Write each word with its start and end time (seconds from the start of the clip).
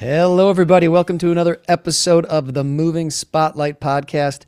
Hello, 0.00 0.48
everybody. 0.48 0.88
Welcome 0.88 1.18
to 1.18 1.30
another 1.30 1.60
episode 1.68 2.24
of 2.24 2.54
the 2.54 2.64
Moving 2.64 3.10
Spotlight 3.10 3.80
Podcast. 3.80 4.44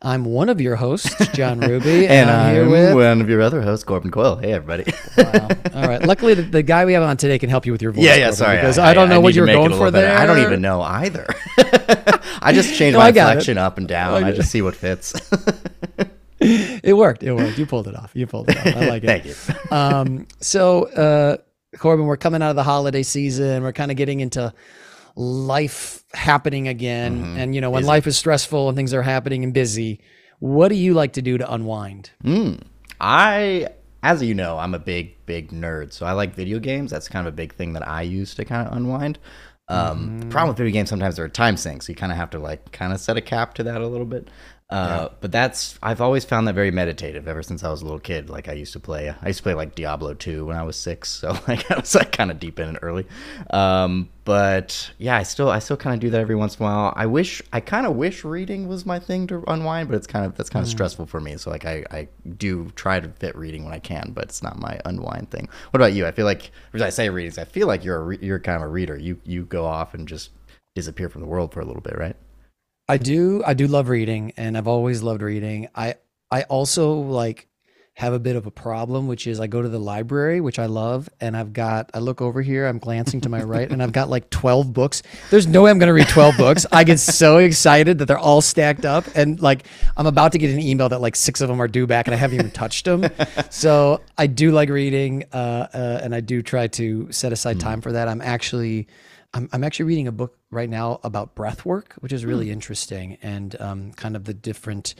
I'm 0.00 0.24
one 0.24 0.48
of 0.48 0.58
your 0.58 0.76
hosts, 0.76 1.14
John 1.34 1.60
Ruby, 1.68 2.06
And 2.08 2.30
I'm 2.30 2.46
I'm 2.48 2.54
here 2.54 2.68
with. 2.70 2.94
one 2.94 3.20
of 3.20 3.28
your 3.28 3.42
other 3.42 3.60
hosts, 3.60 3.84
Corbin 3.84 4.10
Quill. 4.10 4.36
Hey, 4.36 4.54
everybody. 4.54 4.90
Wow. 5.18 5.48
All 5.74 5.86
right. 5.86 6.02
Luckily, 6.02 6.32
the, 6.32 6.42
the 6.44 6.62
guy 6.62 6.86
we 6.86 6.94
have 6.94 7.02
on 7.02 7.18
today 7.18 7.38
can 7.38 7.50
help 7.50 7.66
you 7.66 7.72
with 7.72 7.82
your 7.82 7.92
voice. 7.92 8.04
yeah, 8.04 8.14
yeah, 8.14 8.20
Corbin, 8.28 8.36
sorry. 8.36 8.56
Because 8.56 8.78
I, 8.78 8.94
don't 8.94 9.10
know 9.10 9.16
I 9.16 9.18
what 9.18 9.34
you're 9.34 9.44
going 9.46 9.72
for 9.72 9.90
better. 9.90 10.06
there. 10.06 10.16
I 10.18 10.24
don't 10.24 10.38
even 10.38 10.62
know 10.62 10.80
either. 10.80 11.26
I 12.40 12.52
just 12.54 12.74
change 12.74 12.94
No, 12.94 13.00
my 13.00 13.06
I 13.06 13.08
inflection 13.08 13.58
up 13.58 13.76
and 13.76 13.86
down. 13.86 14.24
I 14.24 14.28
I 14.28 14.32
just 14.32 14.50
see 14.50 14.62
what 14.62 14.74
fits. 14.74 15.14
It 16.38 16.94
worked. 16.94 17.22
It 17.22 17.32
worked. 17.32 17.58
You 17.58 17.64
pulled 17.64 17.88
it 17.88 17.96
off. 17.96 18.10
You 18.14 18.26
pulled 18.26 18.50
it 18.50 18.58
off. 18.58 18.66
I 18.66 18.88
like 18.88 19.02
it. 19.02 19.06
Thank 19.06 19.24
you. 19.24 19.34
um, 19.76 20.26
so, 20.38 20.84
uh, 20.90 21.38
Corbin, 21.78 22.04
we're 22.04 22.18
coming 22.18 22.42
out 22.42 22.50
of 22.50 22.56
the 22.56 22.62
holiday 22.62 23.02
season. 23.02 23.62
We're 23.62 23.72
kind 23.72 23.90
of 23.90 23.96
getting 23.96 24.20
into 24.20 24.52
life 25.16 26.04
happening 26.14 26.68
again. 26.68 27.24
Mhm. 27.24 27.38
And, 27.38 27.54
you 27.54 27.60
know, 27.60 27.70
when 27.70 27.80
Busy. 27.82 27.88
life 27.88 28.06
is 28.06 28.16
stressful 28.16 28.68
and 28.68 28.76
things 28.76 28.92
are 28.94 29.02
happening 29.02 29.42
and 29.44 29.52
busy, 29.52 30.00
what 30.38 30.68
do 30.68 30.74
you 30.74 30.92
like 30.94 31.14
to 31.14 31.22
do 31.22 31.38
to 31.38 31.52
unwind? 31.52 32.10
Mm. 32.22 32.60
I, 33.00 33.68
as 34.02 34.22
you 34.22 34.34
know, 34.34 34.58
I'm 34.58 34.74
a 34.74 34.78
big, 34.78 35.24
big 35.26 35.50
nerd. 35.50 35.92
So 35.92 36.04
I 36.06 36.12
like 36.12 36.34
video 36.34 36.58
games. 36.58 36.90
That's 36.90 37.08
kind 37.08 37.26
of 37.26 37.32
a 37.32 37.36
big 37.36 37.54
thing 37.54 37.72
that 37.72 37.86
I 37.88 38.02
use 38.02 38.34
to 38.34 38.44
kind 38.44 38.66
of 38.68 38.76
unwind. 38.76 39.18
Um, 39.68 40.20
The 40.20 40.26
problem 40.26 40.48
with 40.48 40.58
video 40.58 40.72
games 40.72 40.90
sometimes 40.90 41.16
they're 41.16 41.28
time 41.28 41.56
sinks. 41.56 41.86
So 41.86 41.90
you 41.90 41.96
kind 41.96 42.12
of 42.12 42.18
have 42.18 42.30
to 42.30 42.38
like 42.38 42.70
kind 42.72 42.92
of 42.92 43.00
set 43.00 43.16
a 43.16 43.20
cap 43.20 43.54
to 43.54 43.62
that 43.64 43.80
a 43.80 43.86
little 43.86 44.06
bit. 44.06 44.28
Uh, 44.68 45.08
But 45.20 45.30
that's 45.30 45.78
I've 45.80 46.00
always 46.00 46.24
found 46.24 46.48
that 46.48 46.54
very 46.54 46.72
meditative 46.72 47.28
ever 47.28 47.40
since 47.42 47.62
I 47.62 47.70
was 47.70 47.82
a 47.82 47.84
little 47.84 48.00
kid. 48.00 48.28
Like 48.28 48.48
I 48.48 48.52
used 48.54 48.72
to 48.72 48.80
play, 48.80 49.08
I 49.22 49.26
used 49.28 49.38
to 49.38 49.42
play 49.44 49.54
like 49.54 49.76
Diablo 49.76 50.12
2 50.14 50.44
when 50.46 50.56
I 50.56 50.64
was 50.64 50.74
six, 50.76 51.08
so 51.08 51.38
like 51.48 51.70
I 51.70 51.76
was 51.78 51.94
like 51.94 52.10
kind 52.10 52.32
of 52.32 52.40
deep 52.40 52.58
in 52.58 52.74
it 52.74 52.78
early. 52.82 53.06
Um, 53.50 54.08
but 54.24 54.90
yeah, 54.98 55.16
I 55.16 55.22
still 55.22 55.50
I 55.50 55.60
still 55.60 55.76
kind 55.76 55.94
of 55.94 56.00
do 56.00 56.10
that 56.10 56.20
every 56.20 56.34
once 56.34 56.56
in 56.56 56.64
a 56.64 56.66
while. 56.68 56.92
I 56.96 57.06
wish 57.06 57.40
I 57.52 57.60
kind 57.60 57.86
of 57.86 57.94
wish 57.94 58.24
reading 58.24 58.66
was 58.66 58.84
my 58.84 58.98
thing 58.98 59.28
to 59.28 59.44
unwind, 59.46 59.88
but 59.88 59.94
it's 59.96 60.06
kind 60.08 60.26
of 60.26 60.34
that's 60.36 60.50
kind 60.50 60.64
of 60.64 60.68
stressful 60.68 61.06
for 61.06 61.20
me. 61.20 61.36
So 61.36 61.48
like 61.50 61.64
I 61.64 61.84
I 61.92 62.08
do 62.36 62.70
try 62.74 62.98
to 62.98 63.08
fit 63.08 63.36
reading 63.36 63.64
when 63.64 63.72
I 63.72 63.78
can, 63.78 64.10
but 64.14 64.24
it's 64.24 64.42
not 64.42 64.58
my 64.58 64.80
unwind 64.84 65.30
thing. 65.30 65.48
What 65.70 65.80
about 65.80 65.92
you? 65.92 66.06
I 66.06 66.10
feel 66.10 66.26
like 66.26 66.50
as 66.74 66.82
I 66.82 66.90
say 66.90 67.08
readings, 67.08 67.38
I 67.38 67.44
feel 67.44 67.68
like 67.68 67.84
you're 67.84 67.98
a 67.98 68.02
re- 68.02 68.18
you're 68.20 68.40
kind 68.40 68.56
of 68.56 68.62
a 68.62 68.68
reader. 68.68 68.98
You 68.98 69.20
you 69.24 69.44
go 69.44 69.64
off 69.64 69.94
and 69.94 70.08
just 70.08 70.30
disappear 70.74 71.08
from 71.08 71.20
the 71.22 71.28
world 71.28 71.52
for 71.54 71.60
a 71.60 71.64
little 71.64 71.82
bit, 71.82 71.96
right? 71.96 72.16
I 72.88 72.98
do 72.98 73.42
I 73.44 73.54
do 73.54 73.66
love 73.66 73.88
reading 73.88 74.32
and 74.36 74.56
I've 74.56 74.68
always 74.68 75.02
loved 75.02 75.22
reading. 75.22 75.68
I 75.74 75.96
I 76.30 76.42
also 76.42 76.94
like 76.94 77.48
have 77.94 78.12
a 78.12 78.18
bit 78.18 78.36
of 78.36 78.46
a 78.46 78.50
problem 78.50 79.06
which 79.06 79.26
is 79.26 79.40
I 79.40 79.46
go 79.46 79.62
to 79.62 79.70
the 79.70 79.78
library 79.78 80.40
which 80.40 80.58
I 80.58 80.66
love 80.66 81.08
and 81.18 81.34
I've 81.34 81.52
got 81.52 81.90
I 81.94 81.98
look 81.98 82.20
over 82.20 82.42
here 82.42 82.66
I'm 82.66 82.78
glancing 82.78 83.22
to 83.22 83.28
my 83.28 83.42
right 83.42 83.68
and 83.68 83.82
I've 83.82 83.92
got 83.92 84.08
like 84.08 84.30
12 84.30 84.72
books. 84.72 85.02
There's 85.30 85.46
no 85.48 85.62
way 85.62 85.70
I'm 85.70 85.78
going 85.78 85.88
to 85.88 85.94
read 85.94 86.08
12 86.08 86.36
books. 86.36 86.66
I 86.70 86.84
get 86.84 87.00
so 87.00 87.38
excited 87.38 87.98
that 87.98 88.06
they're 88.06 88.18
all 88.18 88.42
stacked 88.42 88.84
up 88.84 89.04
and 89.16 89.40
like 89.40 89.66
I'm 89.96 90.06
about 90.06 90.32
to 90.32 90.38
get 90.38 90.50
an 90.50 90.60
email 90.60 90.88
that 90.90 91.00
like 91.00 91.16
6 91.16 91.40
of 91.40 91.48
them 91.48 91.60
are 91.60 91.68
due 91.68 91.88
back 91.88 92.06
and 92.06 92.14
I 92.14 92.18
haven't 92.18 92.38
even 92.38 92.50
touched 92.50 92.84
them. 92.84 93.04
So 93.50 94.02
I 94.18 94.26
do 94.26 94.52
like 94.52 94.68
reading 94.68 95.24
uh, 95.32 95.68
uh 95.72 96.00
and 96.02 96.14
I 96.14 96.20
do 96.20 96.42
try 96.42 96.68
to 96.68 97.10
set 97.10 97.32
aside 97.32 97.58
time 97.58 97.80
for 97.80 97.92
that. 97.92 98.06
I'm 98.06 98.20
actually 98.20 98.86
I'm, 99.36 99.50
I'm 99.52 99.64
actually 99.64 99.84
reading 99.84 100.08
a 100.08 100.12
book 100.12 100.38
right 100.50 100.68
now 100.68 100.98
about 101.04 101.34
breath 101.34 101.66
work, 101.66 101.94
which 102.00 102.10
is 102.10 102.24
really 102.24 102.50
interesting 102.50 103.18
and 103.20 103.54
um, 103.60 103.92
kind 103.92 104.16
of 104.16 104.24
the 104.24 104.32
different. 104.32 104.94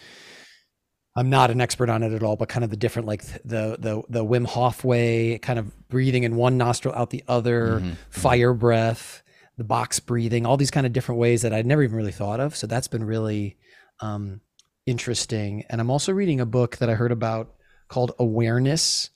I'm 1.16 1.30
not 1.30 1.50
an 1.50 1.62
expert 1.62 1.88
on 1.88 2.02
it 2.02 2.12
at 2.12 2.22
all, 2.22 2.36
but 2.36 2.50
kind 2.50 2.62
of 2.62 2.68
the 2.68 2.76
different, 2.76 3.08
like 3.08 3.24
the 3.24 3.76
the 3.78 4.02
the 4.10 4.22
Wim 4.22 4.46
Hof 4.46 4.84
way, 4.84 5.38
kind 5.38 5.58
of 5.58 5.88
breathing 5.88 6.24
in 6.24 6.36
one 6.36 6.58
nostril 6.58 6.94
out 6.94 7.08
the 7.08 7.24
other, 7.26 7.80
fire 8.10 8.52
breath, 8.52 9.22
the 9.56 9.64
box 9.64 10.00
breathing, 10.00 10.44
all 10.44 10.58
these 10.58 10.70
kind 10.70 10.84
of 10.86 10.92
different 10.92 11.18
ways 11.18 11.40
that 11.40 11.54
I'd 11.54 11.64
never 11.64 11.82
even 11.82 11.96
really 11.96 12.12
thought 12.12 12.38
of. 12.38 12.54
So 12.54 12.66
that's 12.66 12.88
been 12.88 13.04
really 13.04 13.56
um, 14.00 14.42
interesting. 14.84 15.64
And 15.70 15.80
I'm 15.80 15.90
also 15.90 16.12
reading 16.12 16.40
a 16.40 16.46
book 16.46 16.76
that 16.76 16.90
I 16.90 16.94
heard 16.94 17.12
about 17.12 17.54
called 17.88 18.12
Awareness, 18.18 19.08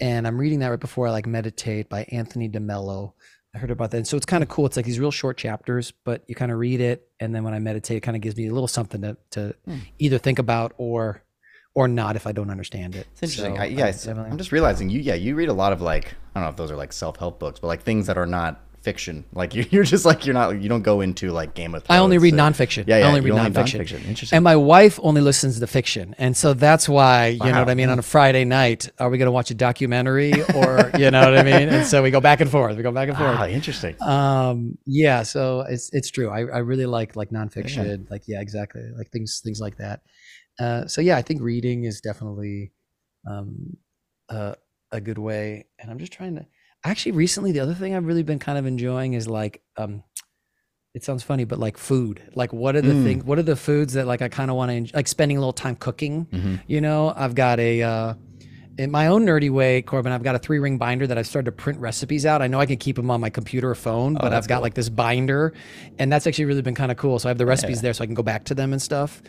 and 0.00 0.24
I'm 0.24 0.38
reading 0.38 0.60
that 0.60 0.68
right 0.68 0.78
before 0.78 1.08
I 1.08 1.10
like 1.10 1.26
meditate 1.26 1.88
by 1.88 2.04
Anthony 2.12 2.48
DeMello. 2.48 3.14
I 3.54 3.58
heard 3.58 3.70
about 3.70 3.90
that. 3.92 3.98
And 3.98 4.06
so 4.06 4.16
it's 4.16 4.26
kind 4.26 4.42
of 4.42 4.48
cool. 4.48 4.66
It's 4.66 4.76
like 4.76 4.86
these 4.86 5.00
real 5.00 5.10
short 5.10 5.36
chapters, 5.38 5.92
but 6.04 6.22
you 6.28 6.34
kind 6.34 6.52
of 6.52 6.58
read 6.58 6.80
it. 6.80 7.08
And 7.18 7.34
then 7.34 7.44
when 7.44 7.54
I 7.54 7.58
meditate, 7.58 7.96
it 7.96 8.00
kind 8.00 8.16
of 8.16 8.20
gives 8.20 8.36
me 8.36 8.46
a 8.46 8.52
little 8.52 8.68
something 8.68 9.00
to, 9.02 9.16
to 9.30 9.54
hmm. 9.64 9.78
either 9.98 10.18
think 10.18 10.38
about 10.38 10.74
or 10.76 11.22
or 11.74 11.86
not 11.86 12.16
if 12.16 12.26
I 12.26 12.32
don't 12.32 12.50
understand 12.50 12.96
it. 12.96 13.06
It's 13.12 13.22
interesting. 13.22 13.56
So 13.56 13.62
I, 13.62 13.66
yeah, 13.66 13.86
I 13.86 14.10
I'm 14.28 14.36
just 14.36 14.52
realizing 14.52 14.90
you. 14.90 15.00
Yeah, 15.00 15.14
you 15.14 15.36
read 15.36 15.48
a 15.48 15.52
lot 15.52 15.72
of 15.72 15.80
like 15.80 16.14
I 16.34 16.40
don't 16.40 16.44
know 16.44 16.50
if 16.50 16.56
those 16.56 16.70
are 16.70 16.76
like 16.76 16.92
self 16.92 17.16
help 17.16 17.38
books, 17.38 17.60
but 17.60 17.68
like 17.68 17.82
things 17.82 18.06
that 18.08 18.18
are 18.18 18.26
not 18.26 18.60
fiction. 18.82 19.24
Like 19.32 19.54
you, 19.56 19.64
you're 19.70 19.84
just 19.84 20.04
like 20.04 20.26
you're 20.26 20.34
not. 20.34 20.60
You 20.60 20.68
don't 20.68 20.82
go 20.82 21.00
into 21.00 21.30
like 21.30 21.54
Game 21.54 21.74
of 21.74 21.84
Thrones. 21.84 21.98
I 21.98 22.02
only 22.02 22.18
read 22.18 22.34
or- 22.34 22.38
nonfiction. 22.38 22.84
Yeah, 22.86 22.98
yeah. 22.98 23.06
I 23.06 23.08
only 23.08 23.20
read 23.20 23.34
nonfiction. 23.34 24.04
Interesting. 24.06 24.36
And 24.36 24.44
my 24.44 24.56
wife 24.56 24.98
only 25.02 25.20
listens 25.20 25.58
to 25.60 25.66
fiction. 25.66 26.14
And 26.18 26.36
so 26.36 26.54
that's 26.54 26.88
why, 26.88 27.28
you 27.28 27.38
know 27.52 27.58
what 27.60 27.68
I 27.70 27.74
mean? 27.74 27.88
On 27.88 27.98
a 27.98 28.02
Friday 28.02 28.44
night, 28.44 28.88
are 28.98 29.10
we 29.10 29.18
going 29.18 29.26
to 29.26 29.32
watch 29.32 29.50
a 29.50 29.54
documentary 29.54 30.32
or, 30.54 30.90
you 30.98 31.10
know 31.10 31.20
what 31.20 31.38
I 31.38 31.42
mean? 31.42 31.68
And 31.68 31.86
so 31.86 32.02
we 32.02 32.10
go 32.10 32.20
back 32.20 32.40
and 32.40 32.50
forth. 32.50 32.76
We 32.76 32.82
go 32.82 32.92
back 32.92 33.08
and 33.08 33.16
forth. 33.18 33.36
ah, 33.38 33.46
interesting. 33.46 33.96
um 34.02 34.76
yeah 34.86 35.22
so 35.22 35.60
it's 35.68 35.90
it's 35.92 36.10
true 36.10 36.28
i, 36.30 36.38
I 36.40 36.58
really 36.58 36.86
like 36.86 37.16
like 37.16 37.30
nonfiction 37.30 38.10
like 38.10 38.22
yeah 38.26 38.40
exactly 38.40 38.82
like 38.96 39.10
things 39.10 39.40
things 39.44 39.60
like 39.60 39.76
that 39.78 40.00
uh 40.58 40.86
so 40.86 41.00
yeah 41.00 41.16
i 41.16 41.22
think 41.22 41.40
reading 41.42 41.84
is 41.84 42.00
definitely 42.00 42.72
um 43.28 43.76
uh, 44.28 44.54
a 44.92 45.00
good 45.00 45.18
way 45.18 45.66
and 45.78 45.90
i'm 45.90 45.98
just 45.98 46.12
trying 46.12 46.36
to 46.36 46.46
actually 46.84 47.12
recently 47.12 47.52
the 47.52 47.60
other 47.60 47.74
thing 47.74 47.94
i've 47.94 48.06
really 48.06 48.22
been 48.22 48.38
kind 48.38 48.58
of 48.58 48.66
enjoying 48.66 49.12
is 49.14 49.26
like 49.28 49.60
um 49.76 50.02
it 50.94 51.04
sounds 51.04 51.22
funny 51.22 51.44
but 51.44 51.58
like 51.58 51.76
food 51.76 52.22
like 52.34 52.52
what 52.52 52.74
are 52.76 52.82
the 52.82 52.92
Mm. 52.94 53.02
things 53.04 53.24
what 53.24 53.38
are 53.38 53.42
the 53.42 53.56
foods 53.56 53.92
that 53.94 54.06
like 54.06 54.22
i 54.22 54.28
kind 54.28 54.50
of 54.50 54.56
want 54.56 54.88
to 54.88 54.96
like 54.96 55.08
spending 55.08 55.36
a 55.36 55.40
little 55.40 55.52
time 55.52 55.76
cooking 55.76 56.26
Mhm. 56.32 56.60
you 56.66 56.80
know 56.80 57.12
i've 57.16 57.34
got 57.34 57.58
a 57.60 57.82
uh 57.82 58.14
in 58.78 58.92
my 58.92 59.08
own 59.08 59.26
nerdy 59.26 59.50
way, 59.50 59.82
Corbin, 59.82 60.12
I've 60.12 60.22
got 60.22 60.36
a 60.36 60.38
three 60.38 60.60
ring 60.60 60.78
binder 60.78 61.04
that 61.08 61.18
I've 61.18 61.26
started 61.26 61.46
to 61.46 61.50
print 61.50 61.80
recipes 61.80 62.24
out. 62.24 62.42
I 62.42 62.46
know 62.46 62.60
I 62.60 62.66
can 62.66 62.76
keep 62.76 62.94
them 62.94 63.10
on 63.10 63.20
my 63.20 63.28
computer 63.28 63.68
or 63.70 63.74
phone, 63.74 64.14
but 64.14 64.26
Oh, 64.26 64.30
that's 64.30 64.44
I've 64.44 64.48
got 64.48 64.58
cool. 64.58 64.62
like 64.62 64.74
this 64.74 64.88
binder, 64.88 65.52
and 65.98 66.12
that's 66.12 66.28
actually 66.28 66.44
really 66.44 66.62
been 66.62 66.76
kind 66.76 66.92
of 66.92 66.96
cool. 66.96 67.18
So 67.18 67.28
I 67.28 67.30
have 67.30 67.38
the 67.38 67.44
recipes 67.46 67.80
there, 67.82 67.92
so 67.92 68.04
I 68.04 68.06
can 68.06 68.14
go 68.14 68.22
back 68.22 68.44
to 68.44 68.54
them 68.54 68.72
and 68.72 68.80
stuff. 68.80 69.20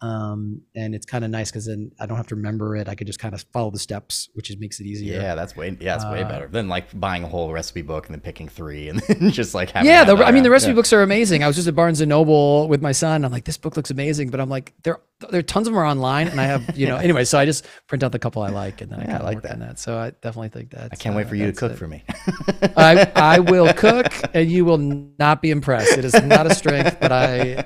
Um, 0.00 0.62
and 0.76 0.94
it's 0.94 1.04
kind 1.06 1.24
of 1.24 1.30
nice 1.30 1.50
because 1.50 1.66
then 1.66 1.90
I 1.98 2.06
don't 2.06 2.16
have 2.16 2.28
to 2.28 2.36
remember 2.36 2.76
it. 2.76 2.88
I 2.88 2.94
could 2.94 3.06
just 3.08 3.18
kind 3.18 3.34
of 3.34 3.44
follow 3.52 3.70
the 3.70 3.78
steps, 3.80 4.28
which 4.34 4.46
just 4.46 4.60
makes 4.60 4.78
it 4.78 4.86
easier. 4.86 5.20
Yeah, 5.20 5.34
that's 5.34 5.56
way 5.56 5.76
yeah, 5.80 5.96
that's 5.96 6.04
way 6.10 6.22
Uh, 6.22 6.28
better 6.28 6.46
than 6.46 6.68
like 6.68 6.98
buying 7.00 7.24
a 7.24 7.28
whole 7.28 7.52
recipe 7.52 7.82
book 7.82 8.06
and 8.06 8.14
then 8.14 8.20
picking 8.20 8.48
three 8.48 8.88
and 8.88 9.00
then 9.00 9.30
just 9.32 9.54
like 9.54 9.70
having. 9.70 9.90
Yeah, 9.90 10.04
the, 10.04 10.14
I 10.24 10.30
mean 10.30 10.44
the 10.44 10.50
recipe 10.50 10.70
Yeah. 10.70 10.76
books 10.76 10.92
are 10.92 11.02
amazing. 11.02 11.42
I 11.42 11.48
was 11.48 11.56
just 11.56 11.66
at 11.68 11.74
Barnes 11.74 12.00
and 12.00 12.08
Noble 12.08 12.68
with 12.68 12.80
my 12.80 12.92
son. 12.92 13.24
I'm 13.24 13.32
like, 13.32 13.44
this 13.44 13.56
book 13.58 13.76
looks 13.76 13.90
amazing, 13.90 14.30
but 14.30 14.40
I'm 14.40 14.48
like, 14.48 14.72
there 14.84 15.00
there 15.30 15.40
are 15.40 15.42
tons 15.42 15.66
of 15.66 15.72
them 15.74 15.80
are 15.80 15.86
online, 15.86 16.28
and 16.28 16.40
I 16.40 16.44
have 16.44 16.76
you 16.78 16.86
know 16.86 16.96
anyway. 17.08 17.24
So 17.24 17.38
I 17.38 17.44
just 17.44 17.66
print 17.86 18.02
out 18.04 18.12
the 18.12 18.18
couple 18.18 18.42
I 18.42 18.50
like, 18.50 18.80
and 18.80 18.90
then 18.90 19.00
I 19.00 19.04
Yeah, 19.04 19.08
I 19.08 19.12
kind 19.12 19.20
of 19.22 19.26
like 19.26 19.34
work 19.36 19.42
that. 19.44 19.52
on 19.54 19.58
that. 19.60 19.78
So 19.78 19.98
I 19.98 20.10
definitely 20.10 20.48
think 20.50 20.70
that 20.70 20.90
I 20.92 20.96
can't 20.96 21.16
wait 21.16 21.28
for 21.28 21.34
you 21.34 21.46
to 21.46 21.52
cook 21.52 21.76
for 21.76 21.88
me. 21.88 22.04
I, 22.76 23.10
I 23.16 23.38
will 23.40 23.72
cook 23.74 24.06
and 24.34 24.50
you 24.50 24.64
will 24.64 24.78
not 24.78 25.42
be 25.42 25.50
impressed. 25.50 25.96
It 25.98 26.04
is 26.04 26.14
not 26.22 26.46
a 26.46 26.54
strength, 26.54 26.98
but 27.00 27.10
I 27.12 27.64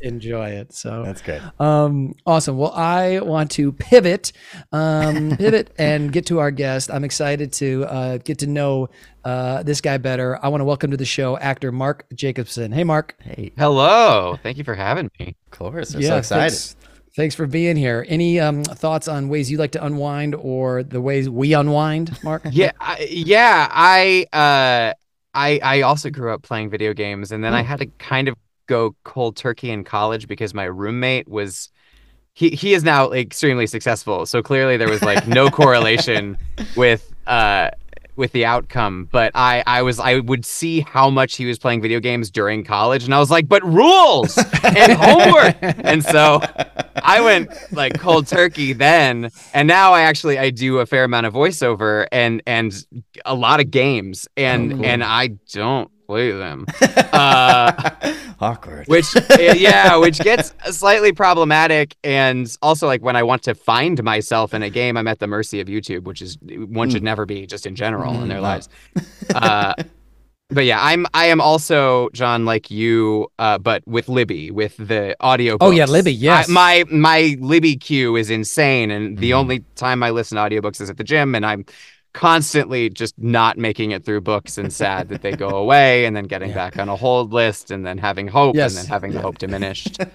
enjoy 0.00 0.50
it. 0.50 0.72
So 0.74 1.02
That's 1.04 1.20
good. 1.22 1.42
um, 1.60 2.14
awesome. 2.26 2.56
Well, 2.58 2.72
I 2.72 3.20
want 3.20 3.50
to 3.52 3.72
pivot, 3.72 4.32
um, 4.72 5.36
pivot 5.36 5.72
and 5.78 6.12
get 6.12 6.26
to 6.26 6.38
our 6.38 6.50
guest. 6.50 6.90
I'm 6.90 7.04
excited 7.04 7.52
to 7.54 7.84
uh, 7.86 8.18
get 8.18 8.38
to 8.40 8.46
know 8.46 8.88
uh, 9.24 9.62
this 9.62 9.80
guy 9.80 9.96
better. 9.98 10.38
I 10.44 10.48
want 10.48 10.60
to 10.60 10.64
welcome 10.66 10.90
to 10.90 10.96
the 10.96 11.04
show 11.06 11.36
actor 11.38 11.72
Mark 11.72 12.06
Jacobson. 12.14 12.72
Hey, 12.72 12.84
Mark. 12.84 13.14
Hey, 13.22 13.52
Hello. 13.56 14.38
Thank 14.42 14.58
you 14.58 14.64
for 14.64 14.74
having 14.74 15.10
me. 15.18 15.36
of 15.46 15.50
course, 15.58 15.94
I'm 15.94 16.02
so 16.02 16.16
excited. 16.18 16.50
Thanks, 16.50 16.76
thanks 17.16 17.34
for 17.34 17.46
being 17.46 17.76
here. 17.76 18.04
Any 18.08 18.40
um, 18.40 18.64
thoughts 18.64 19.08
on 19.08 19.28
ways 19.28 19.50
you 19.50 19.58
like 19.58 19.72
to 19.72 19.84
unwind 19.84 20.34
or 20.34 20.82
the 20.82 21.00
ways 21.00 21.28
we 21.28 21.52
unwind, 21.54 22.22
Mark? 22.22 22.42
Yeah, 22.50 22.72
I, 22.80 23.08
yeah. 23.10 23.68
I 23.70 24.26
uh, 24.32 24.94
I 25.34 25.60
I 25.62 25.80
also 25.82 26.10
grew 26.10 26.32
up 26.32 26.42
playing 26.42 26.70
video 26.70 26.92
games, 26.92 27.32
and 27.32 27.42
then 27.42 27.54
I 27.54 27.62
had 27.62 27.78
to 27.80 27.86
kind 27.98 28.28
of 28.28 28.36
go 28.66 28.94
cold 29.04 29.36
turkey 29.36 29.70
in 29.70 29.84
college 29.84 30.28
because 30.28 30.54
my 30.54 30.64
roommate 30.64 31.28
was. 31.28 31.70
He, 32.36 32.50
he 32.50 32.74
is 32.74 32.82
now 32.82 33.12
extremely 33.12 33.68
successful, 33.68 34.26
so 34.26 34.42
clearly 34.42 34.76
there 34.76 34.88
was 34.88 35.02
like 35.02 35.28
no 35.28 35.50
correlation 35.50 36.36
with 36.76 37.12
uh 37.28 37.70
with 38.16 38.32
the 38.32 38.44
outcome. 38.44 39.08
But 39.10 39.32
I 39.34 39.62
I 39.66 39.82
was 39.82 39.98
I 40.00 40.18
would 40.20 40.44
see 40.44 40.80
how 40.80 41.10
much 41.10 41.36
he 41.36 41.46
was 41.46 41.58
playing 41.58 41.82
video 41.82 42.00
games 42.00 42.30
during 42.30 42.64
college, 42.64 43.04
and 43.04 43.14
I 43.14 43.18
was 43.18 43.30
like, 43.30 43.48
but 43.48 43.62
rules 43.64 44.36
and 44.62 44.92
homework, 44.98 45.56
and 45.60 46.04
so 46.04 46.40
I 47.02 47.20
went 47.20 47.50
like 47.72 47.98
cold 47.98 48.26
turkey 48.26 48.72
then, 48.72 49.30
and 49.52 49.66
now 49.68 49.92
I 49.92 50.02
actually 50.02 50.38
I 50.38 50.50
do 50.50 50.78
a 50.78 50.86
fair 50.86 51.04
amount 51.04 51.26
of 51.26 51.34
voiceover 51.34 52.06
and 52.12 52.42
and 52.46 52.72
a 53.24 53.34
lot 53.34 53.60
of 53.60 53.70
games, 53.70 54.26
and 54.36 54.72
Oh, 54.72 54.76
cool. 54.76 54.84
and 54.86 55.04
I 55.04 55.28
don't 55.52 55.90
play 56.06 56.30
them, 56.32 56.66
uh, 57.12 57.72
Awkward. 58.40 58.86
which 58.88 59.06
yeah, 59.38 59.96
which 59.96 60.22
gets 60.22 60.52
slightly 60.70 61.12
problematic, 61.12 61.96
and 62.04 62.54
also 62.62 62.86
like 62.86 63.02
when 63.02 63.16
I 63.16 63.22
want 63.22 63.42
to 63.44 63.54
find 63.54 64.02
myself 64.02 64.54
in 64.54 64.62
a 64.62 64.70
game, 64.70 64.96
I'm 64.96 65.08
at 65.08 65.18
the 65.18 65.26
mercy 65.26 65.60
of 65.60 65.68
YouTube, 65.68 66.04
which 66.04 66.22
is 66.22 66.38
one 66.42 66.88
should 66.90 67.02
never 67.02 67.26
be 67.26 67.46
just 67.46 67.66
in 67.66 67.74
general 67.74 68.22
in 68.22 68.28
their 68.28 68.38
Mm, 68.38 68.42
lives. 68.42 68.68
Uh, 69.34 69.74
but 70.50 70.64
yeah, 70.66 70.78
I'm 70.80 71.06
I 71.14 71.26
am 71.26 71.40
also 71.40 72.10
John 72.10 72.44
like 72.44 72.70
you, 72.70 73.28
uh, 73.38 73.58
but 73.58 73.82
with 73.86 74.08
Libby 74.08 74.50
with 74.50 74.76
the 74.76 75.16
audio. 75.20 75.56
Oh, 75.60 75.70
yeah, 75.70 75.86
Libby, 75.86 76.12
yes. 76.12 76.48
I, 76.48 76.52
my 76.52 76.84
my 76.90 77.36
Libby 77.40 77.76
queue 77.76 78.14
is 78.16 78.30
insane, 78.30 78.90
and 78.90 79.18
the 79.18 79.30
Mhm. 79.30 79.34
only 79.36 79.64
time 79.74 80.02
I 80.02 80.10
listen 80.10 80.36
to 80.36 80.42
audiobooks 80.42 80.80
is 80.80 80.90
at 80.90 80.96
the 80.98 81.04
gym, 81.04 81.34
and 81.34 81.44
I'm 81.44 81.64
constantly 82.14 82.88
just 82.88 83.18
not 83.18 83.58
making 83.58 83.90
it 83.90 84.04
through 84.04 84.22
books 84.22 84.56
and 84.56 84.72
sad 84.72 85.10
that 85.10 85.20
they 85.20 85.32
go 85.32 85.48
away, 85.62 86.06
and 86.06 86.16
then 86.16 86.24
getting 86.24 86.48
Yeah. 86.48 86.54
back 86.54 86.78
on 86.78 86.88
a 86.88 86.96
hold 86.96 87.32
list, 87.34 87.70
and 87.70 87.84
then 87.84 87.98
having 87.98 88.26
hope, 88.28 88.56
Yes. 88.56 88.74
and 88.74 88.84
then 88.84 88.90
having 88.90 89.12
the 89.12 89.20
hope 89.20 89.36
diminished. 89.38 89.98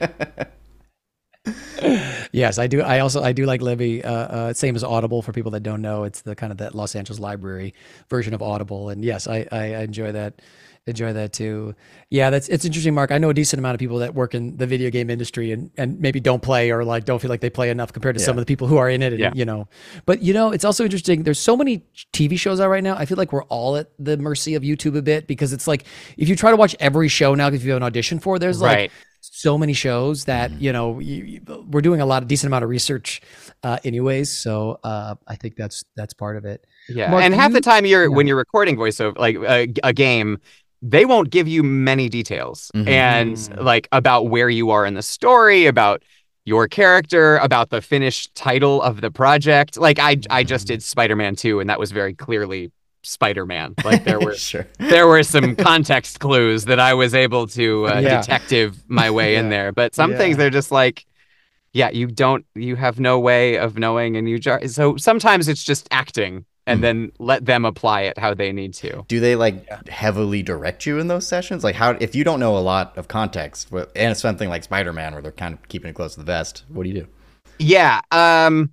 Yes, 2.31 2.59
I 2.59 2.67
do. 2.67 2.81
I 2.81 2.99
also 2.99 3.23
I 3.23 3.31
do 3.31 3.45
like 3.45 3.61
Libby. 3.61 4.03
Uh, 4.03 4.11
uh, 4.13 4.53
same 4.53 4.75
as 4.75 4.83
Audible 4.83 5.21
for 5.21 5.31
people 5.31 5.51
that 5.51 5.61
don't 5.61 5.81
know. 5.81 6.03
It's 6.03 6.21
the 6.21 6.35
kind 6.35 6.51
of 6.51 6.57
that 6.57 6.75
Los 6.75 6.95
Angeles 6.95 7.19
Library 7.19 7.73
version 8.09 8.33
of 8.33 8.41
Audible, 8.41 8.89
and 8.89 9.03
yes, 9.03 9.25
I, 9.27 9.47
I 9.51 9.65
enjoy 9.77 10.11
that. 10.11 10.41
Enjoy 10.89 11.13
that 11.13 11.31
too. 11.33 11.75
Yeah, 12.09 12.29
that's 12.29 12.49
it's 12.49 12.65
interesting, 12.65 12.93
Mark. 12.93 13.11
I 13.11 13.17
know 13.17 13.29
a 13.29 13.33
decent 13.33 13.59
amount 13.59 13.75
of 13.75 13.79
people 13.79 13.99
that 13.99 14.13
work 14.15 14.33
in 14.35 14.57
the 14.57 14.65
video 14.67 14.89
game 14.89 15.09
industry 15.09 15.51
and 15.51 15.71
and 15.77 15.99
maybe 15.99 16.19
don't 16.19 16.41
play 16.41 16.71
or 16.71 16.83
like 16.83 17.05
don't 17.05 17.19
feel 17.21 17.29
like 17.29 17.41
they 17.41 17.49
play 17.49 17.69
enough 17.69 17.93
compared 17.93 18.17
to 18.17 18.21
some 18.23 18.37
of 18.37 18.41
the 18.41 18.45
people 18.45 18.67
who 18.67 18.77
are 18.77 18.89
in 18.89 19.01
it. 19.01 19.13
And, 19.13 19.19
Yeah. 19.19 19.31
You 19.33 19.45
know, 19.45 19.67
but 20.05 20.21
you 20.21 20.33
know, 20.33 20.51
it's 20.51 20.65
also 20.65 20.83
interesting. 20.83 21.23
There's 21.23 21.39
so 21.39 21.55
many 21.55 21.83
TV 22.13 22.37
shows 22.37 22.59
out 22.59 22.69
right 22.69 22.83
now. 22.83 22.95
I 22.95 23.05
feel 23.05 23.17
like 23.17 23.31
we're 23.31 23.43
all 23.43 23.77
at 23.77 23.89
the 23.99 24.17
mercy 24.17 24.55
of 24.55 24.63
YouTube 24.63 24.97
a 24.97 25.01
bit 25.01 25.27
because 25.27 25.53
it's 25.53 25.67
like 25.67 25.85
if 26.17 26.27
you 26.27 26.35
try 26.35 26.51
to 26.51 26.57
watch 26.57 26.75
every 26.79 27.07
show 27.07 27.35
now, 27.35 27.47
if 27.47 27.63
you 27.63 27.71
have 27.71 27.77
an 27.77 27.83
audition 27.83 28.19
for, 28.19 28.39
there's 28.39 28.59
like 28.61 28.91
so 29.21 29.57
many 29.57 29.73
shows 29.73 30.25
that 30.25 30.49
you 30.61 30.71
know 30.71 30.99
you, 30.99 31.23
you- 31.25 31.65
we're 31.69 31.81
doing 31.81 31.99
a 31.99 32.05
lot 32.05 32.23
of 32.23 32.29
decent 32.29 32.47
amount 32.47 32.63
of 32.63 32.69
research 32.69 33.19
uh, 33.63 33.77
anyways 33.83 34.31
so 34.31 34.79
uh, 34.85 35.13
i 35.27 35.35
think 35.35 35.57
that's 35.57 35.83
that's 35.97 36.13
part 36.13 36.37
of 36.37 36.45
it 36.45 36.65
Yeah, 36.87 37.11
Mark, 37.11 37.23
and 37.23 37.33
half 37.33 37.51
the 37.51 37.59
time 37.59 37.85
you're 37.85 38.03
yeah. 38.09 38.15
when 38.15 38.27
you're 38.27 38.37
recording 38.37 38.77
voiceover, 38.77 39.17
like 39.17 39.35
a, 39.35 39.67
a 39.83 39.91
game, 39.91 40.39
they 40.81 41.05
won't 41.05 41.29
give 41.29 41.47
you 41.47 41.61
many 41.63 42.07
details 42.09 42.71
Mhm. 42.75 42.87
and 42.87 43.63
like 43.63 43.87
about 43.91 44.29
where 44.29 44.49
you 44.49 44.69
are 44.69 44.85
in 44.85 44.93
the 44.93 45.01
story, 45.01 45.65
about 45.65 46.01
your 46.45 46.67
character, 46.67 47.37
about 47.37 47.69
the 47.69 47.81
finished 47.81 48.33
title 48.33 48.81
of 48.81 49.01
the 49.01 49.11
project. 49.11 49.77
Like 49.77 49.99
I, 49.99 50.17
I 50.29 50.43
just 50.43 50.65
Mm-hmm. 50.67 50.73
did 50.75 50.83
Spider-Man 50.83 51.35
2, 51.35 51.59
and 51.59 51.69
that 51.69 51.79
was 51.79 51.91
very 51.91 52.13
clearly 52.13 52.71
Spider-Man. 53.03 53.75
Like 53.83 54.03
there 54.03 54.19
were 54.19 54.35
sure. 54.49 54.67
there 54.79 55.07
were 55.07 55.23
some 55.23 55.55
context 55.55 56.19
clues 56.19 56.65
that 56.65 56.79
I 56.79 56.93
was 56.93 57.13
able 57.13 57.47
to 57.47 57.87
uh, 57.87 57.99
Yeah. 57.99 58.21
detective 58.21 58.81
my 58.87 59.09
way 59.11 59.35
in 59.35 59.49
there. 59.55 59.71
But 59.71 59.95
some 59.95 60.11
Yeah. 60.11 60.17
things 60.17 60.37
they're 60.37 60.49
just 60.49 60.71
like, 60.71 61.05
yeah, 61.73 61.89
you 61.91 62.07
don't, 62.07 62.45
you 62.55 62.75
have 62.77 62.99
no 62.99 63.19
way 63.19 63.57
of 63.57 63.77
knowing, 63.77 64.15
and 64.17 64.27
you 64.27 64.39
jar. 64.39 64.65
So 64.67 64.97
sometimes 64.97 65.47
it's 65.47 65.63
just 65.63 65.87
acting, 65.91 66.45
and 66.69 66.77
Hmm. 66.77 66.81
then 66.81 67.11
let 67.19 67.45
them 67.45 67.65
apply 67.65 68.01
it 68.03 68.17
how 68.17 68.33
they 68.33 68.51
need 68.51 68.73
to. 68.75 69.03
Do 69.07 69.19
they 69.19 69.35
like 69.35 69.87
heavily 69.89 70.41
direct 70.43 70.85
you 70.85 70.99
in 70.99 71.07
those 71.07 71.27
sessions? 71.27 71.63
Like 71.63 71.75
how 71.75 71.91
if 71.99 72.15
you 72.15 72.23
don't 72.23 72.39
know 72.39 72.57
a 72.57 72.59
lot 72.59 72.97
of 72.97 73.07
context, 73.07 73.69
and 73.71 73.87
it's 74.11 74.21
something 74.21 74.47
like 74.49 74.63
Spider-Man 74.63 75.13
where 75.13 75.21
they're 75.21 75.31
kind 75.31 75.53
of 75.53 75.67
keeping 75.67 75.89
it 75.89 75.93
close 75.93 76.13
to 76.13 76.19
the 76.21 76.25
vest, 76.25 76.63
what 76.69 76.83
do 76.83 76.89
you 76.89 76.95
do? 77.01 77.07
Yeah. 77.59 77.99
Um. 78.11 78.71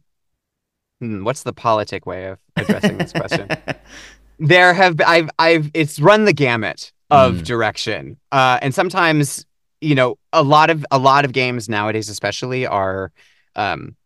hmm, 1.00 1.24
What's 1.24 1.42
the 1.42 1.52
politic 1.52 2.06
way 2.06 2.26
of 2.26 2.38
addressing 2.56 2.98
this 2.98 3.12
question? 3.12 3.48
there 4.38 4.74
have 4.74 4.96
been, 4.96 5.06
I've 5.06 5.30
I've 5.38 5.70
it's 5.74 5.98
run 5.98 6.24
the 6.24 6.32
gamut 6.32 6.92
of 7.10 7.36
Mm. 7.36 7.44
direction. 7.44 8.16
Uh 8.32 8.58
and 8.62 8.74
sometimes, 8.74 9.46
you 9.80 9.94
know, 9.94 10.18
a 10.32 10.42
lot 10.42 10.70
of 10.70 10.84
a 10.90 10.98
lot 10.98 11.24
of 11.24 11.32
games 11.32 11.68
nowadays 11.68 12.08
especially 12.08 12.66
are 12.66 13.12
um 13.54 13.96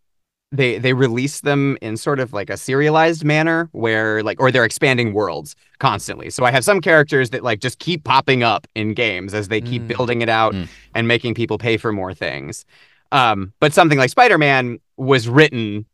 they 0.52 0.78
they 0.78 0.92
release 0.92 1.42
them 1.42 1.78
in 1.80 1.96
sort 1.96 2.18
of 2.18 2.32
like 2.32 2.50
a 2.50 2.56
serialized 2.56 3.24
manner 3.24 3.68
where 3.72 4.22
like 4.22 4.40
or 4.40 4.50
they're 4.50 4.64
expanding 4.64 5.12
worlds 5.12 5.54
constantly. 5.78 6.28
So 6.30 6.44
I 6.44 6.50
have 6.50 6.64
some 6.64 6.80
characters 6.80 7.30
that 7.30 7.44
like 7.44 7.60
just 7.60 7.78
keep 7.78 8.02
popping 8.02 8.42
up 8.42 8.66
in 8.74 8.94
games 8.94 9.32
as 9.32 9.46
they 9.48 9.60
keep 9.60 9.82
Mm. 9.82 9.88
building 9.88 10.22
it 10.22 10.28
out 10.28 10.52
Mm. 10.54 10.68
and 10.94 11.06
making 11.06 11.34
people 11.34 11.56
pay 11.56 11.76
for 11.76 11.92
more 11.92 12.12
things. 12.14 12.64
Um 13.12 13.52
but 13.60 13.72
something 13.72 13.98
like 13.98 14.10
Spider-Man 14.10 14.78
was 14.96 15.28
written 15.28 15.86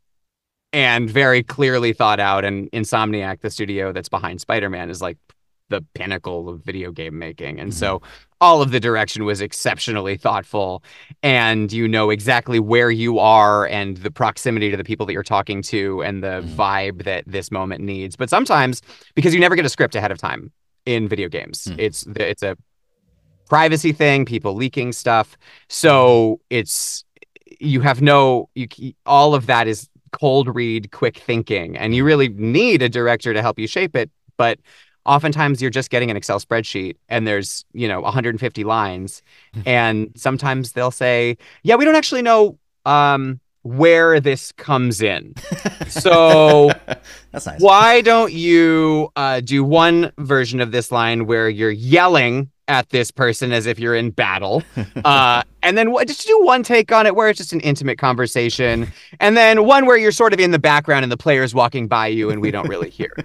and 0.73 1.09
very 1.09 1.43
clearly 1.43 1.93
thought 1.93 2.19
out. 2.19 2.43
And 2.43 2.69
Insomniac, 2.71 3.41
the 3.41 3.49
studio 3.49 3.91
that's 3.91 4.09
behind 4.09 4.41
Spider 4.41 4.69
Man, 4.69 4.89
is 4.89 5.01
like 5.01 5.17
the 5.69 5.83
pinnacle 5.93 6.49
of 6.49 6.63
video 6.63 6.91
game 6.91 7.17
making. 7.19 7.59
And 7.59 7.73
so 7.73 8.01
all 8.39 8.61
of 8.61 8.71
the 8.71 8.79
direction 8.79 9.25
was 9.25 9.41
exceptionally 9.41 10.15
thoughtful. 10.15 10.83
And 11.23 11.71
you 11.73 11.87
know 11.87 12.09
exactly 12.09 12.59
where 12.59 12.91
you 12.91 13.19
are 13.19 13.65
and 13.67 13.97
the 13.97 14.11
proximity 14.11 14.69
to 14.71 14.77
the 14.77 14.83
people 14.83 15.05
that 15.05 15.13
you're 15.13 15.23
talking 15.23 15.61
to 15.63 16.01
and 16.03 16.23
the 16.23 16.41
Mhm. 16.43 16.55
vibe 16.55 17.03
that 17.03 17.23
this 17.27 17.51
moment 17.51 17.81
needs. 17.81 18.15
But 18.15 18.29
sometimes, 18.29 18.81
because 19.15 19.33
you 19.33 19.39
never 19.39 19.55
get 19.55 19.65
a 19.65 19.69
script 19.69 19.95
ahead 19.95 20.11
of 20.11 20.17
time 20.17 20.51
in 20.85 21.07
video 21.07 21.27
games, 21.29 21.65
Hmm. 21.65 21.79
it's 21.79 22.05
it's 22.15 22.43
a 22.43 22.55
privacy 23.49 23.91
thing, 23.91 24.25
people 24.25 24.53
leaking 24.55 24.91
stuff. 24.91 25.37
So 25.69 26.39
it's 26.49 27.03
you 27.59 27.81
have 27.81 28.01
no 28.01 28.49
you 28.55 28.67
all 29.05 29.33
of 29.35 29.47
that 29.47 29.67
is 29.67 29.89
cold 30.13 30.53
read, 30.55 30.91
quick 30.91 31.17
thinking, 31.17 31.75
and 31.75 31.93
you 31.93 32.05
really 32.05 32.29
need 32.29 32.81
a 32.81 32.89
director 32.89 33.33
to 33.33 33.41
help 33.41 33.59
you 33.59 33.67
shape 33.67 33.95
it. 33.95 34.09
But 34.37 34.59
oftentimes 35.07 35.61
you're 35.61 35.71
just 35.71 35.89
getting 35.89 36.11
an 36.11 36.17
Excel 36.17 36.39
spreadsheet 36.39 36.97
and 37.09 37.25
there's, 37.25 37.65
you 37.73 37.87
know, 37.87 38.01
150 38.01 38.63
lines. 38.63 39.21
and 39.65 40.11
sometimes 40.15 40.73
they'll 40.73 40.91
say, 40.91 41.37
Yeah, 41.63 41.75
we 41.75 41.85
don't 41.85 41.95
actually 41.95 42.21
know 42.21 42.57
um 42.85 43.39
where 43.63 44.19
this 44.19 44.51
comes 44.53 45.01
in. 45.01 45.33
So 45.89 46.69
That's 47.31 47.45
nice. 47.45 47.61
why 47.61 48.01
don't 48.01 48.33
you 48.33 49.09
uh, 49.15 49.39
do 49.39 49.63
one 49.63 50.11
version 50.17 50.59
of 50.59 50.71
this 50.73 50.91
line 50.91 51.27
where 51.27 51.47
you're 51.49 51.71
yelling 51.71 52.51
at 52.67 52.89
this 52.89 53.09
person 53.09 53.53
as 53.53 53.65
if 53.65 53.79
you're 53.79 53.95
in 53.95 54.11
battle, 54.11 54.63
uh, 55.05 55.43
and 55.63 55.77
then 55.77 55.93
just 56.05 56.27
do 56.27 56.43
one 56.43 56.61
take 56.61 56.91
on 56.91 57.05
it 57.05 57.15
where 57.15 57.29
it's 57.29 57.37
just 57.37 57.53
an 57.53 57.61
intimate 57.61 57.97
conversation, 57.97 58.91
and 59.21 59.37
then 59.37 59.63
one 59.63 59.85
where 59.85 59.95
you're 59.95 60.11
sort 60.11 60.33
of 60.33 60.41
in 60.41 60.51
the 60.51 60.59
background 60.59 61.03
and 61.03 61.11
the 61.11 61.17
player's 61.17 61.55
walking 61.55 61.87
by 61.87 62.07
you 62.07 62.29
and 62.29 62.41
we 62.41 62.51
don't 62.51 62.67
really 62.67 62.89
hear. 62.89 63.15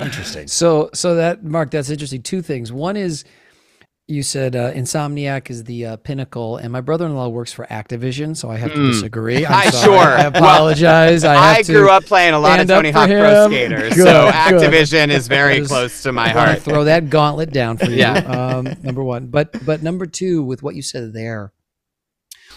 Interesting. 0.00 0.48
so 0.48 0.90
so 0.94 1.14
that 1.16 1.44
mark 1.44 1.70
that's 1.70 1.90
interesting 1.90 2.22
two 2.22 2.42
things 2.42 2.72
one 2.72 2.96
is 2.96 3.24
you 4.08 4.22
said 4.22 4.56
uh, 4.56 4.72
insomniac 4.72 5.48
is 5.48 5.64
the 5.64 5.86
uh, 5.86 5.96
pinnacle 5.96 6.56
and 6.56 6.72
my 6.72 6.80
brother-in-law 6.80 7.28
works 7.28 7.52
for 7.52 7.66
activision 7.66 8.36
so 8.36 8.50
i 8.50 8.56
have 8.56 8.72
to 8.72 8.76
Hmm. 8.78 8.90
disagree 8.90 9.46
I'm 9.46 9.52
I 9.54 9.70
sorry. 9.70 9.84
sure. 9.84 10.18
i 10.18 10.22
apologize 10.24 11.24
i, 11.24 11.36
I, 11.56 11.62
grew 11.62 11.88
up 11.88 12.04
playing 12.04 12.34
a 12.34 12.38
lot 12.38 12.58
of 12.58 12.66
Tony 12.66 12.90
Hawk 12.90 13.08
Pro. 13.08 13.48
Skater, 13.48 13.76
Good, 13.90 13.92
so 13.94 14.04
good. 14.04 14.34
Activision 14.34 15.08
is 15.08 15.28
very 15.28 15.58
Just- 15.58 15.70
close 15.70 16.02
to 16.02 16.12
my 16.12 16.30
heart. 16.30 16.62
throw 16.62 16.84
that 16.84 17.10
gauntlet 17.10 17.52
down 17.52 17.76
for 17.78 17.86
you. 17.86 17.96
Yeah. 17.96 18.14
Um, 18.18 18.74
number 18.82 19.04
one, 19.04 19.28
but 19.28 19.64
but 19.64 19.82
number 19.82 20.06
two, 20.06 20.42
with 20.42 20.62
what 20.62 20.74
you 20.74 20.82
said 20.82 21.12
there, 21.12 21.52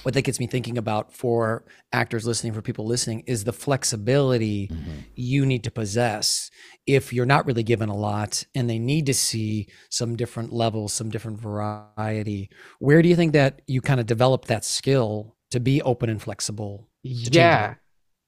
what 0.06 0.14
that 0.14 0.22
gets 0.22 0.40
me 0.40 0.46
thinking 0.48 0.78
about 0.78 1.12
for 1.12 1.66
actors 1.92 2.26
listening, 2.28 2.54
for 2.54 2.62
people 2.62 2.86
listening, 2.86 3.24
is 3.26 3.44
the 3.44 3.52
flexibility 3.54 4.68
Mhm. 4.68 5.04
you 5.16 5.46
need 5.46 5.64
to 5.64 5.72
possess 5.72 6.52
if 6.86 7.12
you're 7.12 7.26
not 7.26 7.46
really 7.48 7.64
given 7.64 7.90
a 7.90 7.96
lot 7.96 8.44
and 8.54 8.70
they 8.70 8.78
need 8.78 9.08
to 9.08 9.14
see 9.14 9.68
some 9.90 10.16
different 10.16 10.54
levels, 10.54 10.94
some 10.94 11.10
different 11.10 11.40
variety. 11.40 12.50
Where 12.80 13.02
do 13.02 13.10
you 13.10 13.16
think 13.16 13.34
that 13.34 13.62
you 13.68 13.82
kind 13.82 14.00
of 14.00 14.06
develop 14.06 14.46
that 14.46 14.64
skill 14.64 15.36
to 15.52 15.60
be 15.60 15.82
open 15.82 16.10
and 16.10 16.22
flexible? 16.22 16.88
yeah 17.04 17.76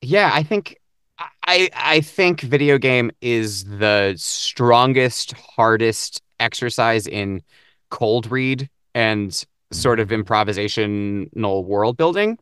yeah 0.01 0.29
i 0.33 0.43
think 0.43 0.77
i 1.47 1.69
i 1.75 1.99
think 2.01 2.41
video 2.41 2.77
game 2.77 3.09
is 3.21 3.63
the 3.65 4.13
strongest 4.17 5.33
hardest 5.33 6.21
exercise 6.39 7.07
in 7.07 7.41
cold 7.89 8.29
read 8.31 8.69
and 8.93 9.43
sort 9.71 9.99
of 9.99 10.09
improvisational 10.09 11.63
world 11.65 11.97
building 11.97 12.37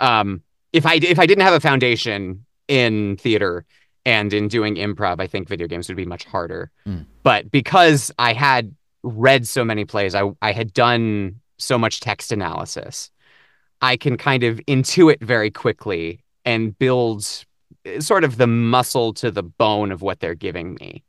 um 0.00 0.42
if 0.72 0.86
i 0.86 0.94
if 0.94 1.18
i 1.18 1.26
didn't 1.26 1.42
have 1.42 1.54
a 1.54 1.60
foundation 1.60 2.44
in 2.68 3.16
theater 3.16 3.64
and 4.06 4.32
in 4.32 4.48
doing 4.48 4.76
improv 4.76 5.20
i 5.20 5.26
think 5.26 5.48
video 5.48 5.66
games 5.66 5.88
would 5.88 5.96
be 5.96 6.06
much 6.06 6.24
harder 6.24 6.70
Mm. 6.86 7.06
but 7.22 7.50
because 7.50 8.12
i 8.18 8.32
had 8.32 8.74
read 9.02 9.46
so 9.46 9.64
many 9.64 9.84
plays 9.84 10.14
i 10.14 10.22
i 10.42 10.52
had 10.52 10.72
done 10.72 11.40
so 11.58 11.76
much 11.78 12.00
text 12.00 12.32
analysis 12.32 13.10
I 13.82 13.96
can 13.96 14.18
kind 14.18 14.42
of 14.44 14.58
intuit 14.68 15.22
very 15.22 15.50
quickly 15.50 16.20
and 16.44 16.78
build 16.78 17.26
uh, 17.86 17.98
sort 18.00 18.24
of 18.24 18.36
the 18.36 18.46
muscle 18.46 19.14
to 19.14 19.30
the 19.30 19.42
bone 19.42 19.90
of 19.90 20.02
what 20.02 20.20
they're 20.20 20.34
giving 20.34 20.74
me 20.74 21.02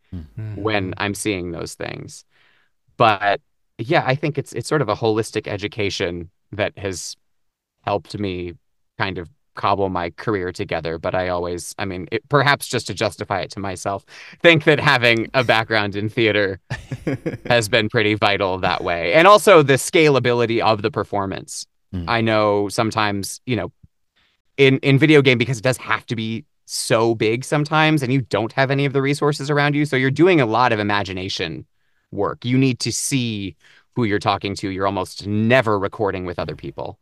when 0.55 0.93
I'm 0.97 1.13
seeing 1.13 1.51
those 1.51 1.73
things. 1.73 2.23
But 2.95 3.41
yeah, 3.87 4.03
I 4.05 4.15
think 4.15 4.37
it's 4.37 4.53
it's 4.53 4.67
sort 4.67 4.81
of 4.81 4.89
a 4.89 4.95
holistic 4.95 5.47
education 5.47 6.29
that 6.51 6.77
has 6.77 7.15
helped 7.83 8.17
me 8.17 8.53
kind 8.97 9.17
of 9.17 9.29
cobble 9.55 9.89
my 9.89 10.09
career 10.11 10.49
together 10.53 10.97
but 10.97 11.13
i 11.13 11.27
always 11.27 11.75
i 11.77 11.83
mean 11.83 12.07
it, 12.09 12.27
perhaps 12.29 12.67
just 12.67 12.87
to 12.87 12.93
justify 12.93 13.41
it 13.41 13.51
to 13.51 13.59
myself 13.59 14.05
think 14.41 14.63
that 14.63 14.79
having 14.79 15.29
a 15.33 15.43
background 15.43 15.93
in 15.93 16.07
theater 16.07 16.61
has 17.45 17.69
been 17.69 17.89
pretty 17.89 18.13
vital 18.15 18.57
that 18.59 18.83
way. 18.83 19.13
And 19.13 19.27
also 19.27 19.61
the 19.61 19.73
scalability 19.73 20.61
of 20.61 20.81
the 20.81 20.91
performance. 20.91 21.65
Mm. 21.93 22.05
I 22.07 22.21
know 22.21 22.69
sometimes, 22.69 23.41
you 23.45 23.55
know, 23.55 23.71
in 24.57 24.77
in 24.79 24.97
video 24.97 25.21
game 25.21 25.37
because 25.37 25.57
it 25.57 25.63
does 25.63 25.77
have 25.77 26.05
to 26.07 26.15
be 26.15 26.45
so 26.65 27.15
big 27.15 27.43
sometimes 27.43 28.01
and 28.01 28.13
you 28.13 28.21
don't 28.21 28.53
have 28.53 28.71
any 28.71 28.85
of 28.85 28.93
the 28.93 29.01
resources 29.01 29.49
around 29.49 29.75
you, 29.75 29.85
so 29.85 29.95
you're 29.95 30.11
doing 30.11 30.39
a 30.39 30.45
lot 30.45 30.71
of 30.71 30.79
imagination 30.79 31.65
work. 32.11 32.45
You 32.45 32.57
need 32.57 32.79
to 32.81 32.91
see 32.91 33.55
who 33.95 34.03
you're 34.03 34.19
talking 34.19 34.55
to. 34.55 34.69
You're 34.69 34.87
almost 34.87 35.27
never 35.27 35.77
recording 35.77 36.25
with 36.25 36.39
other 36.39 36.55
people. 36.55 36.99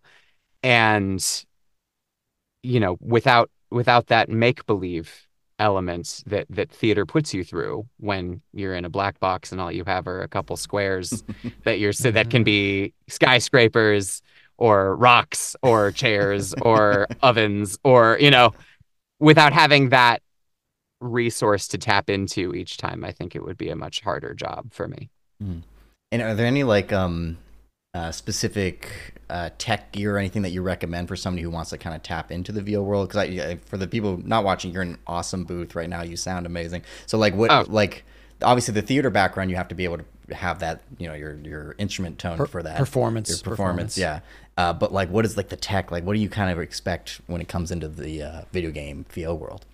And 0.64 1.24
you 2.64 2.80
know, 2.80 2.98
without 3.02 3.50
without 3.72 4.08
that 4.08 4.30
make 4.30 4.66
believe 4.66 5.28
elements 5.60 6.24
that 6.26 6.48
that 6.50 6.72
theater 6.72 7.06
puts 7.06 7.34
you 7.34 7.44
through 7.44 7.86
when 7.98 8.42
you're 8.54 8.74
in 8.74 8.86
a 8.86 8.90
black 8.90 9.20
box 9.20 9.52
and 9.52 9.60
all 9.60 9.72
you 9.72 9.84
have 9.86 10.08
are 10.08 10.22
a 10.22 10.28
couple 10.28 10.56
squares 10.56 11.24
that 11.64 11.80
you're 11.80 11.94
so 11.94 12.10
that 12.10 12.30
can 12.30 12.44
be 12.44 12.88
mm-hmm. 12.88 13.12
skyscrapers 13.12 14.22
or 14.58 14.96
rocks 14.96 15.56
or 15.62 15.92
chairs 15.92 16.54
or 16.62 17.08
ovens 17.22 17.78
or 17.84 18.18
you 18.22 18.32
know 18.32 18.52
without 19.20 19.52
having 19.52 19.90
that 19.90 20.22
resource 21.02 21.68
to 21.68 21.78
tap 21.78 22.10
into 22.10 22.54
each 22.54 22.78
time 22.78 23.04
i 23.04 23.12
think 23.12 23.36
it 23.36 23.44
would 23.44 23.58
be 23.58 23.70
a 23.70 23.76
much 23.76 24.02
harder 24.02 24.34
job 24.34 24.72
for 24.72 24.88
me 24.88 25.10
mm. 25.42 25.62
and 26.12 26.22
are 26.22 26.36
there 26.36 26.46
any 26.46 26.64
like 26.64 26.92
um 26.92 27.38
uh, 27.94 28.12
specific 28.12 29.14
uh, 29.30 29.50
tech 29.58 29.92
gear 29.92 30.16
or 30.16 30.18
anything 30.20 30.44
that 30.44 30.50
you 30.50 30.62
recommend 30.62 31.08
for 31.08 31.16
somebody 31.16 31.42
who 31.42 31.50
wants 31.50 31.72
to 31.72 31.78
kind 31.78 31.96
of 31.96 32.04
tap 32.04 32.32
into 32.32 32.52
the 32.52 32.62
VO 32.62 32.84
world? 32.84 33.10
Because 33.10 33.58
for 33.66 33.78
the 33.78 33.88
people 33.88 34.18
not 34.24 34.44
watching, 34.44 34.72
you're 34.72 34.84
in 34.84 34.90
an 34.90 35.00
awesome 35.08 35.44
booth 35.44 35.76
right 35.76 35.90
now. 35.90 36.04
You 36.04 36.16
sound 36.16 36.46
amazing. 36.46 36.84
So 37.08 37.18
like 37.18 37.34
what 37.34 37.50
oh. 37.50 37.66
like 37.68 38.04
obviously 38.42 38.74
the 38.74 38.82
theater 38.82 39.10
background, 39.10 39.50
you 39.50 39.56
have 39.56 39.68
to 39.70 39.76
be 39.76 39.86
able 39.86 39.98
to 39.98 40.36
have 40.36 40.60
that 40.60 40.82
you 41.00 41.08
know 41.08 41.16
your 41.16 41.36
your 41.38 41.76
instrument 41.80 42.20
tone 42.20 42.38
per- 42.38 42.46
for 42.46 42.62
that 42.62 42.78
performance 42.78 43.30
your 43.30 43.38
performance, 43.40 43.96
performance. 43.96 43.98
yeah. 43.98 44.20
Uh, 44.56 44.74
but 44.74 44.92
like 44.94 45.10
what 45.10 45.26
is 45.26 45.36
like 45.36 45.50
the 45.50 45.56
tech 45.56 45.92
like? 45.92 46.04
What 46.04 46.14
do 46.14 46.20
you 46.20 46.30
kind 46.30 46.52
of 46.52 46.60
expect 46.60 47.22
when 47.28 47.42
it 47.42 47.48
comes 47.48 47.72
into 47.72 47.88
the 47.88 48.22
uh, 48.22 48.42
video 48.52 48.72
game 48.72 49.06
VO 49.10 49.34
world? 49.34 49.66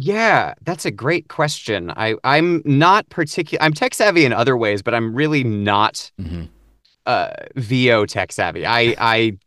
Yeah, 0.00 0.54
that's 0.62 0.84
a 0.84 0.90
great 0.90 1.28
question. 1.28 1.92
I 1.96 2.14
I'm 2.24 2.62
not 2.64 3.08
particular. 3.08 3.62
I'm 3.62 3.72
tech 3.72 3.94
savvy 3.94 4.24
in 4.24 4.32
other 4.32 4.56
ways, 4.56 4.82
but 4.82 4.94
I'm 4.94 5.14
really 5.14 5.44
not. 5.44 6.10
Mm-hmm 6.20 6.44
uh, 7.06 7.30
VO 7.56 8.06
tech 8.06 8.32
savvy. 8.32 8.66
I 8.66 8.94
I 8.98 9.38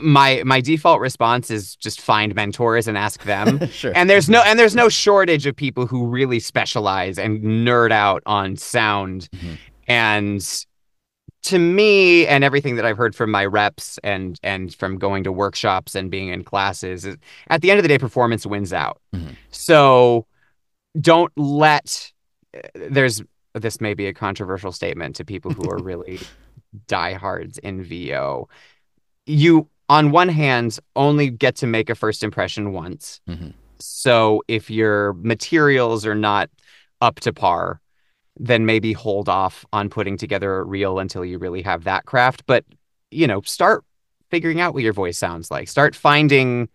my 0.00 0.42
my 0.44 0.60
default 0.60 1.00
response 1.00 1.50
is 1.50 1.76
just 1.76 2.00
find 2.00 2.34
mentors 2.34 2.88
and 2.88 2.96
ask 2.98 3.22
them. 3.24 3.66
sure. 3.70 3.92
And 3.94 4.08
there's 4.10 4.28
no 4.28 4.42
and 4.42 4.58
there's 4.58 4.74
no 4.74 4.88
shortage 4.88 5.46
of 5.46 5.56
people 5.56 5.86
who 5.86 6.06
really 6.06 6.40
specialize 6.40 7.18
and 7.18 7.42
nerd 7.42 7.92
out 7.92 8.22
on 8.26 8.56
sound. 8.56 9.28
Mm-hmm. 9.32 9.54
And 9.88 10.66
to 11.46 11.58
me 11.58 12.26
and 12.26 12.42
everything 12.42 12.76
that 12.76 12.84
I've 12.84 12.96
heard 12.96 13.14
from 13.14 13.30
my 13.30 13.46
reps 13.46 13.98
and 14.02 14.38
and 14.42 14.74
from 14.74 14.98
going 14.98 15.24
to 15.24 15.32
workshops 15.32 15.94
and 15.94 16.10
being 16.10 16.28
in 16.28 16.42
classes, 16.44 17.06
at 17.48 17.60
the 17.62 17.70
end 17.70 17.78
of 17.78 17.84
the 17.84 17.88
day 17.88 17.98
performance 17.98 18.44
wins 18.44 18.72
out. 18.72 19.00
Mm-hmm. 19.14 19.34
So 19.50 20.26
don't 21.00 21.32
let 21.36 22.12
there's 22.74 23.22
this 23.54 23.80
may 23.80 23.94
be 23.94 24.06
a 24.06 24.12
controversial 24.12 24.72
statement 24.72 25.16
to 25.16 25.24
people 25.24 25.52
who 25.52 25.70
are 25.70 25.78
really 25.82 26.18
diehards 26.88 27.58
in 27.58 27.82
VO. 27.82 28.48
You, 29.26 29.68
on 29.88 30.10
one 30.10 30.28
hand, 30.28 30.78
only 30.94 31.30
get 31.30 31.56
to 31.56 31.66
make 31.66 31.88
a 31.88 31.94
first 31.94 32.22
impression 32.22 32.72
once. 32.72 33.20
Mm-hmm. 33.28 33.50
So 33.78 34.42
if 34.48 34.70
your 34.70 35.14
materials 35.14 36.06
are 36.06 36.14
not 36.14 36.50
up 37.00 37.20
to 37.20 37.32
par, 37.32 37.80
then 38.38 38.66
maybe 38.66 38.92
hold 38.92 39.28
off 39.28 39.64
on 39.72 39.88
putting 39.88 40.16
together 40.16 40.58
a 40.58 40.64
reel 40.64 40.98
until 40.98 41.24
you 41.24 41.38
really 41.38 41.62
have 41.62 41.84
that 41.84 42.04
craft. 42.04 42.44
But, 42.46 42.64
you 43.10 43.26
know, 43.26 43.40
start 43.42 43.84
figuring 44.30 44.60
out 44.60 44.74
what 44.74 44.82
your 44.82 44.92
voice 44.92 45.18
sounds 45.18 45.50
like. 45.50 45.68
Start 45.68 45.94
finding 45.94 46.68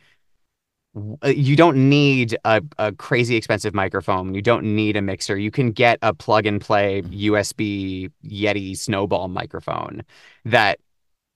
uh, 1.23 1.29
you 1.29 1.55
don't 1.55 1.89
need 1.89 2.37
a, 2.43 2.61
a 2.77 2.91
crazy 2.91 3.35
expensive 3.35 3.73
microphone. 3.73 4.33
You 4.33 4.41
don't 4.41 4.75
need 4.75 4.97
a 4.97 5.01
mixer. 5.01 5.37
You 5.37 5.51
can 5.51 5.71
get 5.71 5.99
a 6.01 6.13
plug 6.13 6.45
and 6.45 6.59
play 6.59 7.01
USB. 7.03 8.11
Yeti 8.25 8.77
snowball 8.77 9.29
microphone 9.29 10.03
that, 10.45 10.79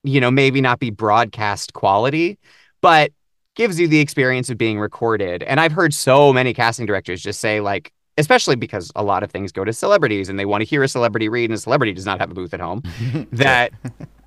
you 0.03 0.19
know, 0.19 0.29
maybe 0.29 0.59
not 0.59 0.79
be 0.79 0.89
broadcast 0.89 1.73
quality, 1.73 2.37
but 2.81 3.11
gives 3.55 3.79
you 3.79 3.87
the 3.87 4.01
experience 4.01 4.49
of 4.49 4.57
being 4.57 4.77
recorded. 4.77 5.41
And 5.43 5.59
I've 5.61 5.71
heard 5.71 5.93
so 5.93 6.33
many 6.33 6.53
casting 6.53 6.85
directors 6.85 7.23
just 7.23 7.39
say, 7.39 7.61
like, 7.61 7.93
especially 8.17 8.55
because 8.55 8.91
a 8.95 9.03
lot 9.03 9.23
of 9.23 9.31
things 9.31 9.51
go 9.51 9.65
to 9.65 9.73
celebrities 9.73 10.29
and 10.29 10.39
they 10.39 10.45
want 10.45 10.61
to 10.61 10.65
hear 10.65 10.83
a 10.83 10.87
celebrity 10.87 11.29
read 11.29 11.49
and 11.49 11.57
a 11.57 11.61
celebrity 11.61 11.93
does 11.93 12.05
not 12.05 12.19
have 12.19 12.31
a 12.31 12.33
booth 12.33 12.53
at 12.53 12.59
home, 12.59 12.81
that, 13.31 13.71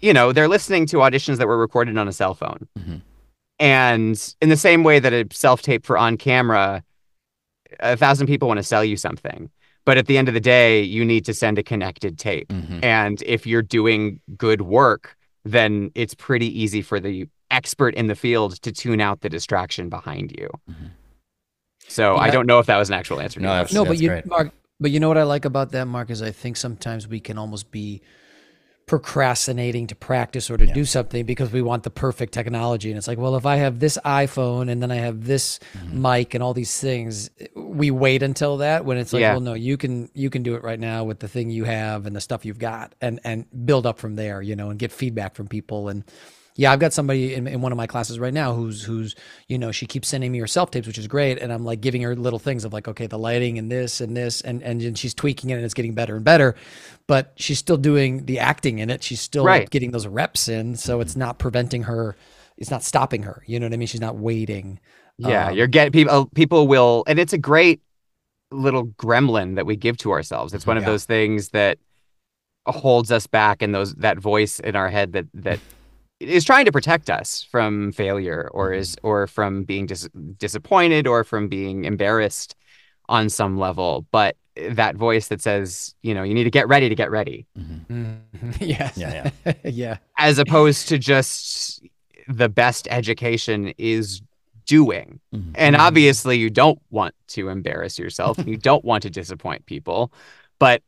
you 0.01 0.13
know, 0.13 0.33
they're 0.33 0.49
listening 0.49 0.87
to 0.87 0.99
auditions 0.99 1.39
that 1.39 1.47
were 1.47 1.59
recorded 1.59 1.97
on 1.97 2.09
a 2.09 2.13
cell 2.13 2.35
phone. 2.35 2.69
Mm-hmm 2.79 2.97
and 3.59 4.35
in 4.41 4.49
the 4.49 4.57
same 4.57 4.85
way 4.85 4.99
that 4.99 5.13
a 5.13 5.27
self 5.33 5.63
tape 5.63 5.85
for 5.85 5.99
on 5.99 6.17
camera, 6.17 6.85
a 7.81 7.97
thousand 7.97 8.27
people 8.27 8.49
want 8.49 8.59
to 8.59 8.65
sell 8.65 8.85
you 8.85 8.97
something. 8.97 9.51
But 9.85 9.97
at 9.97 10.07
the 10.07 10.19
end 10.19 10.29
of 10.29 10.35
the 10.35 10.41
day, 10.41 10.83
you 10.83 11.05
need 11.05 11.25
to 11.25 11.35
send 11.35 11.59
a 11.59 11.63
connected 11.63 12.19
tape. 12.19 12.49
Mm-hmm. 12.49 12.85
And 12.85 13.23
if 13.23 13.47
you're 13.47 13.63
doing 13.63 14.21
good 14.37 14.63
work, 14.63 15.17
then 15.45 15.91
it's 15.95 16.15
pretty 16.15 16.47
easy 16.61 16.83
for 16.83 17.01
the 17.01 17.27
expert 17.51 17.95
in 17.95 18.07
the 18.07 18.15
field 18.15 18.61
to 18.63 18.71
tune 18.71 19.01
out 19.01 19.23
the 19.23 19.31
distraction 19.31 19.89
behind 19.89 20.33
you. 20.33 20.51
Mm-hmm. 20.71 20.87
So 21.89 22.15
yeah. 22.15 22.21
I 22.21 22.31
don't 22.31 22.47
know 22.47 22.59
if 22.59 22.67
that 22.67 22.77
was 22.77 22.89
an 22.89 22.95
actual 22.95 23.21
answer. 23.21 23.41
No, 23.41 23.49
that's, 23.49 23.73
no, 23.73 23.85
that's 23.85 23.97
but 23.97 24.03
you, 24.03 24.09
great. 24.09 24.27
Mark, 24.27 24.53
but 24.79 24.91
you 24.91 25.01
know 25.01 25.09
what 25.09 25.19
I 25.19 25.25
like 25.25 25.45
about 25.45 25.73
that, 25.73 25.87
Mark, 25.87 26.11
is 26.11 26.23
I 26.23 26.31
think 26.31 26.57
sometimes 26.57 27.09
we 27.09 27.21
can 27.21 27.39
almost 27.39 27.71
be 27.71 28.03
procrastinating 28.89 29.87
to 29.87 29.95
practice 29.95 30.51
or 30.51 30.57
to 30.57 30.67
yeah. 30.67 30.73
do 30.73 30.85
something 30.85 31.27
because 31.27 31.53
we 31.53 31.61
want 31.61 31.83
the 31.83 31.91
perfect 31.91 32.33
technology. 32.33 32.91
And 32.91 32.97
it's 32.97 33.07
like, 33.07 33.19
well, 33.19 33.37
if 33.37 33.45
I 33.45 33.57
have 33.57 33.79
this 33.79 33.99
iPhone 34.05 34.71
and 34.71 34.83
then 34.83 34.91
I 34.91 34.97
have 34.97 35.25
this 35.25 35.61
mm-hmm. 35.75 36.03
mic 36.03 36.35
and 36.35 36.43
all 36.43 36.55
these 36.55 36.81
things, 36.81 37.31
we 37.55 37.91
wait 37.91 38.23
until 38.23 38.57
that 38.57 38.85
when 38.85 38.97
it's 38.97 39.13
like, 39.13 39.21
yeah. 39.21 39.33
well, 39.33 39.41
no, 39.41 39.55
you 39.55 39.77
can 39.77 40.11
you 40.15 40.31
can 40.31 40.43
do 40.43 40.55
it 40.55 40.65
right 40.65 40.81
now 40.81 41.05
with 41.05 41.21
the 41.21 41.29
thing 41.29 41.51
you 41.51 41.65
have 41.65 42.07
and 42.07 42.17
the 42.17 42.21
stuff 42.21 42.45
you've 42.45 42.59
got 42.59 42.95
and 43.01 43.21
and 43.25 43.45
build 43.67 43.87
up 43.87 43.99
from 43.99 44.17
there, 44.17 44.41
you 44.41 44.57
know, 44.57 44.71
and 44.71 44.79
get 44.79 44.91
feedback 44.91 45.35
from 45.35 45.49
people 45.49 45.89
and 45.89 46.03
yeah, 46.59 46.73
I've 46.73 46.81
got 46.81 46.93
somebody 46.93 47.35
in, 47.35 47.47
in 47.47 47.61
one 47.61 47.71
of 47.71 47.79
my 47.79 47.87
classes 47.87 48.19
right 48.19 48.35
now 48.35 48.53
who's 48.53 48.83
who's 48.83 49.15
you 49.47 49.59
know 49.59 49.71
she 49.71 49.87
keeps 49.87 50.09
sending 50.09 50.33
me 50.33 50.41
her 50.41 50.49
self 50.49 50.73
tapes, 50.73 50.89
which 50.89 50.99
is 50.99 51.07
great, 51.07 51.39
and 51.39 51.53
I'm 51.53 51.65
like 51.65 51.81
giving 51.81 52.03
her 52.03 52.17
little 52.17 52.41
things 52.41 52.65
of 52.65 52.73
like 52.73 52.89
okay, 52.89 53.07
the 53.07 53.17
lighting 53.17 53.59
and 53.59 53.71
this 53.71 54.01
and 54.01 54.17
this, 54.17 54.41
and 54.41 54.61
and 54.63 54.99
she's 54.99 55.15
tweaking 55.15 55.51
it 55.51 55.55
and 55.55 55.65
it's 55.65 55.73
getting 55.73 55.95
better 55.95 56.17
and 56.17 56.25
better, 56.25 56.57
but 57.07 57.33
she's 57.37 57.61
still 57.61 57.77
doing 57.77 58.27
the 58.27 58.41
acting 58.41 58.81
in 58.81 58.91
it. 58.91 59.05
She's 59.05 59.21
still 59.21 59.45
right. 59.45 59.71
getting 59.71 59.93
those 59.93 60.09
reps 60.09 60.49
in, 60.49 60.75
so 60.75 61.01
it's 61.01 61.15
not 61.15 61.39
preventing 61.39 61.85
her. 61.85 62.17
It's 62.57 62.73
not 62.73 62.83
stopping 62.83 63.23
her. 63.23 63.45
You 63.47 63.61
know 63.61 63.67
what 63.67 63.73
I 63.73 63.77
mean? 63.77 63.87
She's 63.87 64.01
not 64.01 64.17
waiting. 64.17 64.81
Yeah, 65.17 65.51
um, 65.51 65.55
you're 65.55 65.69
getting 65.69 65.93
people. 65.93 66.27
People 66.35 66.67
will, 66.67 67.05
and 67.07 67.21
it's 67.21 67.33
a 67.33 67.39
great 67.39 67.83
little 68.51 68.87
gremlin 68.87 69.55
that 69.55 69.65
we 69.65 69.77
give 69.77 69.97
to 69.99 70.11
ourselves. 70.11 70.53
It's 70.55 70.67
one 70.67 70.77
yeah. 70.77 70.81
of 70.81 70.87
those 70.87 71.05
things 71.05 71.51
that 71.51 71.79
holds 72.67 73.13
us 73.13 73.29
back 73.29 73.63
and 73.63 73.73
those 73.73 73.95
that 73.95 74.19
voice 74.19 74.59
in 74.59 74.75
our 74.75 74.89
head 74.89 75.13
that 75.13 75.27
that 75.35 75.61
is 76.21 76.45
trying 76.45 76.65
to 76.65 76.73
protect 76.73 77.11
us 77.11 77.47
from 77.51 77.93
failure 77.93 78.51
or 78.53 78.73
is 78.73 78.97
mm-hmm. 78.97 79.07
or 79.07 79.27
from 79.27 79.65
being 79.65 79.87
dis- 79.87 80.09
disappointed 80.37 81.07
or 81.07 81.25
from 81.25 81.49
being 81.49 81.85
embarrassed 81.85 82.57
on 83.09 83.29
some 83.29 83.59
level 83.59 84.07
but 84.11 84.37
that 84.71 84.97
voice 84.97 85.29
that 85.29 85.41
says 85.41 85.95
you 86.03 86.15
know 86.15 86.23
you 86.23 86.35
need 86.35 86.45
to 86.45 86.51
get 86.51 86.69
ready 86.69 86.89
to 86.89 86.95
get 86.95 87.11
ready 87.11 87.47
mm-hmm. 87.57 87.93
mm-hmm. 87.93 88.51
yes 88.65 88.97
yeah 88.97 89.31
yeah 89.45 89.53
yeah 89.65 89.97
as 90.19 90.39
opposed 90.39 90.89
to 90.89 90.99
just 90.99 91.83
the 92.27 92.49
best 92.49 92.89
education 92.91 93.73
is 93.79 94.21
doing 94.67 95.21
mm-hmm. 95.35 95.53
and 95.55 95.75
mm-hmm. 95.75 95.85
obviously 95.85 96.37
you 96.37 96.51
don't 96.51 96.81
want 96.91 97.15
to 97.29 97.49
embarrass 97.49 97.99
yourself 97.99 98.39
you 98.47 98.57
don't 98.57 98.85
want 98.85 99.03
to 99.03 99.11
disappoint 99.11 99.65
people 99.67 100.13
but 100.59 100.83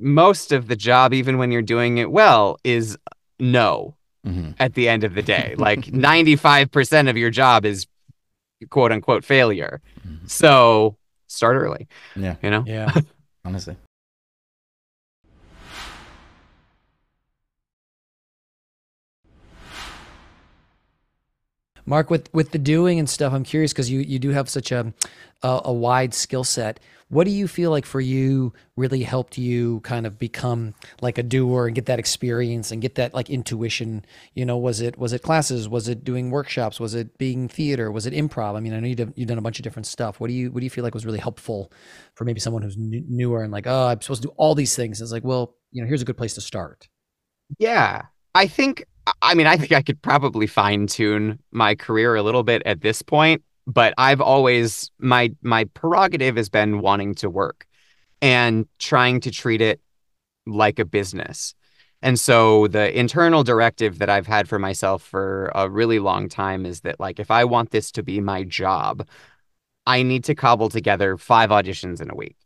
most 0.00 0.52
of 0.52 0.68
the 0.68 0.76
job 0.76 1.12
even 1.12 1.36
when 1.36 1.50
you're 1.50 1.62
doing 1.62 1.98
it 1.98 2.10
well 2.10 2.56
is 2.64 2.96
no 3.40 3.94
mm-hmm. 4.24 4.50
at 4.58 4.74
the 4.74 4.88
end 4.88 5.04
of 5.04 5.14
the 5.14 5.22
day. 5.22 5.54
Like 5.56 5.80
95% 5.86 7.10
of 7.10 7.16
your 7.16 7.30
job 7.30 7.64
is 7.64 7.86
quote 8.70 8.92
unquote 8.92 9.24
failure. 9.24 9.80
Mm-hmm. 10.06 10.26
So 10.26 10.96
start 11.26 11.56
early. 11.56 11.88
Yeah. 12.16 12.36
You 12.42 12.50
know? 12.50 12.64
Yeah. 12.66 12.92
Honestly. 13.44 13.76
Mark, 21.86 22.10
with 22.10 22.32
with 22.32 22.50
the 22.52 22.58
doing 22.58 22.98
and 22.98 23.08
stuff, 23.08 23.32
I'm 23.32 23.44
curious 23.44 23.72
because 23.72 23.90
you 23.90 24.00
you 24.00 24.18
do 24.18 24.30
have 24.30 24.48
such 24.48 24.72
a 24.72 24.92
a, 25.42 25.60
a 25.66 25.72
wide 25.72 26.14
skill 26.14 26.44
set. 26.44 26.80
What 27.10 27.24
do 27.24 27.30
you 27.30 27.46
feel 27.46 27.70
like 27.70 27.84
for 27.84 28.00
you 28.00 28.54
really 28.76 29.02
helped 29.02 29.36
you 29.36 29.80
kind 29.80 30.06
of 30.06 30.18
become 30.18 30.74
like 31.02 31.18
a 31.18 31.22
doer 31.22 31.66
and 31.66 31.74
get 31.74 31.86
that 31.86 31.98
experience 31.98 32.72
and 32.72 32.80
get 32.80 32.94
that 32.94 33.12
like 33.12 33.28
intuition? 33.28 34.04
You 34.32 34.46
know, 34.46 34.56
was 34.56 34.80
it 34.80 34.98
was 34.98 35.12
it 35.12 35.22
classes? 35.22 35.68
Was 35.68 35.86
it 35.86 36.02
doing 36.02 36.30
workshops? 36.30 36.80
Was 36.80 36.94
it 36.94 37.18
being 37.18 37.46
theater? 37.46 37.92
Was 37.92 38.06
it 38.06 38.14
improv? 38.14 38.56
I 38.56 38.60
mean, 38.60 38.72
I 38.72 38.80
know 38.80 38.88
you've, 38.88 39.12
you've 39.16 39.28
done 39.28 39.38
a 39.38 39.42
bunch 39.42 39.58
of 39.58 39.62
different 39.62 39.86
stuff. 39.86 40.18
What 40.18 40.28
do 40.28 40.32
you 40.32 40.50
what 40.50 40.60
do 40.60 40.64
you 40.64 40.70
feel 40.70 40.82
like 40.82 40.94
was 40.94 41.06
really 41.06 41.18
helpful 41.18 41.70
for 42.14 42.24
maybe 42.24 42.40
someone 42.40 42.62
who's 42.62 42.76
newer 42.78 43.42
and 43.42 43.52
like, 43.52 43.66
oh, 43.66 43.88
I'm 43.88 44.00
supposed 44.00 44.22
to 44.22 44.28
do 44.28 44.34
all 44.38 44.54
these 44.54 44.74
things? 44.74 45.00
It's 45.00 45.12
like, 45.12 45.24
well, 45.24 45.54
you 45.72 45.82
know, 45.82 45.88
here's 45.88 46.02
a 46.02 46.06
good 46.06 46.16
place 46.16 46.34
to 46.34 46.40
start. 46.40 46.88
Yeah, 47.58 48.06
I 48.34 48.46
think. 48.46 48.86
I 49.20 49.34
mean, 49.34 49.46
I 49.46 49.56
think 49.56 49.72
I 49.72 49.82
could 49.82 50.00
probably 50.00 50.46
fine 50.46 50.86
tune 50.86 51.38
my 51.50 51.74
career 51.74 52.14
a 52.14 52.22
little 52.22 52.42
bit 52.42 52.62
at 52.64 52.80
this 52.80 53.02
point 53.02 53.42
but 53.66 53.94
I've 53.98 54.20
always 54.20 54.90
my 54.98 55.32
my 55.42 55.64
prerogative 55.64 56.36
has 56.36 56.48
been 56.48 56.80
wanting 56.80 57.14
to 57.16 57.30
work 57.30 57.66
and 58.20 58.66
trying 58.78 59.20
to 59.20 59.30
treat 59.30 59.60
it 59.60 59.80
like 60.46 60.78
a 60.78 60.84
business. 60.84 61.54
And 62.02 62.20
so 62.20 62.68
the 62.68 62.96
internal 62.96 63.42
directive 63.44 63.98
that 63.98 64.10
I've 64.10 64.26
had 64.26 64.48
for 64.48 64.58
myself 64.58 65.02
for 65.02 65.50
a 65.54 65.70
really 65.70 65.98
long 65.98 66.28
time 66.28 66.66
is 66.66 66.80
that 66.82 67.00
like 67.00 67.18
if 67.18 67.30
I 67.30 67.44
want 67.44 67.70
this 67.70 67.90
to 67.92 68.02
be 68.02 68.20
my 68.20 68.44
job, 68.44 69.08
I 69.86 70.02
need 70.02 70.24
to 70.24 70.34
cobble 70.34 70.68
together 70.68 71.16
five 71.16 71.50
auditions 71.50 72.02
in 72.02 72.10
a 72.10 72.14
week. 72.14 72.36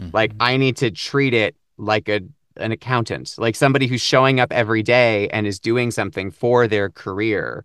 Mm-hmm. 0.00 0.10
Like 0.12 0.32
I 0.38 0.56
need 0.56 0.76
to 0.78 0.90
treat 0.90 1.34
it 1.34 1.56
like 1.76 2.08
a 2.08 2.20
an 2.58 2.72
accountant, 2.72 3.34
like 3.38 3.56
somebody 3.56 3.86
who's 3.86 4.00
showing 4.00 4.40
up 4.40 4.52
every 4.52 4.82
day 4.82 5.28
and 5.28 5.46
is 5.46 5.58
doing 5.58 5.90
something 5.90 6.30
for 6.30 6.66
their 6.66 6.90
career. 6.90 7.64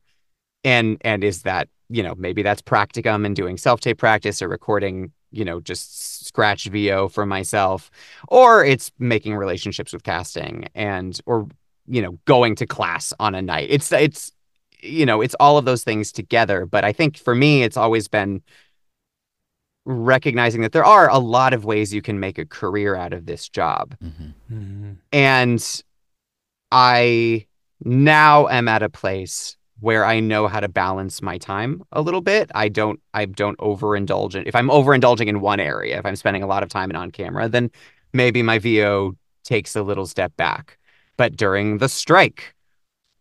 And 0.64 0.98
and 1.02 1.24
is 1.24 1.42
that, 1.42 1.68
you 1.90 2.04
know, 2.04 2.16
maybe 2.16 2.42
that's 2.42 2.62
practicum 2.62 3.26
and 3.26 3.36
doing 3.36 3.58
self-tape 3.58 3.98
practice 3.98 4.42
or 4.42 4.48
recording, 4.48 5.12
you 5.32 5.44
know, 5.44 5.60
just 5.60 6.26
scratch 6.26 6.66
VO 6.66 7.10
for 7.10 7.26
myself, 7.26 7.92
or 8.30 8.64
it's 8.64 8.92
making 9.00 9.36
relationships 9.36 9.92
with 9.92 10.04
casting 10.04 10.68
and 10.74 11.20
or 11.26 11.48
you 11.86 12.02
know, 12.02 12.18
going 12.26 12.56
to 12.56 12.66
class 12.66 13.14
on 13.20 13.36
a 13.36 13.42
night. 13.42 13.68
It's 13.70 13.92
it's 13.92 14.32
you 14.84 15.06
know, 15.06 15.22
it's 15.22 15.36
all 15.40 15.58
of 15.58 15.66
those 15.66 15.84
things 15.84 16.12
together. 16.12 16.66
But 16.66 16.84
I 16.84 16.92
think 16.92 17.18
for 17.18 17.34
me, 17.34 17.64
it's 17.64 17.78
always 17.78 18.08
been 18.08 18.42
recognizing 19.86 20.62
that 20.62 20.72
there 20.72 20.86
are 20.86 21.10
a 21.10 21.18
lot 21.20 21.54
of 21.54 21.66
ways 21.66 21.94
you 21.94 22.02
can 22.02 22.20
make 22.20 22.38
a 22.38 22.46
career 22.46 22.96
out 22.96 23.14
of 23.14 23.26
this 23.26 23.50
job. 23.50 23.96
Mm-hmm. 24.04 24.56
Mm-hmm. 24.56 24.92
And 25.12 25.84
I 26.72 27.46
now 27.84 28.48
am 28.48 28.68
at 28.68 28.84
a 28.84 28.90
place 28.90 29.58
where 29.80 30.06
I 30.06 30.22
know 30.22 30.48
how 30.48 30.62
to 30.62 30.70
balance 30.70 31.22
my 31.22 31.38
time 31.38 31.84
a 31.92 32.02
little 32.02 32.22
bit. 32.22 32.50
I 32.56 32.70
don't 32.70 33.02
I 33.14 33.26
don't 33.26 33.58
overindulge 33.58 34.36
in 34.36 34.48
if 34.48 34.56
I'm 34.56 34.70
overindulging 34.70 35.28
in 35.28 35.42
one 35.42 35.60
area, 35.60 36.00
if 36.00 36.06
I'm 36.06 36.16
spending 36.16 36.44
a 36.44 36.48
lot 36.48 36.64
of 36.64 36.70
time 36.70 36.90
in 36.90 36.96
on 36.96 37.12
camera, 37.12 37.50
then 37.50 37.70
maybe 38.14 38.42
my 38.42 38.60
VO 38.60 39.18
takes 39.44 39.76
a 39.76 39.84
little 39.84 40.06
step 40.06 40.36
back. 40.38 40.78
But 41.18 41.36
during 41.36 41.80
the 41.80 41.90
strike, 41.90 42.56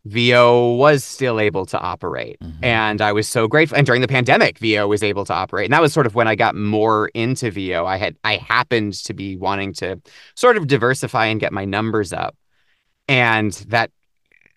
VO 0.05 0.75
was 0.75 1.05
still 1.05 1.39
able 1.39 1.65
to 1.67 1.79
operate. 1.79 2.39
Mm-hmm. 2.41 2.65
And 2.65 3.01
I 3.01 3.13
was 3.13 3.29
so 3.29 3.47
grateful. 3.47 3.77
And 3.77 3.87
during 3.87 4.03
the 4.03 4.09
pandemic, 4.09 4.59
VO 4.59 4.89
was 4.89 5.03
able 5.03 5.25
to 5.27 5.33
operate. 5.33 5.67
And 5.67 5.73
that 5.73 5.81
was 5.81 5.93
sort 5.93 6.07
of 6.07 6.15
when 6.15 6.27
I 6.27 6.35
got 6.35 6.57
more 6.57 7.09
into 7.15 7.51
VO. 7.51 7.87
I 7.87 7.97
had 7.97 8.17
I 8.25 8.37
happened 8.37 8.95
to 9.05 9.15
be 9.15 9.37
wanting 9.37 9.73
to 9.75 10.01
sort 10.35 10.57
of 10.57 10.67
diversify 10.67 11.27
and 11.27 11.41
get 11.41 11.53
my 11.53 11.65
numbers 11.65 12.13
up. 12.13 12.37
And 13.09 13.53
that 13.69 13.91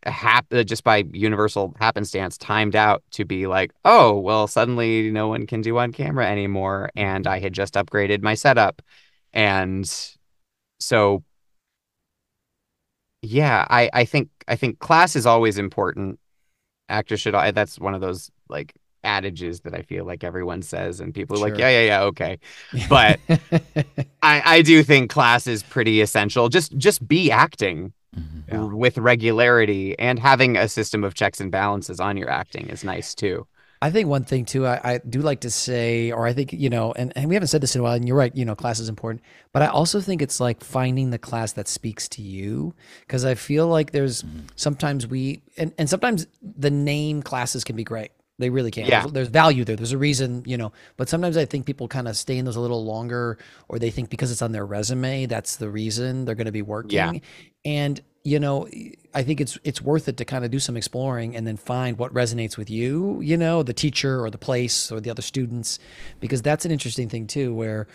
hap- 0.03 0.51
uh, 0.53 0.63
just 0.63 0.83
by 0.83 1.03
universal 1.13 1.75
happenstance 1.79 2.37
timed 2.37 2.75
out 2.75 3.03
to 3.11 3.25
be 3.25 3.47
like, 3.47 3.71
oh, 3.83 4.17
well, 4.19 4.47
suddenly 4.47 5.11
no 5.11 5.27
one 5.27 5.45
can 5.45 5.61
do 5.61 5.77
on 5.77 5.91
camera 5.91 6.27
anymore. 6.27 6.89
And 6.95 7.27
I 7.27 7.39
had 7.39 7.53
just 7.53 7.75
upgraded 7.75 8.21
my 8.21 8.33
setup. 8.33 8.81
And 9.33 9.89
so 10.79 11.23
yeah, 13.25 13.65
I 13.69 13.89
I 13.93 14.05
think 14.05 14.29
I 14.47 14.55
think 14.55 14.79
class 14.79 15.15
is 15.15 15.25
always 15.25 15.57
important. 15.57 16.19
Actors 16.89 17.21
should. 17.21 17.33
That's 17.33 17.79
one 17.79 17.95
of 17.95 18.01
those 18.01 18.31
like 18.49 18.73
adages 19.03 19.61
that 19.61 19.73
I 19.73 19.81
feel 19.81 20.05
like 20.05 20.23
everyone 20.23 20.61
says, 20.61 20.99
and 20.99 21.13
people 21.13 21.35
are 21.35 21.39
sure. 21.39 21.49
like, 21.49 21.59
yeah, 21.59 21.69
yeah, 21.69 21.85
yeah, 21.85 22.03
okay. 22.03 22.39
But 22.89 23.19
I 24.21 24.41
I 24.45 24.61
do 24.61 24.83
think 24.83 25.09
class 25.09 25.47
is 25.47 25.63
pretty 25.63 26.01
essential. 26.01 26.49
Just 26.49 26.77
just 26.77 27.07
be 27.07 27.31
acting. 27.31 27.93
Mm-hmm. 28.15 28.55
Yeah. 28.55 28.63
with 28.73 28.97
regularity 28.97 29.93
and 29.99 30.17
having 30.19 30.55
a 30.55 30.69
system 30.69 31.03
of 31.03 31.15
checks 31.15 31.41
and 31.41 31.51
balances 31.51 31.99
on 31.99 32.15
your 32.15 32.29
acting 32.29 32.69
is 32.69 32.81
nice 32.81 33.13
too. 33.13 33.45
I 33.81 33.91
think 33.91 34.07
one 34.07 34.23
thing 34.23 34.45
too, 34.45 34.65
I, 34.65 34.79
I, 34.83 34.97
do 34.99 35.21
like 35.21 35.41
to 35.41 35.49
say, 35.49 36.11
or 36.11 36.25
I 36.25 36.33
think, 36.33 36.53
you 36.53 36.69
know, 36.69 36.93
and, 36.93 37.11
and 37.15 37.27
we 37.27 37.35
haven't 37.35 37.49
said 37.49 37.61
this 37.61 37.75
in 37.75 37.81
a 37.81 37.83
while, 37.83 37.93
and 37.93 38.07
you're 38.07 38.17
right, 38.17 38.35
you 38.35 38.45
know, 38.45 38.55
class 38.55 38.79
is 38.79 38.89
important, 38.89 39.21
but 39.51 39.61
I 39.61 39.67
also 39.67 40.01
think 40.01 40.21
it's 40.21 40.39
like 40.39 40.63
finding 40.63 41.09
the 41.09 41.19
class 41.19 41.53
that 41.53 41.67
speaks 41.67 42.07
to 42.09 42.21
you. 42.21 42.73
Cause 43.07 43.25
I 43.25 43.35
feel 43.35 43.67
like 43.67 43.91
there's 43.91 44.23
mm-hmm. 44.23 44.47
sometimes 44.55 45.07
we, 45.07 45.43
and, 45.57 45.73
and 45.77 45.89
sometimes 45.89 46.27
the 46.41 46.71
name 46.71 47.21
classes 47.21 47.63
can 47.63 47.75
be 47.75 47.83
great. 47.83 48.11
They 48.37 48.49
really 48.49 48.71
can. 48.71 48.85
Yeah. 48.85 49.01
There's, 49.01 49.13
there's, 49.13 49.27
value 49.29 49.63
there. 49.63 49.75
There's 49.75 49.93
a 49.93 49.97
reason, 49.97 50.43
you 50.45 50.57
know, 50.57 50.73
but 50.97 51.07
sometimes 51.07 51.37
I 51.37 51.45
think 51.45 51.65
people 51.65 51.87
kind 51.87 52.07
of 52.07 52.17
stay 52.17 52.37
in 52.37 52.45
those 52.45 52.57
a 52.57 52.61
little 52.61 52.83
longer, 52.83 53.37
or 53.69 53.79
they 53.79 53.91
think 53.91 54.09
because 54.09 54.31
it's 54.31 54.41
on 54.41 54.51
their 54.51 54.65
resume, 54.65 55.25
that's 55.25 55.55
the 55.55 55.69
reason 55.69 56.25
they're 56.25 56.35
going 56.35 56.45
to 56.45 56.51
be 56.51 56.61
working. 56.61 56.91
Yeah. 56.91 57.13
And 57.63 58.01
you 58.25 58.39
know, 58.39 58.67
I 59.13 59.21
think 59.21 59.39
it's 59.39 59.59
it's 59.63 59.83
worth 59.83 60.09
it 60.09 60.17
to 60.17 60.25
kind 60.25 60.43
of 60.43 60.49
do 60.49 60.59
some 60.59 60.75
exploring 60.75 61.35
and 61.35 61.45
then 61.45 61.57
find 61.57 61.99
what 61.99 62.11
resonates 62.11 62.57
with 62.57 62.71
you, 62.71 63.21
you 63.21 63.37
know, 63.37 63.61
the 63.61 63.71
teacher 63.71 64.19
or 64.19 64.31
the 64.31 64.39
place 64.39 64.91
or 64.91 64.99
the 64.99 65.11
other 65.11 65.21
students, 65.21 65.77
because 66.19 66.41
that's 66.41 66.65
an 66.65 66.71
interesting 66.71 67.07
thing 67.07 67.27
too, 67.27 67.53
where 67.53 67.87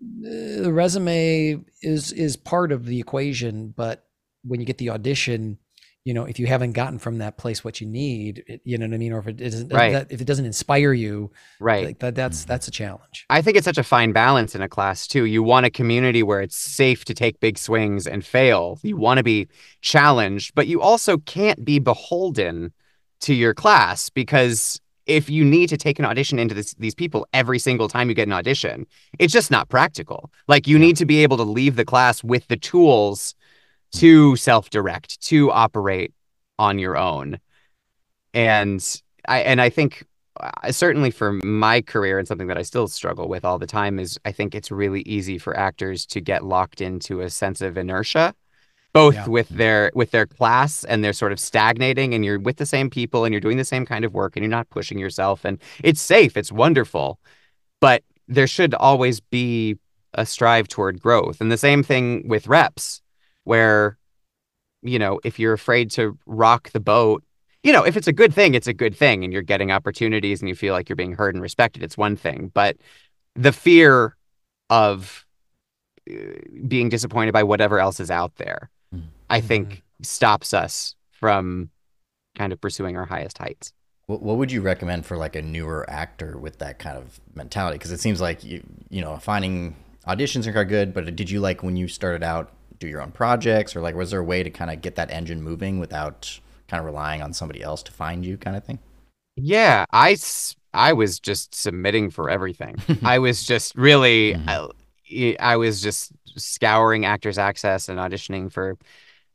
uh, 0.00 0.62
the 0.62 0.72
resume 0.72 1.62
is 1.82 2.12
is 2.12 2.34
part 2.34 2.72
of 2.72 2.86
the 2.86 2.98
equation, 2.98 3.74
but 3.76 4.06
when 4.42 4.58
you 4.58 4.64
get 4.64 4.78
the 4.78 4.88
audition, 4.88 5.58
you 6.04 6.14
know, 6.14 6.24
if 6.24 6.38
you 6.38 6.46
haven't 6.46 6.72
gotten 6.72 6.98
from 6.98 7.18
that 7.18 7.36
place 7.36 7.62
what 7.62 7.80
you 7.80 7.86
need, 7.86 8.42
it, 8.46 8.60
you 8.64 8.78
know 8.78 8.86
what 8.86 8.94
I 8.94 8.98
mean, 8.98 9.12
or 9.12 9.18
if 9.18 9.26
it 9.26 9.36
doesn't, 9.36 9.72
right. 9.72 9.92
that, 9.92 10.12
if 10.12 10.20
it 10.20 10.26
doesn't 10.26 10.46
inspire 10.46 10.92
you, 10.92 11.30
right, 11.60 11.84
like 11.84 11.98
that, 11.98 12.14
that's 12.14 12.40
mm-hmm. 12.40 12.48
that's 12.48 12.68
a 12.68 12.70
challenge. 12.70 13.26
I 13.28 13.42
think 13.42 13.56
it's 13.56 13.64
such 13.64 13.78
a 13.78 13.82
fine 13.82 14.12
balance 14.12 14.54
in 14.54 14.62
a 14.62 14.68
class 14.68 15.06
too. 15.06 15.24
You 15.24 15.42
want 15.42 15.66
a 15.66 15.70
community 15.70 16.22
where 16.22 16.40
it's 16.40 16.56
safe 16.56 17.04
to 17.06 17.14
take 17.14 17.40
big 17.40 17.58
swings 17.58 18.06
and 18.06 18.24
fail. 18.24 18.78
You 18.82 18.96
want 18.96 19.18
to 19.18 19.24
be 19.24 19.48
challenged, 19.82 20.54
but 20.54 20.66
you 20.66 20.80
also 20.80 21.18
can't 21.18 21.64
be 21.64 21.78
beholden 21.78 22.72
to 23.20 23.34
your 23.34 23.52
class 23.52 24.08
because 24.08 24.80
if 25.08 25.30
you 25.30 25.44
need 25.44 25.68
to 25.70 25.76
take 25.76 25.98
an 25.98 26.04
audition 26.04 26.38
into 26.38 26.54
this, 26.54 26.74
these 26.74 26.94
people 26.94 27.26
every 27.32 27.58
single 27.58 27.88
time 27.88 28.08
you 28.08 28.14
get 28.14 28.28
an 28.28 28.32
audition, 28.32 28.86
it's 29.18 29.32
just 29.32 29.50
not 29.50 29.68
practical. 29.68 30.30
Like 30.46 30.68
you 30.68 30.76
yeah. 30.76 30.86
need 30.86 30.96
to 30.98 31.06
be 31.06 31.22
able 31.22 31.38
to 31.38 31.42
leave 31.42 31.76
the 31.76 31.84
class 31.84 32.22
with 32.22 32.46
the 32.48 32.56
tools 32.56 33.34
to 33.92 34.36
self-direct, 34.36 35.20
to 35.22 35.50
operate 35.50 36.12
on 36.58 36.78
your 36.78 36.96
own. 36.96 37.38
And 38.34 38.84
I 39.26 39.40
and 39.40 39.60
I 39.60 39.70
think 39.70 40.04
uh, 40.40 40.70
certainly 40.70 41.10
for 41.10 41.32
my 41.44 41.80
career 41.80 42.18
and 42.18 42.28
something 42.28 42.48
that 42.48 42.58
I 42.58 42.62
still 42.62 42.88
struggle 42.88 43.28
with 43.28 43.44
all 43.44 43.58
the 43.58 43.66
time 43.66 43.98
is 43.98 44.18
I 44.24 44.32
think 44.32 44.54
it's 44.54 44.70
really 44.70 45.02
easy 45.02 45.38
for 45.38 45.56
actors 45.56 46.06
to 46.06 46.20
get 46.20 46.44
locked 46.44 46.80
into 46.80 47.20
a 47.20 47.30
sense 47.30 47.60
of 47.60 47.76
inertia 47.76 48.34
both 48.92 49.14
yeah. 49.14 49.26
with 49.26 49.48
their 49.50 49.90
with 49.94 50.10
their 50.10 50.26
class 50.26 50.84
and 50.84 51.04
they're 51.04 51.12
sort 51.12 51.32
of 51.32 51.38
stagnating 51.38 52.14
and 52.14 52.24
you're 52.24 52.38
with 52.38 52.56
the 52.56 52.66
same 52.66 52.88
people 52.88 53.24
and 53.24 53.32
you're 53.32 53.40
doing 53.40 53.56
the 53.56 53.64
same 53.64 53.84
kind 53.84 54.04
of 54.04 54.14
work 54.14 54.36
and 54.36 54.42
you're 54.42 54.50
not 54.50 54.68
pushing 54.70 54.98
yourself 54.98 55.44
and 55.44 55.58
it's 55.84 56.00
safe 56.00 56.36
it's 56.36 56.50
wonderful 56.50 57.20
but 57.80 58.02
there 58.26 58.46
should 58.46 58.74
always 58.74 59.20
be 59.20 59.76
a 60.14 60.24
strive 60.24 60.68
toward 60.68 61.00
growth 61.00 61.40
and 61.40 61.52
the 61.52 61.58
same 61.58 61.82
thing 61.82 62.26
with 62.26 62.46
reps 62.46 63.02
where 63.48 63.96
you 64.82 64.98
know 64.98 65.18
if 65.24 65.38
you're 65.38 65.54
afraid 65.54 65.90
to 65.90 66.16
rock 66.26 66.70
the 66.72 66.80
boat 66.80 67.24
you 67.62 67.72
know 67.72 67.82
if 67.82 67.96
it's 67.96 68.06
a 68.06 68.12
good 68.12 68.32
thing 68.32 68.54
it's 68.54 68.66
a 68.66 68.74
good 68.74 68.94
thing 68.94 69.24
and 69.24 69.32
you're 69.32 69.42
getting 69.42 69.72
opportunities 69.72 70.40
and 70.40 70.50
you 70.50 70.54
feel 70.54 70.74
like 70.74 70.88
you're 70.88 70.96
being 70.96 71.14
heard 71.14 71.34
and 71.34 71.42
respected 71.42 71.82
it's 71.82 71.96
one 71.96 72.14
thing 72.14 72.50
but 72.52 72.76
the 73.34 73.50
fear 73.50 74.16
of 74.68 75.24
uh, 76.10 76.14
being 76.68 76.90
disappointed 76.90 77.32
by 77.32 77.42
whatever 77.42 77.78
else 77.78 78.00
is 78.00 78.10
out 78.10 78.36
there 78.36 78.70
mm-hmm. 78.94 79.06
i 79.30 79.40
think 79.40 79.68
mm-hmm. 79.68 80.02
stops 80.02 80.52
us 80.52 80.94
from 81.10 81.70
kind 82.36 82.52
of 82.52 82.60
pursuing 82.60 82.98
our 82.98 83.06
highest 83.06 83.38
heights 83.38 83.72
what 84.06 84.36
would 84.36 84.52
you 84.52 84.60
recommend 84.60 85.04
for 85.04 85.16
like 85.16 85.36
a 85.36 85.42
newer 85.42 85.88
actor 85.88 86.38
with 86.38 86.58
that 86.58 86.78
kind 86.78 86.98
of 86.98 87.18
mentality 87.34 87.76
because 87.78 87.92
it 87.92 88.00
seems 88.00 88.20
like 88.20 88.44
you 88.44 88.62
you 88.90 89.00
know 89.00 89.16
finding 89.16 89.74
auditions 90.06 90.46
are 90.46 90.64
good 90.64 90.92
but 90.92 91.16
did 91.16 91.30
you 91.30 91.40
like 91.40 91.62
when 91.62 91.76
you 91.76 91.88
started 91.88 92.22
out 92.22 92.52
do 92.78 92.86
your 92.86 93.00
own 93.00 93.10
projects 93.10 93.74
or 93.74 93.80
like 93.80 93.94
was 93.94 94.10
there 94.10 94.20
a 94.20 94.24
way 94.24 94.42
to 94.42 94.50
kind 94.50 94.70
of 94.70 94.80
get 94.80 94.94
that 94.96 95.10
engine 95.10 95.42
moving 95.42 95.78
without 95.78 96.38
kind 96.68 96.80
of 96.80 96.86
relying 96.86 97.22
on 97.22 97.32
somebody 97.32 97.62
else 97.62 97.82
to 97.82 97.92
find 97.92 98.24
you 98.24 98.36
kind 98.36 98.56
of 98.56 98.64
thing 98.64 98.78
yeah 99.36 99.84
i 99.92 100.16
i 100.74 100.92
was 100.92 101.18
just 101.18 101.54
submitting 101.54 102.10
for 102.10 102.28
everything 102.30 102.76
i 103.02 103.18
was 103.18 103.44
just 103.44 103.74
really 103.74 104.34
mm-hmm. 104.34 104.48
I, 105.10 105.36
I 105.40 105.56
was 105.56 105.80
just 105.80 106.12
scouring 106.36 107.04
actors 107.04 107.38
access 107.38 107.88
and 107.88 107.98
auditioning 107.98 108.52
for 108.52 108.76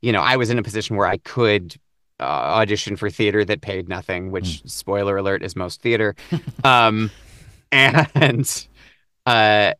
you 0.00 0.12
know 0.12 0.20
i 0.20 0.36
was 0.36 0.50
in 0.50 0.58
a 0.58 0.62
position 0.62 0.96
where 0.96 1.06
i 1.06 1.18
could 1.18 1.76
uh, 2.20 2.22
audition 2.22 2.94
for 2.94 3.10
theater 3.10 3.44
that 3.44 3.60
paid 3.60 3.88
nothing 3.88 4.30
which 4.30 4.44
mm. 4.44 4.70
spoiler 4.70 5.16
alert 5.16 5.42
is 5.42 5.56
most 5.56 5.82
theater 5.82 6.14
um 6.62 7.10
and 7.72 8.66
uh 9.26 9.72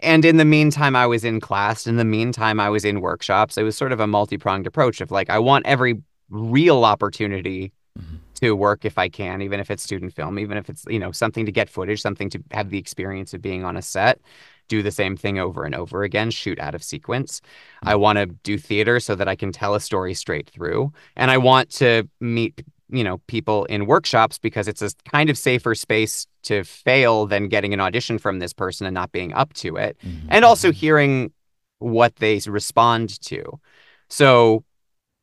and 0.00 0.24
in 0.24 0.36
the 0.36 0.44
meantime, 0.44 0.94
I 0.94 1.06
was 1.06 1.24
in 1.24 1.40
class. 1.40 1.86
In 1.86 1.96
the 1.96 2.04
meantime, 2.04 2.60
I 2.60 2.68
was 2.68 2.84
in 2.84 3.00
workshops. 3.00 3.58
It 3.58 3.62
was 3.62 3.76
sort 3.76 3.92
of 3.92 4.00
a 4.00 4.06
multi 4.06 4.38
pronged 4.38 4.66
approach 4.66 5.00
of 5.00 5.10
like, 5.10 5.30
I 5.30 5.38
want 5.38 5.66
every 5.66 6.02
real 6.30 6.84
opportunity 6.84 7.72
mm-hmm. 7.98 8.16
to 8.40 8.54
work 8.54 8.84
if 8.84 8.98
I 8.98 9.08
can, 9.08 9.42
even 9.42 9.60
if 9.60 9.70
it's 9.70 9.82
student 9.82 10.14
film, 10.14 10.38
even 10.38 10.56
if 10.56 10.68
it's, 10.68 10.84
you 10.88 10.98
know, 10.98 11.10
something 11.10 11.46
to 11.46 11.52
get 11.52 11.68
footage, 11.68 12.00
something 12.00 12.30
to 12.30 12.42
have 12.52 12.70
the 12.70 12.78
experience 12.78 13.34
of 13.34 13.42
being 13.42 13.64
on 13.64 13.76
a 13.76 13.82
set, 13.82 14.20
do 14.68 14.82
the 14.82 14.92
same 14.92 15.16
thing 15.16 15.38
over 15.38 15.64
and 15.64 15.74
over 15.74 16.04
again, 16.04 16.30
shoot 16.30 16.60
out 16.60 16.74
of 16.74 16.82
sequence. 16.84 17.40
Mm-hmm. 17.40 17.88
I 17.88 17.94
want 17.96 18.18
to 18.18 18.26
do 18.26 18.56
theater 18.56 19.00
so 19.00 19.14
that 19.16 19.26
I 19.28 19.34
can 19.34 19.50
tell 19.50 19.74
a 19.74 19.80
story 19.80 20.14
straight 20.14 20.48
through. 20.48 20.92
And 21.16 21.30
I 21.30 21.38
want 21.38 21.70
to 21.76 22.08
meet 22.20 22.64
you 22.90 23.04
know 23.04 23.18
people 23.26 23.64
in 23.66 23.86
workshops 23.86 24.38
because 24.38 24.68
it's 24.68 24.82
a 24.82 24.90
kind 25.10 25.30
of 25.30 25.36
safer 25.38 25.74
space 25.74 26.26
to 26.44 26.64
fail 26.64 27.26
than 27.26 27.48
getting 27.48 27.74
an 27.74 27.80
audition 27.80 28.18
from 28.18 28.38
this 28.38 28.52
person 28.52 28.86
and 28.86 28.94
not 28.94 29.12
being 29.12 29.32
up 29.34 29.52
to 29.54 29.76
it 29.76 29.96
mm-hmm. 30.04 30.26
and 30.30 30.44
also 30.44 30.72
hearing 30.72 31.32
what 31.80 32.16
they 32.16 32.40
respond 32.46 33.20
to. 33.22 33.60
So 34.08 34.64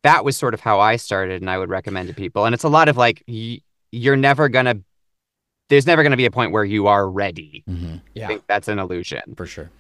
that 0.04 0.24
was 0.24 0.38
sort 0.38 0.54
of 0.54 0.60
how 0.60 0.80
I 0.80 0.96
started, 0.98 1.42
and 1.42 1.50
I 1.50 1.58
would 1.58 1.70
recommend 1.70 2.08
to 2.10 2.14
people. 2.14 2.46
And 2.46 2.54
it's 2.54 2.64
a 2.64 2.70
lot 2.70 2.88
of 2.88 2.96
like, 2.98 3.24
y- 3.28 3.60
you're 3.92 4.16
never 4.16 4.50
gonna. 4.50 4.76
There's 5.70 5.88
never 5.88 6.04
going 6.04 6.12
to 6.12 6.18
be 6.18 6.28
a 6.28 6.32
point 6.32 6.52
where 6.52 6.64
you 6.64 6.86
are 6.86 7.10
ready. 7.10 7.64
hmm 7.66 7.96
I 7.96 8.02
Yeah. 8.14 8.28
think 8.28 8.44
that's 8.46 8.68
an 8.68 8.78
illusion. 8.78 9.34
For 9.36 9.48
sure. 9.48 9.72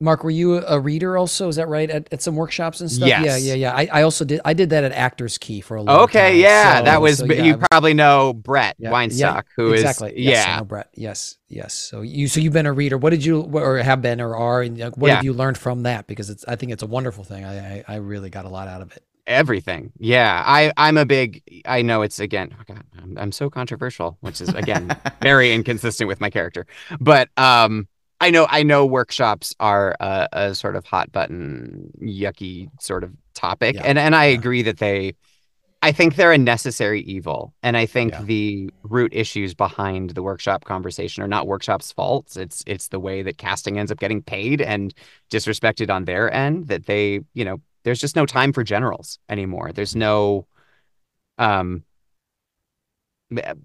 Mark, 0.00 0.22
were 0.22 0.30
you 0.30 0.58
a 0.64 0.78
reader 0.78 1.16
also? 1.18 1.48
Is 1.48 1.56
that 1.56 1.66
right? 1.66 1.90
At, 1.90 2.06
at 2.12 2.22
some 2.22 2.36
workshops 2.36 2.80
and 2.80 2.88
stuff? 2.88 3.08
Yeah, 3.08 3.24
Yes. 3.24 3.42
yeah, 3.44 3.54
yeah. 3.54 3.74
I, 3.74 3.88
I 3.92 4.02
also 4.02 4.24
did. 4.24 4.40
I 4.44 4.54
did 4.54 4.70
that 4.70 4.84
at 4.84 4.92
Actors 4.92 5.38
Key 5.38 5.60
for 5.60 5.76
a 5.76 5.82
long 5.82 5.96
time. 5.96 6.04
Okay, 6.04 6.40
yeah, 6.40 6.78
So- 6.78 6.84
that 6.84 7.00
was. 7.00 7.18
so, 7.18 7.24
yeah, 7.24 7.42
you 7.42 7.56
was- 7.56 7.66
probably 7.68 7.94
know 7.94 8.32
Brett 8.32 8.76
yeah, 8.78 8.90
Weinstock, 8.92 9.18
yeah, 9.18 9.40
who 9.56 9.72
is 9.72 9.80
exactly. 9.80 10.14
Yes, 10.16 10.46
I 10.46 10.50
yeah. 10.50 10.62
Brett. 10.62 10.88
Yes, 10.94 11.38
yes. 11.48 11.74
So 11.74 12.02
you, 12.02 12.28
so 12.28 12.38
you've 12.38 12.52
been 12.52 12.66
a 12.66 12.72
reader. 12.72 12.96
What 12.96 13.10
did 13.10 13.24
you, 13.24 13.40
or 13.40 13.78
have 13.78 14.00
been, 14.00 14.20
or 14.20 14.36
are, 14.36 14.62
and 14.62 14.78
like, 14.78 14.96
what 14.96 15.08
Yeah. 15.08 15.16
have 15.16 15.24
you 15.24 15.32
learned 15.32 15.58
from 15.58 15.82
that? 15.82 16.06
Because 16.06 16.30
it's, 16.30 16.44
I 16.46 16.54
think 16.54 16.70
it's 16.70 16.84
a 16.84 16.86
wonderful 16.86 17.24
thing. 17.24 17.44
I, 17.44 17.78
I, 17.78 17.84
I 17.88 17.94
really 17.96 18.30
got 18.30 18.44
a 18.44 18.48
lot 18.48 18.68
out 18.68 18.82
of 18.82 18.92
it. 18.92 19.02
everything 19.26 19.92
yeah 19.98 20.42
i 20.46 20.72
i'm 20.78 20.96
a 20.96 21.04
big 21.04 21.42
i 21.66 21.82
know 21.82 22.00
it's 22.00 22.18
again 22.18 22.48
oh 22.58 22.62
God, 22.66 22.82
I'm, 23.02 23.18
I'm 23.18 23.32
so 23.32 23.50
controversial 23.50 24.16
which 24.20 24.40
is 24.40 24.48
again 24.54 24.96
very 25.20 25.52
inconsistent 25.52 26.08
with 26.08 26.18
my 26.18 26.30
character 26.30 26.66
but 26.98 27.28
um 27.36 27.88
i 28.20 28.30
know 28.30 28.46
i 28.50 28.62
know 28.62 28.84
workshops 28.86 29.54
are 29.60 29.94
a, 30.00 30.28
a 30.32 30.54
sort 30.54 30.76
of 30.76 30.84
hot 30.84 31.10
button 31.12 31.90
yucky 32.02 32.68
sort 32.80 33.04
of 33.04 33.12
topic 33.34 33.74
Yeah, 33.76 33.82
and 33.84 33.98
and 33.98 34.14
i 34.16 34.26
yeah. 34.26 34.34
agree 34.38 34.62
that 34.62 34.78
they 34.78 35.14
i 35.82 35.92
think 35.92 36.16
they're 36.16 36.32
a 36.32 36.38
necessary 36.38 37.02
evil 37.02 37.54
and 37.62 37.76
i 37.76 37.86
think 37.86 38.12
Yeah. 38.12 38.22
the 38.22 38.70
root 38.82 39.12
issues 39.14 39.54
behind 39.54 40.10
the 40.10 40.22
workshop 40.22 40.64
conversation 40.64 41.22
are 41.22 41.28
not 41.28 41.46
workshop's 41.46 41.92
faults 41.92 42.36
it's 42.36 42.64
it's 42.66 42.88
the 42.88 42.98
way 43.00 43.22
that 43.22 43.38
casting 43.38 43.78
ends 43.78 43.92
up 43.92 43.98
getting 43.98 44.22
paid 44.22 44.60
and 44.60 44.92
disrespected 45.30 45.88
on 45.90 46.04
their 46.04 46.32
end 46.32 46.66
that 46.68 46.86
they 46.86 47.20
you 47.34 47.44
know 47.44 47.60
there's 47.84 48.00
just 48.00 48.16
no 48.16 48.26
time 48.26 48.52
for 48.52 48.64
generals 48.64 49.18
anymore 49.28 49.70
there's 49.72 49.94
no 49.94 50.46
um 51.38 51.84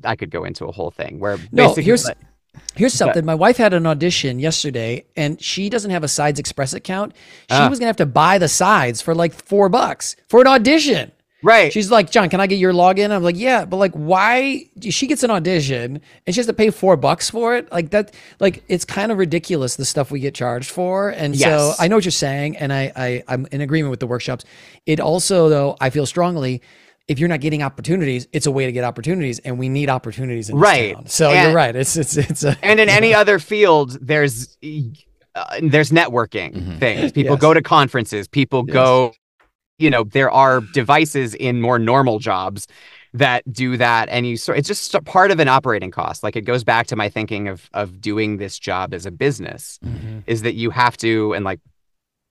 i 0.03 0.15
could 0.15 0.29
go 0.29 0.43
into 0.43 0.65
a 0.65 0.71
whole 0.71 0.91
thing 0.91 1.19
where 1.19 1.37
No, 1.51 1.73
here's 1.73 2.05
like- 2.05 2.17
here's 2.75 2.93
something. 2.93 3.25
My 3.25 3.35
wife 3.35 3.57
had 3.57 3.73
an 3.73 3.85
audition 3.85 4.39
yesterday, 4.39 5.05
and 5.15 5.41
she 5.41 5.69
doesn't 5.69 5.91
have 5.91 6.03
a 6.03 6.07
Sides 6.07 6.39
Express 6.39 6.73
account. 6.73 7.13
She 7.49 7.55
Ah. 7.57 7.69
was 7.69 7.79
gonna 7.79 7.87
have 7.87 7.95
to 7.97 8.05
buy 8.05 8.37
the 8.37 8.47
sides 8.49 9.01
for 9.01 9.13
like 9.15 9.33
four 9.33 9.69
bucks 9.69 10.15
for 10.27 10.41
an 10.41 10.47
audition. 10.47 11.11
right 11.45 11.73
She's 11.73 11.91
like, 11.91 12.09
John, 12.09 12.29
can 12.29 12.39
I 12.39 12.47
get 12.47 12.57
your 12.57 12.71
login? 12.71 13.11
I'm 13.11 13.21
like, 13.21 13.35
yeah, 13.37 13.65
but 13.65 13.75
like, 13.75 13.91
why? 13.93 14.65
She 14.81 15.07
gets 15.07 15.23
an 15.23 15.29
audition 15.31 15.99
and 16.25 16.33
she 16.33 16.39
has 16.39 16.45
to 16.47 16.53
pay 16.53 16.69
four 16.69 16.95
bucks 16.95 17.29
for 17.29 17.57
it. 17.57 17.69
Like 17.69 17.89
that, 17.89 18.13
like 18.39 18.63
it's 18.69 18.85
kind 18.85 19.11
of 19.11 19.17
ridiculous 19.17 19.75
the 19.75 19.83
stuff 19.83 20.09
we 20.09 20.21
get 20.21 20.33
charged 20.33 20.69
for. 20.69 21.09
And 21.09 21.37
so 21.37 21.73
I 21.79 21.89
know 21.89 21.97
what 21.97 22.05
you're 22.05 22.11
saying, 22.13 22.55
and 22.57 22.71
I, 22.71 22.91
I 22.95 23.23
I'm 23.27 23.45
in 23.51 23.59
agreement 23.59 23.91
with 23.91 23.99
the 23.99 24.07
workshops. 24.07 24.45
It 24.85 25.01
also 25.01 25.49
though 25.49 25.75
I 25.81 25.89
feel 25.89 26.05
strongly. 26.05 26.61
If 27.07 27.19
you're 27.19 27.27
not 27.29 27.41
getting 27.41 27.61
opportunities, 27.61 28.27
it's 28.31 28.45
a 28.45 28.51
way 28.51 28.65
to 28.65 28.71
get 28.71 28.83
opportunities, 28.85 29.39
and 29.39 29.59
we 29.59 29.67
need 29.67 29.89
opportunities 29.89 30.49
in 30.49 30.55
this 30.55 30.61
Right. 30.61 30.93
town. 30.95 31.07
So 31.07 31.31
And- 31.31 31.47
you're 31.47 31.55
right. 31.55 31.75
It's 31.75 31.97
it's 31.97 32.15
it's 32.15 32.43
a 32.43 32.57
and 32.63 32.79
in 32.79 32.87
any 32.99 33.13
other 33.13 33.39
field 33.39 33.97
there's 34.01 34.57
uh, 35.35 35.59
there's 35.61 35.91
networking 35.91 36.53
Mhm. 36.55 36.79
things 36.79 37.11
people 37.19 37.33
Yes. 37.35 37.41
go 37.41 37.53
to 37.53 37.61
conferences 37.61 38.27
people 38.27 38.63
Yes. 38.67 38.73
go 38.73 39.13
you 39.79 39.89
know 39.89 40.03
there 40.03 40.29
are 40.31 40.61
devices 40.73 41.33
in 41.33 41.59
more 41.59 41.79
normal 41.79 42.19
jobs 42.19 42.67
that 43.15 43.41
do 43.51 43.75
that 43.77 44.07
and 44.09 44.25
you 44.27 44.37
sort 44.37 44.57
it's 44.59 44.67
just 44.67 44.95
part 45.05 45.31
of 45.31 45.39
an 45.39 45.47
operating 45.47 45.89
cost 45.91 46.21
like 46.23 46.35
it 46.35 46.41
goes 46.41 46.63
back 46.63 46.85
to 46.87 46.95
my 46.95 47.09
thinking 47.09 47.47
of 47.47 47.67
of 47.73 47.99
doing 47.99 48.37
this 48.37 48.57
job 48.59 48.93
as 48.93 49.05
a 49.07 49.11
business 49.11 49.79
is 50.27 50.43
that 50.43 50.53
you 50.53 50.69
have 50.69 50.95
to 50.97 51.33
and 51.33 51.43
like 51.43 51.59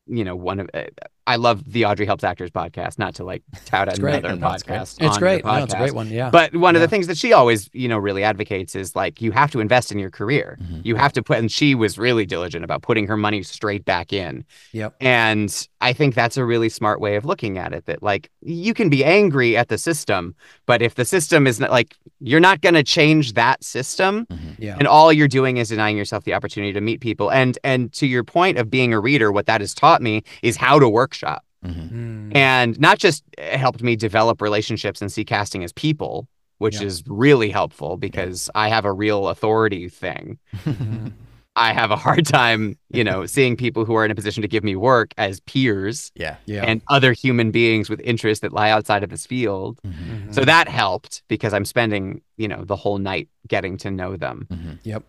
you 0.07 0.23
know 0.25 0.37
one 0.37 0.61
of 0.61 0.71
uh, 0.73 0.85
I 1.27 1.37
love 1.37 1.71
the 1.71 1.85
Audrey 1.85 2.05
Helps 2.07 2.25
Actors 2.25 2.51
podcast 2.51 2.99
not 2.99 3.15
to 3.17 3.25
like 3.25 3.43
tout 3.65 3.89
It's 3.89 3.99
another 3.99 4.29
great. 4.29 4.41
podcast 4.41 4.97
It's 5.01 5.19
great. 5.19 5.45
your 5.45 5.55
No, 5.55 5.63
it's 5.63 5.75
a 5.75 5.77
great 5.77 5.95
one. 5.95 6.09
Yeah. 6.09 6.31
But 6.31 6.57
one 6.57 6.75
of 6.75 6.83
the 6.83 6.89
things 6.89 7.07
that 7.07 7.17
she 7.17 7.33
always, 7.33 7.71
you 7.73 7.89
know, 7.89 7.99
really 7.99 8.25
advocates 8.25 8.75
is 8.75 8.97
like 8.97 9.23
you 9.23 9.31
have 9.31 9.51
to 9.53 9.61
invest 9.61 9.93
in 9.93 9.99
your 9.99 10.11
career. 10.11 10.59
Mhm. 10.61 10.85
You 10.85 10.97
have 10.97 11.13
to 11.13 11.23
put, 11.23 11.39
and 11.39 11.51
she 11.51 11.75
was 11.75 11.97
really 11.99 12.27
diligent 12.27 12.65
about 12.65 12.83
putting 12.83 13.07
her 13.07 13.17
money 13.17 13.43
straight 13.45 13.85
back 13.85 14.13
in. 14.13 14.45
Yep. 14.73 14.97
And 15.01 15.69
I 15.81 15.93
think 15.93 16.15
that's 16.15 16.37
a 16.37 16.45
really 16.45 16.69
smart 16.69 17.01
way 17.01 17.17
of 17.17 17.25
looking 17.25 17.57
at 17.59 17.73
it. 17.73 17.87
That 17.87 18.03
like 18.03 18.31
you 18.43 18.75
can 18.75 18.89
be 18.89 19.05
angry 19.05 19.57
at 19.57 19.69
the 19.69 19.79
system, 19.79 20.35
but 20.67 20.83
if 20.83 20.97
the 20.97 21.05
system 21.05 21.47
is 21.47 21.61
not 21.61 21.71
like 21.71 21.97
you're 22.21 22.41
not 22.41 22.61
going 22.61 22.75
to 22.75 22.85
change 22.85 23.33
that 23.35 23.63
system, 23.65 24.27
yeah. 24.59 24.77
and 24.79 24.87
all 24.87 25.13
you're 25.13 25.27
doing 25.29 25.57
is 25.57 25.69
denying 25.71 25.97
yourself 25.97 26.25
the 26.25 26.35
opportunity 26.35 26.73
to 26.73 26.81
meet 26.81 27.01
people. 27.01 27.31
And 27.31 27.59
and 27.65 27.93
to 27.95 28.07
your 28.07 28.25
point 28.25 28.59
of 28.59 28.71
being 28.71 28.93
a 28.93 29.01
reader, 29.01 29.31
what 29.33 29.47
that 29.47 29.61
has 29.61 29.75
taught 29.75 30.03
me 30.03 30.23
is 30.43 30.57
how 30.57 30.79
to 30.79 30.89
workshop 31.13 31.45
Mhm. 31.65 31.91
Mm. 31.93 32.37
and 32.37 32.81
not 32.81 32.99
just 32.99 33.23
helped 33.39 33.83
me 33.83 33.95
develop 33.97 34.43
relationships 34.43 35.01
and 35.01 35.13
see 35.13 35.25
casting 35.25 35.63
as 35.63 35.73
people 35.73 36.27
which 36.59 36.81
Yeah. 36.81 36.87
is 36.89 37.03
really 37.07 37.51
helpful 37.51 37.97
because 37.97 38.51
i 38.55 38.69
have 38.69 38.85
a 38.85 38.93
real 38.93 39.29
authority 39.29 39.89
thing 39.89 40.39
i 41.55 41.73
have 41.73 41.91
a 41.93 41.97
hard 41.97 42.25
time 42.27 42.77
you 42.91 43.05
know 43.05 43.27
seeing 43.27 43.57
people 43.57 43.85
who 43.85 43.95
are 43.95 44.05
in 44.05 44.11
a 44.11 44.15
position 44.15 44.43
to 44.43 44.49
give 44.49 44.65
me 44.65 44.75
work 44.75 45.13
as 45.19 45.39
peers 45.41 46.11
Yeah. 46.17 46.37
Yeah. 46.47 46.65
and 46.65 46.81
other 46.89 47.13
human 47.13 47.51
beings 47.53 47.89
with 47.91 48.01
interests 48.01 48.41
that 48.43 48.53
lie 48.53 48.71
outside 48.71 49.05
of 49.05 49.11
this 49.11 49.25
field 49.27 49.79
Mhm. 49.87 49.93
Mhm. 49.93 50.35
so 50.35 50.45
that 50.45 50.67
helped 50.69 51.23
because 51.29 51.53
i'm 51.55 51.65
spending 51.67 52.23
you 52.39 52.49
know 52.49 52.65
the 52.65 52.77
whole 52.77 52.99
night 52.99 53.29
getting 53.47 53.77
to 53.79 53.91
know 53.91 54.17
them 54.17 54.47
Mhm. 54.51 54.79
Yep. 54.83 55.03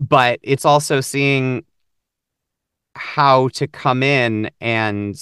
but 0.00 0.38
it's 0.42 0.64
also 0.64 1.00
seeing 1.00 1.64
how 2.96 3.48
to 3.48 3.66
come 3.66 4.02
in 4.02 4.50
and 4.60 5.20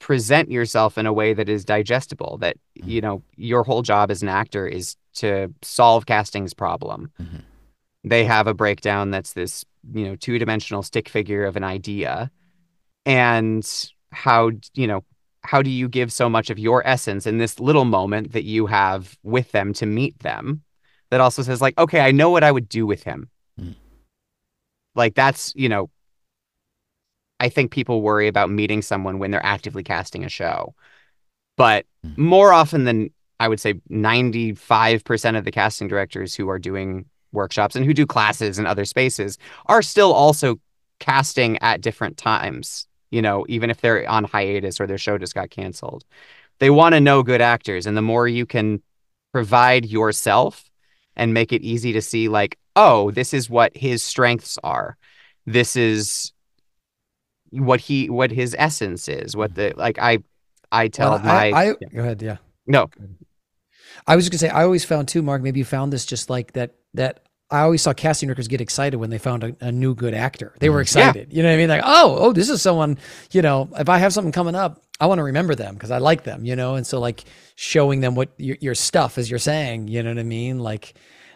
present 0.00 0.50
yourself 0.50 0.98
in 0.98 1.06
a 1.06 1.12
way 1.12 1.32
that 1.32 1.48
is 1.48 1.64
digestible 1.64 2.36
that 2.38 2.56
Mhm. 2.78 2.88
you 2.88 3.00
know 3.00 3.22
your 3.36 3.62
whole 3.64 3.82
job 3.82 4.10
as 4.10 4.22
an 4.22 4.28
actor 4.28 4.66
is 4.66 4.96
to 5.14 5.52
solve 5.62 6.04
casting's 6.04 6.52
problem 6.52 7.10
Mhm. 7.18 7.42
they 8.04 8.24
have 8.26 8.46
a 8.46 8.52
breakdown 8.54 9.10
that's 9.10 9.32
this 9.32 9.64
you 9.94 10.04
know 10.04 10.14
two-dimensional 10.16 10.82
stick 10.82 11.08
figure 11.08 11.44
of 11.46 11.56
an 11.56 11.64
idea 11.64 12.30
and 13.06 13.90
how 14.12 14.50
you 14.74 14.86
know 14.86 15.04
how 15.42 15.62
do 15.62 15.70
you 15.70 15.88
give 15.88 16.12
so 16.12 16.28
much 16.28 16.50
of 16.50 16.58
your 16.58 16.86
essence 16.86 17.26
in 17.26 17.38
this 17.38 17.58
little 17.60 17.84
moment 17.84 18.32
that 18.32 18.44
you 18.44 18.66
have 18.66 19.16
with 19.22 19.52
them 19.52 19.72
to 19.74 19.86
meet 19.86 20.18
them 20.20 20.62
that 21.10 21.20
also 21.20 21.40
says 21.42 21.60
like 21.62 21.76
okay 21.78 22.00
i 22.00 22.10
know 22.10 22.28
what 22.30 22.44
i 22.44 22.52
would 22.52 22.68
do 22.68 22.86
with 22.86 23.04
him 23.04 23.30
Mhm. 23.58 23.74
like 24.94 25.14
that's 25.14 25.52
you 25.56 25.68
know 25.68 25.88
i 27.44 27.48
think 27.48 27.70
people 27.70 28.00
worry 28.00 28.28
about 28.28 28.50
meeting 28.60 28.82
someone 28.82 29.18
when 29.18 29.30
they're 29.30 29.44
actively 29.56 29.82
casting 29.82 30.24
a 30.24 30.28
show. 30.40 30.74
But 31.56 31.80
Mhm. 32.04 32.18
more 32.18 32.52
often 32.60 32.84
than 32.84 32.98
i 33.40 33.46
would 33.48 33.60
say 33.60 33.74
95% 33.90 35.36
of 35.36 35.44
the 35.44 35.50
casting 35.60 35.88
directors 35.88 36.34
who 36.34 36.48
are 36.48 36.58
doing 36.70 37.04
workshops 37.32 37.74
and 37.76 37.84
who 37.84 37.94
do 38.00 38.06
classes 38.06 38.58
in 38.58 38.66
other 38.66 38.84
spaces 38.84 39.38
are 39.66 39.82
still 39.82 40.12
also 40.12 40.48
casting 41.00 41.58
at 41.60 41.80
different 41.80 42.16
times 42.16 42.86
you 43.10 43.20
know 43.20 43.44
even 43.48 43.68
if 43.70 43.80
they're 43.80 44.08
on 44.08 44.24
hiatus 44.24 44.80
or 44.80 44.86
their 44.86 45.02
show 45.06 45.18
just 45.18 45.34
got 45.34 45.50
canceled. 45.50 46.04
They 46.60 46.70
want 46.70 46.94
to 46.94 47.00
know 47.00 47.22
good 47.24 47.40
actors 47.40 47.86
and 47.86 47.96
the 47.96 48.08
more 48.12 48.26
you 48.28 48.46
can 48.46 48.80
provide 49.32 49.84
yourself 49.98 50.70
and 51.16 51.34
make 51.34 51.52
it 51.52 51.62
easy 51.62 51.92
to 51.92 52.00
see 52.00 52.28
like 52.28 52.52
oh 52.76 53.10
this 53.18 53.34
is 53.34 53.50
what 53.50 53.76
his 53.76 54.02
strengths 54.02 54.56
are. 54.62 54.96
This 55.46 55.76
is 55.76 56.32
what 57.60 57.80
he 57.80 58.08
what 58.10 58.30
his 58.30 58.54
essence 58.58 59.08
is 59.08 59.36
what 59.36 59.54
the 59.54 59.72
like 59.76 59.98
i 59.98 60.18
i 60.72 60.88
tell 60.88 61.10
Well, 61.12 61.18
my 61.20 61.50
I, 61.50 61.70
I 61.70 61.72
go 61.72 62.00
ahead. 62.00 62.20
Yeah. 62.22 62.36
no 62.66 62.90
I 64.06 64.16
was 64.16 64.28
gonna 64.28 64.38
say, 64.38 64.48
I 64.48 64.64
always 64.64 64.84
found 64.84 65.08
too, 65.08 65.22
Mark. 65.22 65.40
Maybe 65.42 65.60
you 65.60 65.64
found 65.64 65.92
this 65.92 66.04
just 66.04 66.28
like 66.28 66.52
that. 66.54 66.74
That 66.94 67.20
I 67.50 67.60
always 67.60 67.80
saw 67.82 67.92
casting 67.92 68.26
directors 68.26 68.48
get 68.48 68.60
excited 68.60 68.96
when 68.98 69.10
they 69.10 69.18
found 69.18 69.44
a, 69.44 69.56
a 69.60 69.72
new 69.72 69.94
good 69.94 70.14
actor. 70.14 70.54
They 70.60 70.68
were 70.68 70.78
Mhm. 70.80 70.82
excited. 70.82 71.32
You 71.32 71.42
know 71.42 71.48
what 71.48 71.54
I 71.54 71.58
mean? 71.58 71.68
Like, 71.68 71.82
oh, 71.84 72.16
oh, 72.18 72.32
this 72.32 72.50
is 72.50 72.60
someone. 72.60 72.98
You 73.30 73.40
know, 73.42 73.68
if 73.78 73.88
I 73.88 73.98
have 73.98 74.12
something 74.12 74.32
coming 74.32 74.54
up, 74.54 74.82
I 75.00 75.06
want 75.06 75.20
to 75.20 75.22
remember 75.22 75.54
them 75.54 75.74
because 75.74 75.90
I 75.90 75.98
like 75.98 76.24
them. 76.24 76.44
You 76.44 76.56
know, 76.56 76.74
and 76.74 76.86
so 76.86 76.98
like 76.98 77.24
showing 77.54 78.00
them 78.00 78.14
what 78.14 78.30
your, 78.36 78.56
your 78.60 78.74
stuff, 78.74 79.16
as 79.16 79.30
you're 79.30 79.38
saying. 79.38 79.88
You 79.88 80.02
know 80.02 80.10
what 80.10 80.18
I 80.18 80.24
mean? 80.24 80.58
Like, 80.58 80.94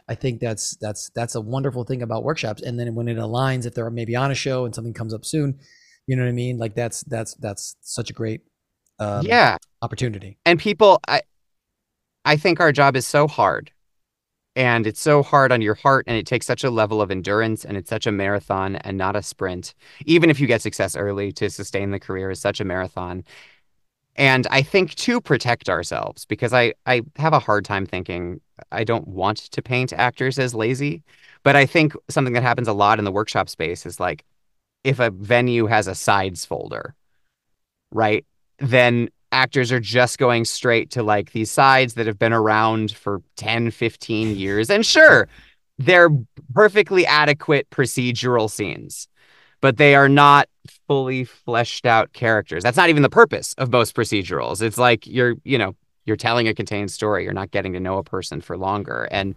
I 0.08 0.14
think 0.14 0.40
that's 0.40 0.76
that's 0.76 1.10
that's 1.14 1.36
a 1.36 1.40
wonderful 1.40 1.84
thing 1.84 2.02
about 2.02 2.24
workshops. 2.24 2.60
And 2.62 2.78
then 2.78 2.94
when 2.96 3.08
it 3.08 3.16
aligns, 3.18 3.66
if 3.66 3.74
they're 3.74 3.88
maybe 3.90 4.16
on 4.16 4.30
a 4.30 4.34
show 4.34 4.64
and 4.64 4.74
something 4.74 4.94
comes 4.94 5.14
up 5.14 5.24
soon, 5.24 5.60
you 6.08 6.16
know 6.16 6.24
what 6.24 6.30
I 6.30 6.32
mean? 6.32 6.58
Like 6.58 6.74
that's 6.74 7.02
that's 7.04 7.34
that's 7.34 7.76
such 7.82 8.10
a 8.10 8.12
great 8.12 8.40
um, 8.98 9.24
yeah 9.24 9.56
opportunity. 9.82 10.38
and 10.44 10.58
people 10.58 11.00
i 11.06 11.20
i 12.24 12.36
think 12.36 12.60
our 12.60 12.72
job 12.72 12.96
is 12.96 13.06
so 13.06 13.28
hard 13.28 13.70
and 14.56 14.86
it's 14.88 15.00
so 15.00 15.22
hard 15.22 15.52
on 15.52 15.62
your 15.62 15.74
heart 15.74 16.04
and 16.08 16.16
it 16.16 16.26
takes 16.26 16.46
such 16.46 16.64
a 16.64 16.70
level 16.70 17.00
of 17.00 17.10
endurance 17.10 17.64
and 17.64 17.76
it's 17.76 17.90
such 17.90 18.06
a 18.06 18.12
marathon 18.12 18.76
and 18.76 18.98
not 18.98 19.14
a 19.14 19.22
sprint 19.22 19.74
even 20.04 20.30
if 20.30 20.40
you 20.40 20.46
get 20.46 20.62
success 20.62 20.96
early 20.96 21.30
to 21.32 21.48
sustain 21.48 21.90
the 21.90 22.00
career 22.00 22.30
is 22.30 22.40
such 22.40 22.60
a 22.60 22.64
marathon 22.64 23.24
and 24.16 24.48
i 24.50 24.62
think 24.62 24.94
to 24.96 25.20
protect 25.20 25.68
ourselves 25.68 26.24
because 26.24 26.52
i 26.52 26.72
i 26.86 27.00
have 27.16 27.32
a 27.32 27.38
hard 27.38 27.64
time 27.64 27.86
thinking 27.86 28.40
i 28.72 28.82
don't 28.82 29.06
want 29.06 29.38
to 29.38 29.62
paint 29.62 29.92
actors 29.92 30.40
as 30.40 30.56
lazy 30.56 31.04
but 31.44 31.54
i 31.54 31.64
think 31.64 31.94
something 32.08 32.34
that 32.34 32.42
happens 32.42 32.66
a 32.66 32.72
lot 32.72 32.98
in 32.98 33.04
the 33.04 33.12
workshop 33.12 33.48
space 33.48 33.86
is 33.86 34.00
like 34.00 34.24
if 34.84 34.98
a 34.98 35.10
venue 35.10 35.66
has 35.66 35.86
a 35.86 35.94
sides 35.94 36.44
folder, 36.44 36.94
right? 37.92 38.24
Then 38.58 39.08
actors 39.32 39.72
are 39.72 39.80
just 39.80 40.18
going 40.18 40.44
straight 40.44 40.90
to 40.90 41.02
like 41.02 41.32
these 41.32 41.50
sides 41.50 41.94
that 41.94 42.06
have 42.06 42.18
been 42.18 42.32
around 42.32 42.92
for 42.92 43.22
10, 43.36 43.70
15 43.70 44.36
years. 44.36 44.70
And 44.70 44.84
sure, 44.84 45.28
they're 45.78 46.10
perfectly 46.54 47.06
adequate 47.06 47.68
procedural 47.70 48.50
scenes, 48.50 49.08
but 49.60 49.76
they 49.76 49.94
are 49.94 50.08
not 50.08 50.48
fully 50.86 51.24
fleshed 51.24 51.86
out 51.86 52.12
characters. 52.12 52.62
That's 52.62 52.76
not 52.76 52.88
even 52.88 53.02
the 53.02 53.10
purpose 53.10 53.54
of 53.58 53.70
most 53.70 53.94
procedurals. 53.94 54.62
It's 54.62 54.78
like 54.78 55.06
you're, 55.06 55.34
you 55.44 55.58
know, 55.58 55.76
you're 56.04 56.16
telling 56.16 56.48
a 56.48 56.54
contained 56.54 56.90
story. 56.90 57.24
You're 57.24 57.32
not 57.34 57.50
getting 57.50 57.74
to 57.74 57.80
know 57.80 57.98
a 57.98 58.04
person 58.04 58.40
for 58.40 58.56
longer. 58.56 59.08
And 59.10 59.34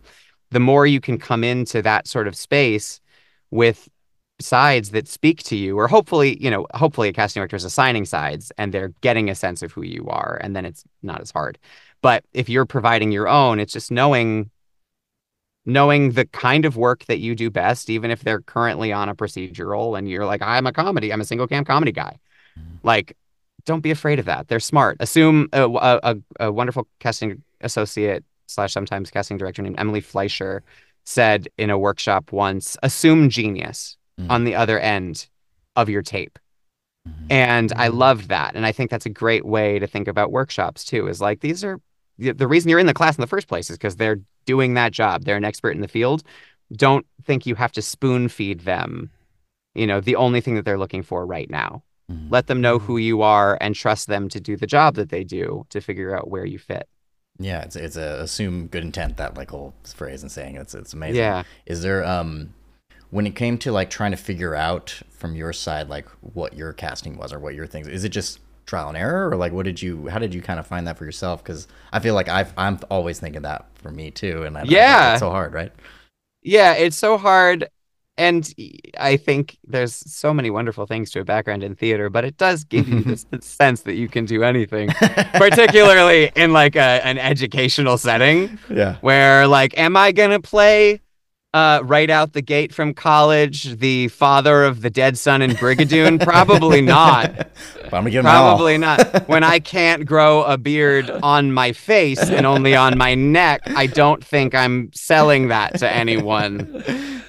the 0.51 0.59
more 0.59 0.87
you 0.87 1.01
can 1.01 1.17
come 1.17 1.43
into 1.43 1.81
that 1.81 2.07
sort 2.07 2.27
of 2.27 2.35
space 2.35 3.01
with 3.51 3.89
sides 4.41 4.91
that 4.91 5.07
speak 5.07 5.43
to 5.43 5.55
you 5.55 5.77
or 5.77 5.87
hopefully 5.87 6.41
you 6.41 6.49
know 6.49 6.65
hopefully 6.73 7.09
a 7.09 7.13
casting 7.13 7.39
director 7.39 7.55
is 7.55 7.63
assigning 7.63 8.05
sides 8.05 8.51
and 8.57 8.73
they're 8.73 8.93
getting 9.01 9.29
a 9.29 9.35
sense 9.35 9.61
of 9.61 9.71
who 9.71 9.83
you 9.83 10.07
are 10.07 10.39
and 10.41 10.55
then 10.55 10.65
it's 10.65 10.83
not 11.01 11.21
as 11.21 11.31
hard. 11.31 11.57
But 12.01 12.25
if 12.33 12.49
you're 12.49 12.65
providing 12.65 13.11
your 13.11 13.27
own 13.27 13.59
it's 13.59 13.73
just 13.73 13.91
knowing 13.91 14.49
knowing 15.65 16.11
the 16.13 16.25
kind 16.25 16.65
of 16.65 16.75
work 16.75 17.05
that 17.05 17.19
you 17.19 17.35
do 17.35 17.51
best 17.51 17.89
even 17.89 18.09
if 18.09 18.21
they're 18.21 18.41
currently 18.41 18.91
on 18.91 19.09
a 19.09 19.15
procedural 19.15 19.95
and 19.95 20.09
you're 20.09 20.25
like 20.25 20.41
i'm 20.41 20.65
a 20.65 20.73
comedy 20.73 21.13
i'm 21.13 21.21
a 21.21 21.25
single 21.25 21.47
cam 21.47 21.63
comedy 21.63 21.91
guy. 21.91 22.17
Mm-hmm. 22.59 22.75
Like 22.83 23.15
don't 23.65 23.81
be 23.81 23.91
afraid 23.91 24.17
of 24.17 24.25
that. 24.25 24.47
They're 24.47 24.59
smart. 24.59 24.97
Assume 24.99 25.47
a, 25.53 25.69
a, 25.69 26.15
a 26.39 26.51
wonderful 26.51 26.87
casting 26.99 27.43
associate 27.61 28.23
slash 28.47 28.73
sometimes 28.73 29.11
casting 29.11 29.37
director 29.37 29.61
named 29.61 29.79
emily 29.79 30.01
fleischer 30.01 30.63
said 31.03 31.47
in 31.57 31.69
a 31.69 31.77
workshop 31.77 32.31
once 32.31 32.77
assume 32.83 33.29
genius 33.29 33.97
on 34.29 34.43
the 34.43 34.55
other 34.55 34.79
end 34.79 35.27
of 35.75 35.89
your 35.89 36.01
tape. 36.01 36.37
Mm-hmm. 37.07 37.25
And 37.31 37.73
I 37.75 37.87
loved 37.87 38.29
that. 38.29 38.55
And 38.55 38.65
I 38.65 38.71
think 38.71 38.91
that's 38.91 39.05
a 39.05 39.09
great 39.09 39.45
way 39.45 39.79
to 39.79 39.87
think 39.87 40.07
about 40.07 40.31
workshops 40.31 40.83
too, 40.83 41.07
is 41.07 41.21
like 41.21 41.39
these 41.39 41.63
are 41.63 41.79
the 42.17 42.47
reason 42.47 42.69
you're 42.69 42.79
in 42.79 42.85
the 42.85 42.93
class 42.93 43.17
in 43.17 43.21
the 43.21 43.27
first 43.27 43.47
place 43.47 43.69
is 43.69 43.77
because 43.77 43.95
they're 43.95 44.19
doing 44.45 44.75
that 44.75 44.91
job. 44.91 45.23
They're 45.23 45.37
an 45.37 45.45
expert 45.45 45.71
in 45.71 45.81
the 45.81 45.87
field. 45.87 46.23
Don't 46.73 47.05
think 47.23 47.45
you 47.45 47.55
have 47.55 47.71
to 47.73 47.81
spoon 47.81 48.27
feed 48.29 48.61
them, 48.61 49.09
you 49.73 49.87
know, 49.87 49.99
the 49.99 50.15
only 50.15 50.41
thing 50.41 50.55
that 50.55 50.65
they're 50.65 50.77
looking 50.77 51.03
for 51.03 51.25
right 51.25 51.49
now. 51.49 51.83
Mm-hmm. 52.11 52.29
Let 52.29 52.47
them 52.47 52.61
know 52.61 52.77
who 52.77 52.93
mm-hmm. 52.93 53.01
you 53.01 53.21
are 53.23 53.57
and 53.59 53.73
trust 53.73 54.07
them 54.07 54.29
to 54.29 54.39
do 54.39 54.55
the 54.55 54.67
job 54.67 54.95
that 54.95 55.09
they 55.09 55.23
do 55.23 55.65
to 55.69 55.81
figure 55.81 56.15
out 56.15 56.29
where 56.29 56.45
you 56.45 56.59
fit. 56.59 56.87
Yeah, 57.39 57.61
it's 57.61 57.75
it's 57.75 57.95
a 57.95 58.21
assume 58.21 58.67
good 58.67 58.83
intent 58.83 59.17
that 59.17 59.35
like 59.35 59.49
whole 59.49 59.73
phrase 59.83 60.21
and 60.21 60.31
saying 60.31 60.57
it's 60.57 60.75
it's 60.75 60.93
amazing. 60.93 61.15
Yeah. 61.15 61.43
Is 61.65 61.81
there 61.81 62.05
um 62.05 62.53
when 63.11 63.27
it 63.27 63.35
came 63.35 63.57
to 63.59 63.71
like 63.71 63.89
trying 63.89 64.11
to 64.11 64.17
figure 64.17 64.55
out 64.55 65.01
from 65.11 65.35
your 65.35 65.53
side 65.53 65.87
like 65.89 66.07
what 66.33 66.53
your 66.55 66.73
casting 66.73 67.15
was 67.17 67.31
or 67.31 67.39
what 67.39 67.53
your 67.53 67.67
things 67.67 67.87
is 67.87 68.03
it 68.03 68.09
just 68.09 68.39
trial 68.65 68.87
and 68.89 68.97
error 68.97 69.29
or 69.29 69.35
like 69.35 69.51
what 69.51 69.65
did 69.65 69.81
you 69.81 70.07
how 70.07 70.17
did 70.19 70.33
you 70.33 70.41
kind 70.41 70.59
of 70.59 70.65
find 70.65 70.87
that 70.87 70.97
for 70.97 71.05
yourself 71.05 71.43
because 71.43 71.67
i 71.91 71.99
feel 71.99 72.15
like 72.15 72.27
i 72.29 72.45
i'm 72.57 72.79
always 72.89 73.19
thinking 73.19 73.41
that 73.43 73.65
for 73.75 73.91
me 73.91 74.09
too 74.11 74.43
and 74.43 74.57
I, 74.57 74.63
Yeah. 74.65 75.11
it's 75.13 75.19
so 75.19 75.29
hard 75.29 75.53
right 75.53 75.71
Yeah, 76.43 76.73
it's 76.73 76.97
so 76.97 77.17
hard. 77.19 77.67
And 78.17 78.51
I 78.99 79.17
think 79.17 79.57
there's 79.63 79.95
so 79.95 80.33
many 80.33 80.49
wonderful 80.51 80.85
things 80.85 81.09
to 81.11 81.21
a 81.21 81.23
background 81.23 81.63
in 81.63 81.75
theater, 81.75 82.09
but 82.09 82.23
it 82.25 82.35
does 82.37 82.63
give 82.65 82.87
you 82.87 83.01
this 83.01 83.25
sense 83.41 83.81
that 83.83 83.93
you 83.95 84.07
can 84.09 84.25
do 84.25 84.43
anything, 84.43 84.89
particularly 85.33 86.31
in 86.35 86.53
like 86.53 86.75
a, 86.75 87.05
an 87.05 87.17
educational 87.17 87.97
setting 87.97 88.59
yeah 88.69 88.97
where 89.01 89.47
like, 89.47 89.77
am 89.77 89.95
I 89.97 90.11
going 90.11 90.31
to 90.31 90.39
play 90.39 91.01
uh, 91.53 91.81
right 91.83 92.09
out 92.09 92.33
the 92.33 92.41
gate 92.41 92.73
from 92.73 92.93
college 92.93 93.77
the 93.77 94.07
father 94.09 94.63
of 94.63 94.81
the 94.81 94.89
dead 94.89 95.17
son 95.17 95.41
in 95.41 95.51
Brigadoon? 95.51 96.23
Probably 96.23 96.81
not. 96.81 97.35
but 97.35 97.47
i'm 97.85 97.91
gonna 97.91 98.09
give 98.09 98.23
them 98.23 98.33
all. 98.33 98.55
Probably 98.55 98.77
not. 98.77 99.27
When 99.27 99.43
I 99.43 99.59
can't 99.59 100.05
grow 100.05 100.43
a 100.43 100.57
beard 100.57 101.09
on 101.09 101.51
my 101.51 101.73
face 101.73 102.21
and 102.21 102.45
only 102.45 102.75
on 102.75 102.97
my 102.97 103.15
neck, 103.15 103.61
I 103.65 103.87
don't 103.87 104.23
think 104.23 104.55
I'm 104.55 104.91
selling 104.93 105.49
that 105.49 105.79
to 105.79 105.91
anyone. 105.91 106.83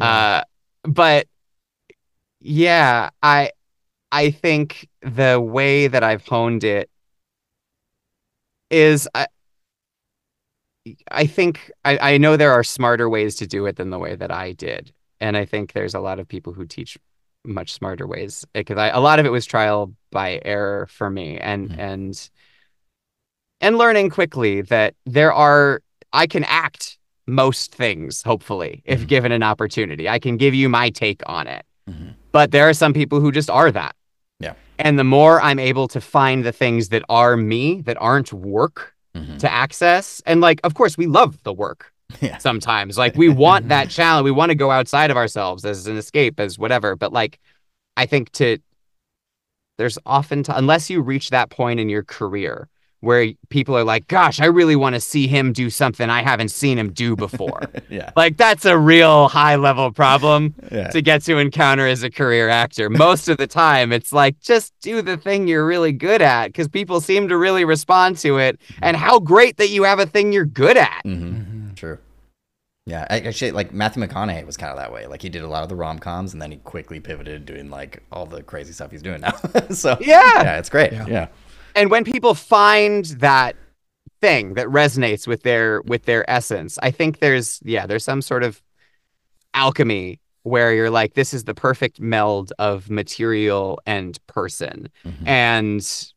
Uh, 0.00 0.42
but 0.84 1.26
yeah, 2.40 3.10
I 3.20 3.50
I 4.12 4.30
think 4.30 4.88
the 5.02 5.40
way 5.40 5.88
that 5.88 6.04
I've 6.04 6.24
honed 6.24 6.62
it 6.62 6.88
is 8.70 9.08
I 9.14 9.26
I 11.10 11.26
think 11.26 11.70
I, 11.84 12.12
I 12.14 12.18
know 12.18 12.36
there 12.36 12.52
are 12.52 12.64
smarter 12.64 13.08
ways 13.08 13.36
to 13.36 13.46
do 13.46 13.66
it 13.66 13.76
than 13.76 13.90
the 13.90 13.98
way 13.98 14.14
that 14.16 14.30
I 14.30 14.52
did. 14.52 14.92
And 15.20 15.36
I 15.36 15.44
think 15.44 15.72
there's 15.72 15.94
a 15.94 16.00
lot 16.00 16.18
of 16.20 16.28
people 16.28 16.52
who 16.52 16.64
teach 16.66 16.96
much 17.44 17.72
smarter 17.72 18.06
ways 18.06 18.44
because 18.52 18.78
I 18.78 18.88
a 18.88 19.00
lot 19.00 19.18
of 19.18 19.26
it 19.26 19.30
was 19.30 19.46
trial 19.46 19.92
by 20.10 20.40
error 20.44 20.86
for 20.86 21.08
me 21.10 21.38
and 21.38 21.70
Mhm. 21.70 21.78
and 21.78 22.30
and 23.60 23.78
learning 23.78 24.10
quickly 24.10 24.60
that 24.62 24.94
there 25.06 25.32
are 25.32 25.80
I 26.12 26.26
can 26.26 26.44
act 26.44 26.98
most 27.26 27.74
things 27.74 28.22
hopefully 28.22 28.82
if 28.84 29.00
Mhm. 29.02 29.06
given 29.08 29.32
an 29.32 29.42
opportunity. 29.42 30.08
I 30.08 30.18
can 30.18 30.36
give 30.36 30.54
you 30.54 30.68
my 30.68 30.90
take 30.90 31.22
on 31.26 31.46
it. 31.46 31.64
Mhm. 31.90 32.14
But 32.32 32.50
there 32.52 32.68
are 32.68 32.74
some 32.74 32.92
people 32.94 33.20
who 33.20 33.30
just 33.32 33.50
are 33.50 33.70
that. 33.72 33.94
Yeah. 34.40 34.54
And 34.78 34.98
the 34.98 35.04
more 35.04 35.40
I'm 35.42 35.58
able 35.58 35.88
to 35.88 36.00
find 36.00 36.44
the 36.44 36.52
things 36.52 36.88
that 36.90 37.02
are 37.08 37.36
me 37.36 37.82
that 37.82 37.96
aren't 38.00 38.32
work 38.32 38.94
Mhm. 39.18 39.38
to 39.38 39.52
access 39.52 40.22
and 40.26 40.40
like 40.40 40.60
of 40.64 40.74
course 40.74 40.96
we 40.96 41.06
love 41.06 41.42
the 41.42 41.52
work 41.52 41.92
Yeah. 42.20 42.38
sometimes 42.38 42.96
like 42.96 43.16
we 43.16 43.28
want 43.28 43.68
that 43.68 43.90
challenge 43.98 44.24
we 44.24 44.30
want 44.30 44.50
to 44.50 44.54
go 44.54 44.70
outside 44.70 45.10
of 45.10 45.16
ourselves 45.16 45.64
as 45.64 45.86
an 45.86 45.96
escape 45.96 46.38
as 46.40 46.58
whatever 46.58 46.96
but 46.96 47.12
like 47.12 47.38
i 47.96 48.06
think 48.06 48.30
to 48.32 48.58
there's 49.78 49.98
often 50.06 50.42
t- 50.42 50.52
unless 50.54 50.90
you 50.90 51.00
reach 51.00 51.30
that 51.30 51.50
point 51.50 51.78
in 51.80 51.88
your 51.88 52.02
career 52.02 52.68
where 53.00 53.28
people 53.48 53.76
are 53.76 53.84
like 53.84 54.06
gosh 54.08 54.40
i 54.40 54.46
really 54.46 54.76
want 54.76 54.94
to 54.94 55.00
see 55.00 55.26
him 55.26 55.52
do 55.52 55.70
something 55.70 56.10
i 56.10 56.22
haven't 56.22 56.48
seen 56.50 56.78
him 56.78 56.92
do 56.92 57.14
before 57.16 57.60
yeah 57.88 58.10
like 58.16 58.36
that's 58.36 58.64
a 58.64 58.76
real 58.78 59.28
high 59.28 59.56
level 59.56 59.92
problem 59.92 60.54
yeah 60.72 60.88
to 60.88 61.00
get 61.02 61.22
to 61.22 61.38
encounter 61.38 61.86
as 61.86 62.02
a 62.02 62.10
career 62.10 62.48
actor. 62.48 62.88
Most 62.90 63.28
of 63.28 63.36
the 63.36 63.46
time, 63.46 63.92
it's 63.92 64.12
like 64.12 64.38
just 64.40 64.72
do 64.80 65.02
the 65.02 65.16
thing 65.16 65.46
you're 65.48 65.66
really 65.66 65.92
good 65.92 66.22
at 66.22 66.48
because 66.48 66.68
people 66.68 67.00
seem 67.00 67.28
to 67.28 67.36
really 67.36 67.64
respond 67.64 68.18
to 68.18 68.38
it. 68.38 68.58
And 68.82 68.96
how 68.96 69.18
great 69.20 69.56
that 69.58 69.68
you 69.68 69.82
have 69.84 69.98
a 69.98 70.06
thing 70.06 70.32
you're 70.32 70.44
good 70.44 70.76
at. 70.76 71.02
hmm 71.04 71.12
Mhm. 71.12 71.76
True. 71.76 71.98
Yeah, 72.86 73.06
actually, 73.10 73.50
like 73.50 73.72
Matthew 73.72 74.02
McConaughey 74.02 74.46
was 74.46 74.56
kind 74.56 74.70
of 74.70 74.78
that 74.78 74.92
way. 74.92 75.06
Like 75.06 75.20
he 75.20 75.28
did 75.28 75.42
a 75.42 75.46
lot 75.48 75.62
of 75.62 75.68
the 75.68 75.76
rom 75.76 75.98
coms, 75.98 76.32
and 76.32 76.40
then 76.40 76.50
he 76.50 76.56
quickly 76.58 77.00
pivoted 77.00 77.44
doing 77.44 77.68
like 77.70 78.02
all 78.10 78.24
the 78.24 78.42
crazy 78.42 78.72
stuff 78.72 78.90
he's 78.90 79.02
doing 79.02 79.20
now. 79.20 79.32
so 79.70 79.96
Yeah. 80.00 80.42
yeah, 80.42 80.58
it's 80.58 80.70
great. 80.70 80.92
Yeah. 80.92 81.06
Yeah, 81.06 81.28
And 81.78 81.92
when 81.92 82.02
people 82.02 82.34
find 82.34 83.04
that 83.20 83.54
thing 84.20 84.54
that 84.54 84.66
resonates 84.66 85.28
with 85.28 85.44
their 85.44 85.80
with 85.82 86.06
their 86.06 86.28
essence, 86.28 86.76
I 86.82 86.90
think 86.90 87.20
there's 87.20 87.60
yeah, 87.64 87.86
there's 87.86 88.02
some 88.02 88.20
sort 88.20 88.42
of 88.42 88.60
alchemy 89.54 90.18
where 90.42 90.74
you're 90.74 90.90
like, 90.90 91.14
this 91.14 91.32
is 91.32 91.44
the 91.44 91.54
perfect 91.54 92.00
meld 92.00 92.52
of 92.58 92.90
material 92.90 93.80
and 93.86 94.18
person. 94.26 94.88
Mhm. 95.04 95.26
And 95.28 96.12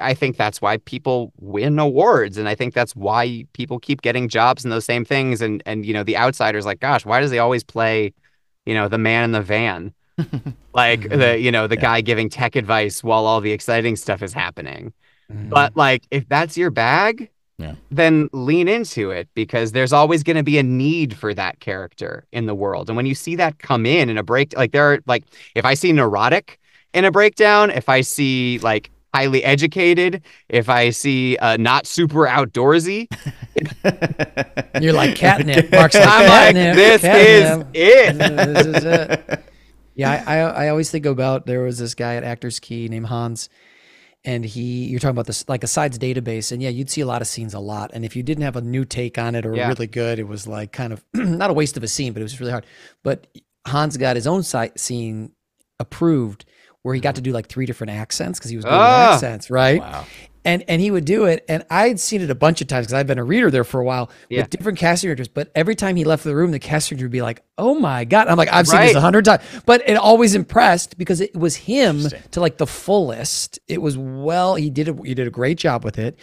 I 0.00 0.14
think 0.14 0.38
that's 0.38 0.62
why 0.62 0.78
people 0.78 1.34
win 1.38 1.78
awards. 1.78 2.38
And 2.38 2.48
I 2.48 2.54
think 2.54 2.72
that's 2.72 2.96
why 2.96 3.44
people 3.52 3.78
keep 3.78 4.00
getting 4.00 4.26
jobs 4.28 4.64
in 4.64 4.70
those 4.70 4.86
same 4.86 5.04
things. 5.04 5.42
And 5.42 5.62
and 5.66 5.84
you 5.84 5.92
know, 5.92 6.02
the 6.02 6.16
outsider's 6.16 6.64
like, 6.64 6.80
gosh, 6.80 7.04
why 7.04 7.20
does 7.20 7.30
he 7.30 7.38
always 7.38 7.62
play, 7.62 8.14
you 8.64 8.72
know, 8.72 8.88
the 8.88 8.96
man 8.96 9.24
in 9.24 9.32
the 9.32 9.42
van? 9.42 9.92
like 10.74 11.00
Mhm. 11.00 11.18
the, 11.18 11.38
you 11.38 11.50
know, 11.50 11.66
the 11.66 11.76
Yeah. 11.76 11.80
guy 11.82 12.00
giving 12.00 12.28
tech 12.28 12.56
advice 12.56 13.02
while 13.04 13.24
all 13.26 13.40
the 13.40 13.52
exciting 13.52 13.96
stuff 13.96 14.22
is 14.22 14.32
happening. 14.32 14.92
Mhm. 15.32 15.50
But 15.50 15.76
like 15.76 16.02
if 16.10 16.28
that's 16.28 16.56
your 16.56 16.70
bag, 16.70 17.28
Yeah. 17.58 17.74
then 17.90 18.28
lean 18.32 18.68
into 18.68 19.10
it 19.10 19.28
because 19.34 19.72
there's 19.72 19.92
always 19.92 20.22
going 20.22 20.36
to 20.36 20.42
be 20.44 20.58
a 20.58 20.62
need 20.62 21.16
for 21.16 21.34
that 21.34 21.58
character 21.60 22.24
in 22.32 22.46
the 22.46 22.54
world. 22.54 22.88
And 22.88 22.96
when 22.96 23.06
you 23.06 23.14
see 23.14 23.34
that 23.36 23.58
come 23.58 23.84
in 23.86 24.08
in 24.10 24.16
a 24.18 24.22
break, 24.22 24.56
like 24.56 24.72
there 24.72 24.84
are 24.92 24.98
like 25.06 25.24
if 25.54 25.64
I 25.64 25.74
see 25.74 25.92
neurotic 25.92 26.58
in 26.94 27.04
a 27.04 27.10
breakdown, 27.10 27.70
if 27.70 27.88
I 27.88 28.00
see 28.02 28.58
like 28.62 28.90
highly 29.14 29.42
educated, 29.42 30.22
if 30.48 30.68
I 30.68 30.90
see 30.90 31.36
uh, 31.38 31.56
not 31.56 31.86
super 31.86 32.26
outdoorsy, 32.26 33.08
You're 34.80 34.92
like 34.92 35.16
catnip. 35.24 35.72
Mark's 35.72 35.94
like 35.96 36.06
I'm 36.06 36.28
like, 36.54 36.54
this 36.54 37.00
catnip. 37.02 37.66
is 37.74 37.74
it. 37.74 38.18
this 38.18 38.66
is 38.66 38.84
it. 38.84 39.44
Yeah, 39.98 40.24
I, 40.26 40.38
I 40.38 40.64
I 40.64 40.68
always 40.68 40.90
think 40.90 41.04
about 41.06 41.44
there 41.46 41.60
was 41.62 41.78
this 41.78 41.94
guy 41.94 42.14
at 42.16 42.24
Actors 42.24 42.58
Key 42.60 42.88
named 42.88 43.06
Hans, 43.06 43.48
and 44.24 44.44
he 44.44 44.86
you're 44.86 45.00
talking 45.00 45.10
about 45.10 45.26
this 45.26 45.46
like 45.48 45.64
a 45.64 45.66
sides 45.66 45.98
database, 45.98 46.52
and 46.52 46.62
yeah, 46.62 46.68
you'd 46.70 46.88
see 46.88 47.00
a 47.00 47.06
lot 47.06 47.20
of 47.20 47.28
scenes 47.28 47.52
a 47.52 47.58
lot, 47.58 47.90
and 47.92 48.04
if 48.04 48.14
you 48.16 48.22
didn't 48.22 48.44
have 48.44 48.56
a 48.56 48.60
new 48.60 48.84
take 48.84 49.18
on 49.18 49.34
it 49.34 49.44
or 49.44 49.54
Yeah. 49.54 49.68
really 49.68 49.86
good, 49.86 50.18
it 50.18 50.26
was 50.28 50.46
like 50.46 50.72
kind 50.72 50.92
of 50.92 51.04
not 51.14 51.50
a 51.50 51.52
waste 51.52 51.76
of 51.76 51.82
a 51.82 51.88
scene, 51.88 52.12
but 52.12 52.20
it 52.20 52.22
was 52.24 52.38
really 52.40 52.52
hard. 52.52 52.64
But 53.02 53.26
Hans 53.66 53.96
got 53.96 54.16
his 54.16 54.26
own 54.26 54.42
site 54.44 54.78
scene 54.78 55.32
approved 55.80 56.44
where 56.82 56.94
he 56.94 57.00
got 57.00 57.16
to 57.16 57.20
do 57.20 57.32
like 57.32 57.48
three 57.48 57.66
different 57.66 57.90
accents 57.90 58.38
because 58.38 58.50
he 58.50 58.56
was 58.56 58.64
good 58.64 58.72
Ah. 58.72 59.14
accents, 59.14 59.50
right? 59.50 59.80
wow. 59.80 60.06
And 60.48 60.64
and 60.66 60.80
he 60.80 60.90
would 60.90 61.04
do 61.04 61.26
it, 61.26 61.44
and 61.46 61.62
I'd 61.68 62.00
seen 62.00 62.22
it 62.22 62.30
a 62.30 62.34
bunch 62.34 62.62
of 62.62 62.68
times 62.68 62.86
because 62.86 62.94
I've 62.94 63.06
been 63.06 63.18
a 63.18 63.24
reader 63.24 63.50
there 63.50 63.64
for 63.64 63.80
a 63.80 63.84
while 63.84 64.10
Yeah. 64.30 64.40
with 64.40 64.50
different 64.50 64.78
casting 64.78 65.08
directors. 65.08 65.28
But 65.28 65.50
every 65.54 65.74
time 65.74 65.94
he 65.94 66.04
left 66.04 66.24
the 66.24 66.34
room, 66.34 66.52
the 66.52 66.58
casting 66.58 66.96
director 66.96 67.04
would 67.06 67.12
be 67.12 67.20
like, 67.20 67.42
"Oh 67.58 67.74
my 67.78 68.04
god!" 68.06 68.28
I'm 68.28 68.38
like, 68.38 68.50
"I've 68.50 68.66
seen 68.66 68.80
this 68.80 68.94
a 68.94 69.00
hundred 69.00 69.26
times," 69.26 69.42
but 69.66 69.82
it 69.86 69.94
always 69.94 70.34
impressed 70.34 70.96
because 70.96 71.20
it 71.20 71.36
was 71.36 71.54
him 71.56 72.00
to 72.30 72.40
like 72.40 72.56
the 72.56 72.66
fullest. 72.66 73.58
It 73.68 73.82
was 73.82 73.98
well, 73.98 74.54
he 74.54 74.70
did 74.70 74.88
a, 74.88 74.94
he 75.04 75.14
did 75.14 75.26
a 75.26 75.30
great 75.30 75.58
job 75.58 75.84
with 75.84 75.98
it, 75.98 76.18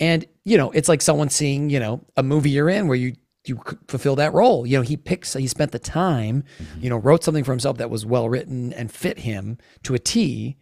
and 0.00 0.24
you 0.44 0.56
know, 0.56 0.70
it's 0.70 0.88
like 0.88 1.02
someone 1.02 1.28
seeing 1.28 1.68
you 1.68 1.78
know 1.78 2.00
a 2.16 2.22
movie 2.22 2.50
you're 2.50 2.70
in 2.70 2.88
where 2.88 2.96
you 2.96 3.14
you 3.48 3.60
fulfill 3.88 4.16
that 4.16 4.32
role. 4.32 4.66
You 4.66 4.78
know, 4.78 4.82
he 4.82 4.96
picks, 4.96 5.34
he 5.34 5.46
spent 5.46 5.72
the 5.72 5.78
time, 5.78 6.44
mm-hmm. 6.58 6.82
you 6.82 6.90
know, 6.90 6.96
wrote 6.96 7.22
something 7.22 7.44
for 7.44 7.52
himself 7.52 7.78
that 7.78 7.90
was 7.90 8.04
well 8.04 8.28
written 8.28 8.72
and 8.72 8.90
fit 8.90 9.20
him 9.20 9.58
to 9.84 9.94
a 9.94 9.98
T, 9.98 10.56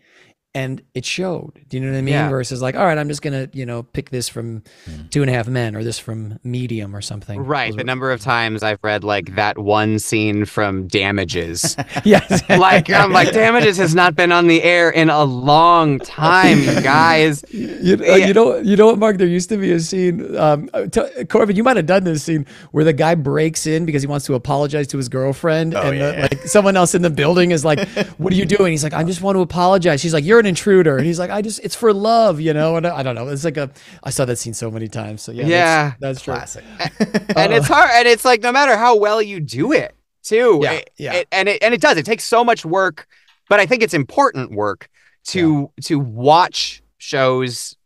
and 0.55 0.81
it 0.95 1.05
showed. 1.05 1.53
Do 1.69 1.77
you 1.77 1.85
know 1.85 1.91
what 1.93 1.99
I 1.99 2.03
mean? 2.03 2.15
Yeah. 2.15 2.29
Versus 2.29 2.63
like, 2.63 2.77
all 2.77 2.85
right, 2.85 2.97
I'm 2.97 3.09
just 3.09 3.23
gonna 3.23 3.49
you 3.53 3.67
know 3.67 3.83
pick 3.83 4.11
this 4.11 4.29
from 4.29 4.63
Two 5.11 5.23
and 5.23 5.31
a 5.31 5.35
Half 5.35 5.49
Men 5.49 5.75
or 5.75 5.83
this 5.83 5.99
from 5.99 6.39
Medium 6.45 6.95
or 6.95 7.01
something. 7.01 7.41
Right. 7.41 7.71
Those 7.71 7.77
The 7.77 7.83
were- 7.83 7.87
number 7.87 8.11
of 8.13 8.21
times 8.21 8.63
I've 8.63 8.79
read 8.83 9.05
like 9.05 9.35
that 9.37 9.59
one 9.59 9.99
scene 9.99 10.45
from 10.45 10.87
Damages. 10.87 11.77
yes. 12.05 12.43
like 12.49 12.91
I'm 12.91 13.13
like 13.13 13.33
Damages 13.33 13.77
has 13.79 13.95
not 13.95 14.15
been 14.15 14.33
on 14.33 14.47
the 14.47 14.63
air 14.63 14.91
in 14.91 15.11
a 15.11 15.25
long 15.25 15.99
time, 15.99 16.61
you 16.61 16.81
guys. 16.83 17.45
You, 17.51 17.99
uh, 18.09 18.15
you 18.17 18.33
know, 18.35 18.59
you 18.59 18.77
know 18.77 18.87
what, 18.87 18.99
Mark? 18.99 19.19
There 19.19 19.27
used 19.27 19.49
to 19.49 19.57
be 19.57 19.73
a 19.73 19.81
scene. 19.81 20.37
Um, 20.37 20.71
uh, 20.73 20.87
t- 20.87 21.25
Corbin, 21.27 21.57
you 21.57 21.63
might 21.65 21.77
have 21.77 21.87
done 21.87 22.05
this 22.05 22.23
scene 22.23 22.47
where 22.73 22.85
the 22.85 22.93
guy 22.93 23.15
breaks 23.15 23.67
in 23.67 23.85
because 23.87 24.03
he 24.03 24.07
wants 24.07 24.27
to 24.27 24.35
apologize 24.35 24.87
to 24.89 24.97
his 24.97 25.09
girlfriend, 25.09 25.75
and 25.75 25.97
yeah, 25.99 26.11
the, 26.11 26.17
yeah. 26.17 26.23
like 26.23 26.43
someone 26.47 26.77
else 26.77 26.95
in 26.95 27.03
the 27.03 27.11
building 27.11 27.51
is 27.51 27.65
like, 27.65 27.89
"What 28.19 28.33
are 28.33 28.37
you 28.37 28.45
doing?" 28.47 28.73
He's 28.73 28.85
like, 28.85 28.93
"I 28.95 29.03
just 29.05 29.21
want 29.23 29.37
to 29.37 29.41
apologize." 29.41 30.01
She's 30.01 30.15
like, 30.15 30.25
"You're 30.25 30.44
an 30.45 30.49
intruder," 30.49 30.97
and 30.97 31.07
he's 31.07 31.19
like, 31.19 31.31
"I 31.31 31.43
just, 31.43 31.61
it's 31.65 31.75
for 31.75 31.93
love, 31.93 32.41
you 32.41 32.53
know." 32.55 32.77
And 32.77 32.87
I, 32.87 32.99
I 32.99 33.03
don't 33.03 33.15
know. 33.15 33.29
It's 33.29 33.45
like 33.45 33.57
a, 33.57 33.71
I 34.03 34.11
saw 34.11 34.25
that 34.27 34.37
scene 34.37 34.55
so 34.55 34.71
many 34.71 34.89
times. 34.89 35.23
So 35.23 35.33
yeah, 35.33 35.47
Yeah. 35.47 35.93
that's, 36.01 36.01
that's 36.01 36.23
true. 36.23 36.35
Classic. 36.35 36.65
and 37.37 37.53
it's 37.53 37.67
hard 37.69 37.91
and 37.95 38.07
it's 38.09 38.25
like 38.25 38.43
no 38.43 38.53
matter 38.53 38.77
how 38.77 38.97
well 38.97 39.21
you 39.23 39.41
do 39.41 39.73
it 39.73 39.95
too 40.23 40.61
Yeah, 40.63 40.73
it- 40.73 40.91
yeah. 40.97 41.13
it- 41.15 41.29
and 41.33 41.49
it 41.49 41.63
and 41.63 41.75
it 41.75 41.81
does 41.81 41.97
it 41.99 42.07
takes 42.07 42.25
so 42.25 42.43
much 42.45 42.65
work 42.65 43.07
but 43.51 43.61
i 43.61 43.67
think 43.67 43.83
it's 43.83 43.93
important 43.95 44.53
work 44.53 44.89
to 45.25 45.71
to 45.83 45.99
watch 45.99 46.83
shows 46.97 47.77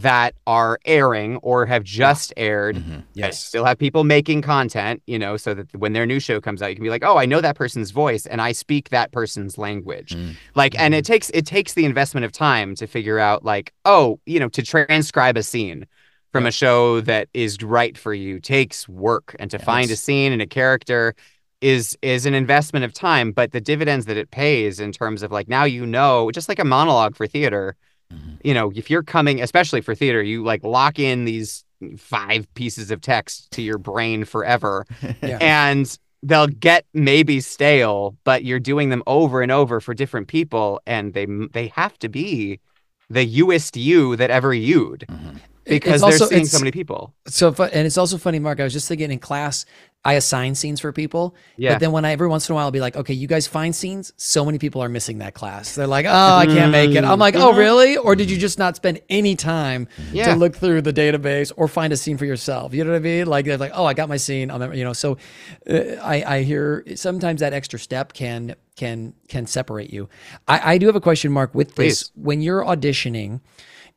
that 0.00 0.34
are 0.46 0.78
airing 0.84 1.36
or 1.38 1.66
have 1.66 1.82
just 1.84 2.32
aired 2.36 2.76
Mhm. 2.76 2.94
and 2.94 3.02
Yes. 3.14 3.42
still 3.44 3.64
have 3.64 3.78
people 3.78 4.04
making 4.04 4.42
content 4.42 5.02
you 5.06 5.18
know 5.18 5.36
so 5.36 5.54
that 5.54 5.66
when 5.76 5.92
their 5.92 6.06
new 6.06 6.20
show 6.20 6.40
comes 6.40 6.62
out 6.62 6.68
you 6.70 6.76
can 6.76 6.84
be 6.84 6.90
like 6.90 7.04
oh 7.04 7.16
i 7.18 7.26
know 7.26 7.40
that 7.40 7.56
person's 7.56 7.90
voice 7.90 8.26
and 8.26 8.40
i 8.40 8.52
speak 8.52 8.90
that 8.90 9.10
person's 9.12 9.58
language 9.58 10.14
Mm. 10.14 10.34
like 10.54 10.78
and 10.78 10.94
it 10.94 11.04
takes 11.04 11.30
it 11.30 11.46
takes 11.46 11.74
the 11.74 11.84
investment 11.84 12.24
of 12.24 12.32
time 12.32 12.74
to 12.76 12.86
figure 12.86 13.18
out 13.18 13.44
like 13.44 13.72
oh 13.84 14.20
you 14.26 14.38
know 14.40 14.48
to 14.50 14.62
transcribe 14.62 15.36
a 15.36 15.42
scene 15.42 15.86
from 16.32 16.44
a 16.46 16.50
show 16.52 17.00
that 17.00 17.28
is 17.34 17.56
right 17.62 17.96
for 17.96 18.12
you 18.14 18.38
takes 18.40 18.88
work 18.88 19.34
and 19.40 19.50
to 19.50 19.58
find 19.58 19.90
a 19.90 19.96
scene 19.96 20.32
and 20.32 20.42
a 20.42 20.46
character 20.46 21.14
is 21.60 21.96
is 22.02 22.24
an 22.26 22.34
investment 22.34 22.84
of 22.84 22.92
time 22.92 23.32
but 23.32 23.50
the 23.52 23.60
dividends 23.60 24.06
that 24.06 24.16
it 24.16 24.30
pays 24.30 24.78
in 24.78 24.92
terms 24.92 25.22
of 25.24 25.32
like 25.32 25.48
now 25.48 25.64
you 25.64 25.84
know 25.84 26.30
just 26.30 26.48
like 26.48 26.60
a 26.60 26.64
monologue 26.64 27.16
for 27.16 27.26
theater 27.26 27.74
Mhm. 28.12 28.38
you 28.42 28.54
know 28.54 28.72
if 28.74 28.88
you're 28.90 29.02
coming 29.02 29.40
especially 29.42 29.80
for 29.82 29.94
theater 29.94 30.22
you 30.22 30.42
like 30.42 30.64
lock 30.64 30.98
in 30.98 31.24
these 31.26 31.64
five 31.98 32.46
pieces 32.54 32.90
of 32.90 33.00
text 33.00 33.50
to 33.50 33.60
your 33.62 33.76
brain 33.78 34.24
forever 34.24 34.86
Yeah. 35.22 35.38
and 35.40 35.98
they'll 36.22 36.46
get 36.48 36.84
maybe 36.94 37.40
stale 37.40 38.16
but 38.24 38.44
you're 38.44 38.60
doing 38.60 38.88
them 38.88 39.02
over 39.06 39.42
and 39.42 39.52
over 39.52 39.80
for 39.80 39.92
different 39.94 40.28
people 40.28 40.80
and 40.86 41.12
they 41.12 41.26
they 41.52 41.66
have 41.68 41.98
to 41.98 42.08
be 42.08 42.60
the 43.10 43.24
youest 43.24 43.76
you 43.76 44.16
that 44.16 44.30
ever 44.30 44.52
you'd 44.54 45.04
Mhm. 45.08 45.40
because 45.64 45.94
It's 45.94 46.02
they're 46.02 46.12
also- 46.12 46.26
seeing 46.28 46.46
so 46.46 46.58
many 46.58 46.70
people 46.70 47.12
So, 47.26 47.52
fu- 47.52 47.64
and 47.64 47.86
it's 47.86 47.98
also 47.98 48.16
funny, 48.16 48.38
Mark. 48.38 48.58
I 48.58 48.64
was 48.64 48.72
just 48.72 48.88
thinking 48.88 49.10
in 49.12 49.18
class, 49.18 49.66
I 50.04 50.14
assign 50.14 50.54
scenes 50.54 50.80
for 50.80 50.92
people. 50.92 51.34
Yeah. 51.56 51.72
But 51.74 51.80
then 51.80 51.92
when 51.92 52.04
I 52.04 52.12
every 52.12 52.28
once 52.28 52.48
in 52.48 52.52
a 52.52 52.54
while, 52.54 52.64
I'll 52.66 52.70
be 52.70 52.80
like, 52.80 52.96
okay, 52.96 53.12
you 53.14 53.26
guys 53.26 53.46
find 53.46 53.74
scenes. 53.74 54.12
So 54.16 54.44
many 54.44 54.58
people 54.58 54.80
are 54.82 54.88
missing 54.88 55.18
that 55.18 55.34
class. 55.34 55.74
They're 55.74 55.86
like, 55.88 56.06
oh, 56.06 56.36
I 56.36 56.46
can't 56.46 56.70
make 56.72 56.92
it. 56.92 57.04
I'm 57.04 57.18
like, 57.18 57.34
oh, 57.34 57.52
really? 57.52 57.96
Or 57.96 58.14
did 58.14 58.30
you 58.30 58.38
just 58.38 58.58
not 58.58 58.76
spend 58.76 59.00
any 59.08 59.34
time 59.34 59.88
Yeah. 60.12 60.32
to 60.32 60.38
look 60.38 60.56
through 60.56 60.82
the 60.82 60.92
database 60.92 61.52
or 61.56 61.66
find 61.68 61.92
a 61.92 61.96
scene 61.96 62.16
for 62.16 62.24
yourself? 62.24 62.72
You 62.72 62.84
know 62.84 62.92
what 62.92 62.96
I 62.96 63.00
mean? 63.00 63.26
Like 63.26 63.44
they're 63.44 63.58
like, 63.58 63.72
oh, 63.74 63.84
I 63.84 63.92
got 63.92 64.08
my 64.08 64.16
scene. 64.16 64.50
I'm, 64.50 64.72
you 64.72 64.84
know, 64.84 64.92
so 64.92 65.18
uh, 65.68 65.74
I 66.02 66.22
I 66.38 66.42
hear 66.42 66.84
sometimes 66.94 67.40
that 67.40 67.52
extra 67.52 67.78
step 67.78 68.12
can 68.12 68.54
can 68.76 69.14
can 69.28 69.46
separate 69.46 69.92
you. 69.92 70.08
I, 70.46 70.74
I 70.74 70.78
do 70.78 70.86
have 70.86 70.96
a 70.96 71.00
question, 71.00 71.32
Mark, 71.32 71.54
with 71.54 71.74
this. 71.74 72.10
When 72.14 72.40
you're 72.40 72.64
auditioning, 72.64 73.40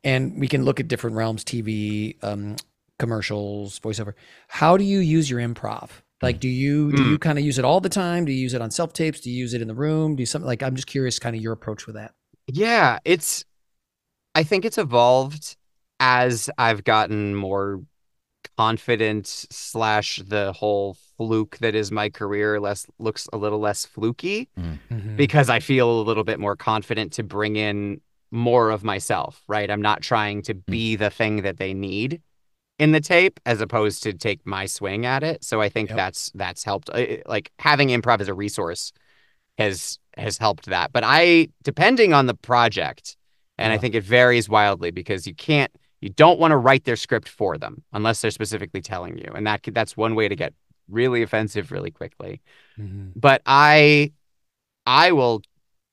and 0.04 0.40
we 0.40 0.48
can 0.48 0.66
look 0.66 0.80
at 0.80 0.88
different 0.88 1.16
realms, 1.16 1.44
TV, 1.44 2.16
um, 2.24 2.56
commercials, 3.02 3.80
voiceover. 3.80 4.14
How 4.48 4.78
do 4.78 4.84
you 4.84 5.00
use 5.00 5.30
your 5.30 5.42
improv? 5.42 5.90
Like, 6.22 6.40
do 6.40 6.48
you 6.48 6.92
do 6.92 7.04
mm. 7.04 7.10
you 7.10 7.18
kind 7.18 7.40
of 7.40 7.44
use 7.44 7.58
it 7.58 7.66
all 7.66 7.82
the 7.82 7.90
time? 7.90 8.26
Do 8.26 8.32
you 8.32 8.40
use 8.40 8.54
it 8.54 8.62
on 8.62 8.70
self 8.70 8.94
tapes? 8.94 9.22
Do 9.22 9.32
you 9.32 9.38
use 9.38 9.56
it 9.56 9.62
in 9.62 9.68
the 9.68 9.74
room? 9.74 10.16
Do 10.16 10.22
you 10.22 10.28
something 10.28 10.48
like? 10.48 10.62
I'm 10.62 10.76
just 10.76 10.88
curious, 10.88 11.18
kind 11.18 11.36
of 11.36 11.42
your 11.42 11.52
approach 11.52 11.88
with 11.88 11.96
that. 11.96 12.14
Yeah, 12.48 13.00
it's 13.04 13.44
I 14.36 14.44
think 14.44 14.64
it's 14.64 14.78
evolved 14.78 15.58
as 16.00 16.50
I've 16.58 16.84
gotten 16.84 17.36
more 17.36 17.82
confident 18.58 19.28
slash 19.28 20.22
the 20.28 20.54
whole 20.54 20.96
fluke 21.18 21.58
that 21.60 21.74
is 21.74 21.92
my 21.92 22.10
career 22.10 22.60
less 22.60 22.86
looks 23.00 23.28
a 23.34 23.38
little 23.38 23.60
less 23.60 23.86
fluky 23.86 24.48
mm. 24.60 24.78
mm-hmm. 24.92 25.16
because 25.16 25.50
I 25.50 25.60
feel 25.60 26.02
a 26.02 26.04
little 26.04 26.24
bit 26.24 26.40
more 26.40 26.56
confident 26.56 27.14
to 27.14 27.24
bring 27.24 27.56
in 27.56 28.02
more 28.32 28.70
of 28.70 28.84
myself, 28.84 29.42
right? 29.48 29.70
I'm 29.70 29.82
not 29.82 30.02
trying 30.02 30.44
to 30.44 30.54
mm. 30.54 30.66
be 30.68 30.96
the 30.96 31.10
thing 31.10 31.42
that 31.42 31.58
they 31.58 31.74
need 31.74 32.22
in 32.82 32.92
the 32.94 33.00
tape 33.00 33.40
as 33.46 33.62
opposed 33.62 34.02
to 34.04 34.12
take 34.12 34.40
my 34.46 34.66
swing 34.66 35.06
at 35.06 35.22
it. 35.24 35.44
So 35.44 35.62
I 35.62 35.70
think 35.70 35.90
Yep. 35.90 35.98
that's 35.98 36.32
that's 36.34 36.64
helped 36.64 36.90
like 37.36 37.52
having 37.60 37.90
improv 37.90 38.22
as 38.22 38.28
a 38.28 38.34
resource 38.34 38.92
has 39.60 40.00
has 40.18 40.38
helped 40.40 40.66
that. 40.66 40.92
But 40.92 41.04
I 41.06 41.50
depending 41.64 42.12
on 42.14 42.26
the 42.26 42.34
project 42.34 43.16
and 43.60 43.72
I 43.72 43.78
think 43.78 43.94
it 43.94 44.04
varies 44.04 44.50
wildly 44.50 44.90
because 44.92 45.28
you 45.28 45.36
can't 45.36 45.72
you 46.02 46.10
don't 46.10 46.40
want 46.40 46.52
to 46.52 46.58
write 46.58 46.86
their 46.86 46.96
script 46.96 47.30
for 47.30 47.58
them 47.60 47.84
unless 47.94 48.22
they're 48.22 48.32
specifically 48.32 48.82
telling 48.82 49.16
you. 49.20 49.30
And 49.36 49.46
that 49.46 49.62
could- 49.62 49.76
that's 49.76 49.96
one 49.96 50.16
way 50.16 50.28
to 50.28 50.36
get 50.36 50.54
really 50.90 51.22
offensive 51.22 51.72
really 51.72 51.92
quickly 51.92 52.42
Mhm. 52.80 53.12
but 53.16 53.42
I 53.46 54.12
I 54.88 55.12
will 55.12 55.44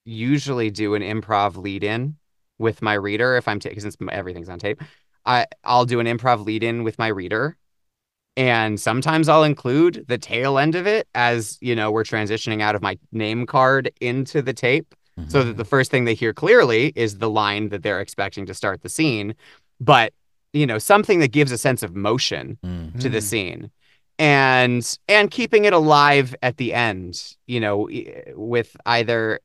usually 0.07 0.70
do 0.70 0.94
an 0.94 1.03
improv 1.03 1.57
lead 1.57 1.85
in 1.85 2.16
with 2.59 2.81
my 2.81 2.94
reader 2.94 3.37
if 3.37 3.46
I'm 3.46 3.61
taking 3.61 3.81
since 3.81 3.96
everything's 4.11 4.48
on 4.48 4.59
tape. 4.59 4.81
I 5.29 5.47
I'll 5.62 5.85
do 5.87 6.01
an 6.01 6.07
improv 6.07 6.45
lead 6.45 6.62
in 6.64 6.83
with 6.83 6.99
my 6.99 7.07
reader. 7.09 7.57
And 8.37 8.81
sometimes 8.81 9.29
I'll 9.29 9.43
include 9.43 10.05
the 10.07 10.17
tail 10.19 10.59
end 10.59 10.75
of 10.77 10.87
it 10.87 11.09
as, 11.14 11.59
you 11.61 11.75
know, 11.75 11.91
we're 11.91 12.05
transitioning 12.05 12.62
out 12.62 12.77
of 12.77 12.83
my 12.83 12.97
name 13.11 13.47
card 13.47 13.91
into 14.01 14.43
the 14.43 14.53
tape 14.53 14.95
so 15.27 15.43
that 15.43 15.57
the 15.57 15.64
first 15.64 15.91
thing 15.91 16.05
they 16.05 16.14
hear 16.14 16.33
clearly 16.33 16.93
is 16.95 17.19
the 17.19 17.29
line 17.29 17.69
that 17.71 17.83
they're 17.83 18.01
expecting 18.01 18.47
to 18.47 18.55
start 18.55 18.83
the 18.83 18.88
scene. 18.88 19.35
But, 19.81 20.12
you 20.53 20.67
know, 20.67 20.79
something 20.79 21.19
that 21.19 21.33
gives 21.33 21.51
a 21.53 21.59
sense 21.59 21.83
of 21.83 21.95
motion 21.97 22.59
Mm. 22.64 23.01
to 23.01 23.09
the 23.09 23.19
Mm. 23.19 23.23
scene 23.23 23.71
and 24.21 24.99
and 25.09 25.31
keeping 25.31 25.64
it 25.64 25.73
alive 25.73 26.35
at 26.43 26.57
the 26.57 26.75
end 26.75 27.37
you 27.47 27.61
know 27.61 27.88
with 28.35 28.77
either 28.85 29.38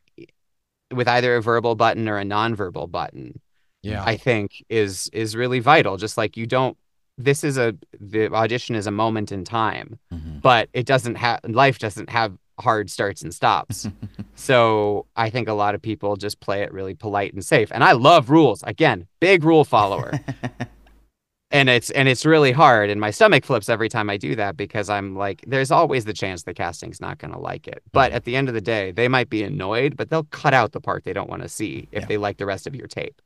with 0.92 1.08
either 1.08 1.36
a 1.36 1.42
verbal 1.42 1.76
button 1.76 2.10
or 2.10 2.18
a 2.18 2.24
nonverbal 2.24 2.90
button 2.90 3.40
Yeah. 3.84 4.04
i 4.04 4.16
think 4.18 4.64
is 4.70 5.10
is 5.14 5.36
really 5.36 5.60
vital 5.60 5.98
just 5.98 6.18
like 6.18 6.36
you 6.38 6.46
don't 6.48 6.78
this 7.18 7.44
is 7.44 7.58
a 7.58 7.76
the 8.00 8.32
audition 8.34 8.76
is 8.76 8.88
a 8.88 8.92
moment 8.92 9.32
in 9.32 9.44
time 9.44 10.00
Mhm. 10.12 10.42
but 10.42 10.70
it 10.74 10.86
doesn't 10.86 11.16
have 11.16 11.40
life 11.48 11.78
doesn't 11.80 12.10
have 12.10 12.38
hard 12.60 12.90
starts 12.90 13.22
and 13.24 13.34
stops 13.34 13.88
so 14.36 15.06
i 15.16 15.30
think 15.30 15.48
a 15.48 15.54
lot 15.54 15.76
of 15.76 15.82
people 15.82 16.16
just 16.16 16.40
play 16.40 16.62
it 16.62 16.72
really 16.72 16.94
polite 16.96 17.34
and 17.34 17.44
safe 17.46 17.72
and 17.74 17.84
i 17.84 17.92
love 17.92 18.30
rules 18.30 18.64
again 18.64 19.06
big 19.20 19.44
rule 19.44 19.64
follower 19.66 20.12
and 21.52 21.70
it's 21.70 21.90
and 21.92 22.08
it's 22.08 22.26
really 22.26 22.52
hard 22.52 22.90
and 22.90 23.00
my 23.02 23.12
stomach 23.12 23.44
flips 23.46 23.70
every 23.70 23.90
time 23.90 24.10
i 24.10 24.18
do 24.18 24.36
that 24.36 24.56
because 24.58 24.90
i'm 24.90 25.16
like 25.16 25.44
there's 25.48 25.72
always 25.72 26.06
the 26.06 26.14
chance 26.14 26.44
the 26.44 26.54
casting's 26.54 27.02
not 27.02 27.18
going 27.18 27.32
to 27.34 27.40
like 27.40 27.68
it 27.68 27.82
but 27.92 28.12
Mhm. 28.12 28.16
at 28.16 28.24
the 28.26 28.36
end 28.36 28.48
of 28.48 28.54
the 28.56 28.62
day 28.62 28.92
they 28.92 29.08
might 29.08 29.30
be 29.30 29.44
annoyed 29.44 29.96
but 29.98 30.10
they'll 30.10 30.24
cut 30.26 30.54
out 30.54 30.72
the 30.72 30.82
part 30.82 31.04
they 31.04 31.14
don't 31.14 31.30
want 31.30 31.42
to 31.44 31.50
see 31.50 31.88
if 31.92 32.02
Yeah. 32.04 32.08
they 32.08 32.18
like 32.18 32.38
the 32.38 32.46
rest 32.46 32.66
of 32.68 32.76
your 32.76 32.88
tape 32.88 33.22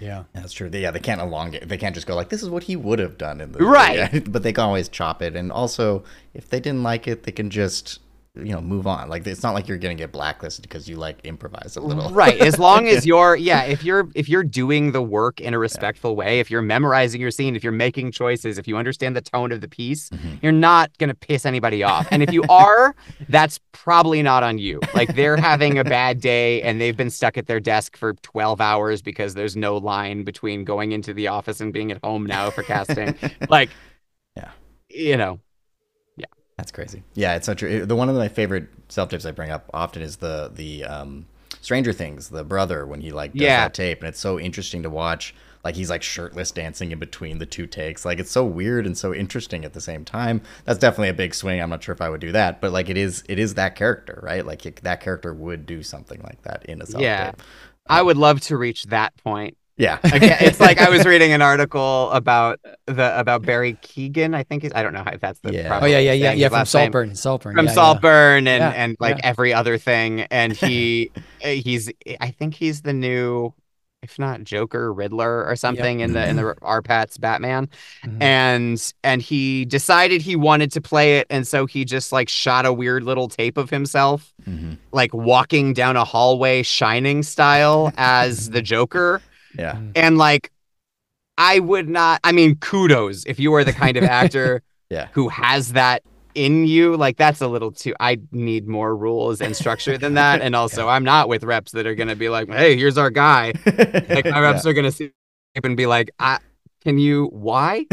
yeah. 0.00 0.24
That's 0.32 0.52
true. 0.52 0.70
They, 0.70 0.82
yeah, 0.82 0.90
they 0.90 1.00
can't 1.00 1.20
elongate. 1.20 1.68
They 1.68 1.76
can't 1.76 1.94
just 1.94 2.06
go 2.06 2.14
like, 2.16 2.30
"This 2.30 2.42
is 2.42 2.50
what 2.50 2.64
he 2.64 2.76
would 2.76 2.98
have 2.98 3.18
done 3.18 3.40
in 3.40 3.52
the 3.52 3.60
Right. 3.60 3.96
Yeah, 3.96 4.20
but 4.26 4.42
they 4.42 4.52
can 4.52 4.64
always 4.64 4.88
chop 4.88 5.22
it. 5.22 5.36
And 5.36 5.52
also, 5.52 6.02
if 6.34 6.48
they 6.48 6.60
didn't 6.60 6.82
like 6.82 7.06
it, 7.06 7.24
they 7.24 7.32
can 7.32 7.50
just 7.50 8.00
you 8.36 8.52
know 8.52 8.60
move 8.60 8.86
on. 8.86 9.08
Like 9.08 9.26
it's 9.26 9.42
not 9.42 9.54
like 9.54 9.66
you're 9.66 9.76
gonna 9.76 9.96
get 9.96 10.12
blacklisted 10.12 10.62
because 10.62 10.88
you 10.88 10.94
like 10.96 11.18
improvise 11.24 11.76
a 11.76 11.80
little. 11.80 12.10
right 12.10 12.38
as 12.40 12.60
long 12.60 12.86
as 12.86 13.04
you're 13.10 13.34
yeah 13.34 13.62
if 13.64 13.82
you're 13.82 14.08
if 14.14 14.28
you're 14.28 14.44
doing 14.44 14.92
the 14.92 15.02
work 15.02 15.40
in 15.40 15.52
a 15.52 15.58
respectful 15.58 16.14
way 16.14 16.38
if 16.38 16.48
you're 16.48 16.62
memorizing 16.62 17.20
your 17.20 17.32
scene 17.32 17.56
if 17.56 17.64
you're 17.64 17.72
making 17.72 18.12
choices 18.12 18.56
if 18.56 18.68
you 18.68 18.76
understand 18.76 19.16
the 19.16 19.20
tone 19.20 19.50
of 19.50 19.60
the 19.60 19.68
piece 19.68 20.10
Mhm. 20.10 20.38
you're 20.42 20.52
not 20.52 20.96
going 20.98 21.08
to 21.08 21.14
piss 21.14 21.44
anybody 21.44 21.82
off 21.82 22.06
and 22.12 22.22
if 22.22 22.32
you 22.32 22.44
are 22.48 22.94
that's 23.28 23.58
probably 23.72 24.22
not 24.22 24.44
on 24.44 24.58
you 24.58 24.78
like 24.94 25.14
they're 25.16 25.36
having 25.36 25.76
a 25.78 25.84
bad 25.84 26.20
day 26.20 26.62
and 26.62 26.80
they've 26.80 26.96
been 26.96 27.10
stuck 27.10 27.36
at 27.36 27.48
their 27.48 27.58
desk 27.60 27.96
for 27.96 28.12
12 28.14 28.60
hours 28.60 29.02
because 29.02 29.34
there's 29.34 29.56
no 29.56 29.76
line 29.76 30.22
between 30.22 30.62
going 30.64 30.92
into 30.92 31.12
the 31.12 31.26
office 31.26 31.60
and 31.60 31.72
being 31.72 31.90
at 31.90 31.98
home 32.04 32.24
now 32.26 32.48
for 32.50 32.62
casting 32.62 33.16
like 33.48 33.70
Yeah. 34.36 34.50
you 34.88 35.16
know 35.16 35.40
That's 36.60 36.72
crazy. 36.72 37.02
Yeah, 37.14 37.36
it's 37.36 37.46
so 37.46 37.54
true. 37.54 37.86
The 37.86 37.96
one 37.96 38.10
of 38.10 38.16
my 38.16 38.28
favorite 38.28 38.68
self 38.90 39.08
tapes 39.08 39.24
I 39.24 39.30
bring 39.30 39.50
up 39.50 39.64
often 39.72 40.02
is 40.02 40.16
the 40.18 40.50
the 40.54 40.84
um, 40.84 41.26
Stranger 41.62 41.92
Things, 41.94 42.28
the 42.28 42.44
brother 42.44 42.86
when 42.86 43.00
he 43.00 43.12
like 43.12 43.32
does 43.32 43.42
Yeah. 43.42 43.64
that 43.64 43.74
tape, 43.74 44.00
and 44.00 44.08
it's 44.08 44.20
so 44.20 44.38
interesting 44.38 44.82
to 44.82 44.90
watch. 44.90 45.34
Like 45.64 45.74
he's 45.74 45.88
like 45.90 46.02
shirtless 46.02 46.50
dancing 46.50 46.90
in 46.90 46.98
between 46.98 47.38
the 47.38 47.46
two 47.46 47.66
takes. 47.66 48.04
Like 48.04 48.18
it's 48.18 48.30
so 48.30 48.44
weird 48.44 48.84
and 48.86 48.96
so 48.96 49.14
interesting 49.14 49.64
at 49.64 49.72
the 49.72 49.80
same 49.80 50.04
time. 50.04 50.42
That's 50.64 50.78
definitely 50.78 51.10
a 51.10 51.14
big 51.14 51.34
swing. 51.34 51.60
I'm 51.62 51.70
not 51.70 51.82
sure 51.82 51.94
if 51.94 52.00
I 52.02 52.10
would 52.10 52.20
do 52.20 52.32
that, 52.32 52.60
but 52.60 52.72
like 52.72 52.90
it 52.90 52.98
is 52.98 53.24
it 53.28 53.38
is 53.38 53.54
that 53.54 53.74
character, 53.76 54.20
right? 54.22 54.44
Like 54.44 54.66
it, 54.66 54.76
that 54.82 55.00
character 55.00 55.32
would 55.32 55.64
do 55.66 55.82
something 55.82 56.20
like 56.22 56.42
that 56.42 56.64
in 56.66 56.82
a 56.82 56.86
self 56.86 57.00
tape. 57.00 57.02
Yeah. 57.02 57.32
i 57.88 58.02
would 58.02 58.16
love 58.18 58.40
to 58.42 58.56
reach 58.56 58.84
that 58.84 59.16
point 59.24 59.56
Yeah. 59.80 59.98
Again, 60.04 60.36
it's 60.40 60.60
like 60.60 60.78
I 60.78 60.90
was 60.90 61.04
reading 61.12 61.32
an 61.32 61.40
article 61.42 62.10
about 62.10 62.60
the 62.86 63.18
about 63.18 63.42
Barry 63.42 63.74
Keoghan. 63.74 64.34
I 64.34 64.42
think 64.42 64.62
he's, 64.62 64.72
I 64.74 64.82
don't 64.82 64.92
know 64.92 65.04
if 65.10 65.20
that's 65.20 65.40
the 65.40 65.52
Yeah. 65.54 65.80
Oh 65.82 65.86
yeah, 65.86 65.98
yeah, 65.98 66.12
yeah, 66.12 66.32
yeah. 66.32 66.48
From 66.48 66.58
last 66.58 66.74
name. 66.74 66.82
Saltburn, 66.84 67.14
Saltburn. 67.14 67.54
From 67.56 67.64
yeah, 67.64 67.70
yeah. 67.70 67.74
Saltburn 67.74 68.46
and 68.46 68.60
Yeah, 68.62 68.70
and 68.70 68.96
like 69.00 69.16
yeah. 69.16 69.26
every 69.26 69.54
other 69.54 69.78
thing, 69.78 70.20
and 70.30 70.52
he 70.52 71.10
he's 71.40 71.90
I 72.20 72.30
think 72.30 72.54
he's 72.54 72.82
the 72.82 72.92
new, 72.92 73.54
if 74.02 74.18
not 74.18 74.44
Joker, 74.44 74.92
Riddler 74.92 75.46
or 75.46 75.56
something 75.56 76.00
in 76.00 76.12
the 76.12 76.28
in 76.28 76.36
the 76.36 76.54
R-Pattz 76.60 77.18
Batman, 77.18 77.70
Mhm. 78.04 78.22
and 78.22 78.92
and 79.02 79.22
he 79.22 79.64
decided 79.64 80.20
he 80.20 80.36
wanted 80.36 80.72
to 80.72 80.80
play 80.82 81.18
it, 81.18 81.26
and 81.30 81.46
so 81.48 81.64
he 81.64 81.86
just 81.86 82.12
like 82.12 82.28
shot 82.28 82.66
a 82.66 82.72
weird 82.72 83.02
little 83.02 83.28
tape 83.28 83.56
of 83.56 83.70
himself 83.70 84.34
Mhm. 84.48 84.76
like 84.92 85.14
walking 85.14 85.72
down 85.72 85.96
a 85.96 86.04
hallway, 86.04 86.62
Shining 86.62 87.22
style 87.22 87.92
as 87.96 88.50
the 88.50 88.60
Joker. 88.60 89.22
Yeah. 89.58 89.74
Mm. 89.74 89.92
And 89.94 90.18
like, 90.18 90.50
I 91.38 91.58
would 91.58 91.88
not, 91.88 92.20
I 92.22 92.32
mean, 92.32 92.56
kudos 92.56 93.24
if 93.26 93.38
you 93.38 93.54
are 93.54 93.64
the 93.64 93.72
kind 93.72 93.96
of 93.96 94.04
actor 94.04 94.62
Yeah. 94.90 95.06
who 95.12 95.28
has 95.28 95.74
that 95.74 96.02
in 96.34 96.66
you. 96.66 96.96
Like, 96.96 97.16
that's 97.16 97.40
a 97.40 97.46
little 97.46 97.70
too, 97.70 97.94
I 98.00 98.18
need 98.32 98.66
more 98.66 98.94
rules 98.94 99.40
and 99.40 99.54
structure 99.54 99.96
than 99.96 100.14
that. 100.14 100.42
And 100.42 100.56
also, 100.56 100.88
I'm 100.88 101.04
not 101.04 101.28
with 101.28 101.44
reps 101.44 101.72
that 101.72 101.86
are 101.86 101.94
going 101.94 102.08
to 102.08 102.16
be 102.16 102.28
like, 102.28 102.48
hey, 102.48 102.76
here's 102.76 102.98
our 102.98 103.10
guy. 103.10 103.52
Like, 103.66 104.24
my 104.24 104.40
reps 104.40 104.66
are 104.66 104.72
going 104.72 104.84
to 104.84 104.92
see 104.92 105.12
and 105.62 105.76
be 105.76 105.86
like, 105.86 106.10
I, 106.18 106.38
can 106.82 106.98
you, 106.98 107.26
why? 107.26 107.86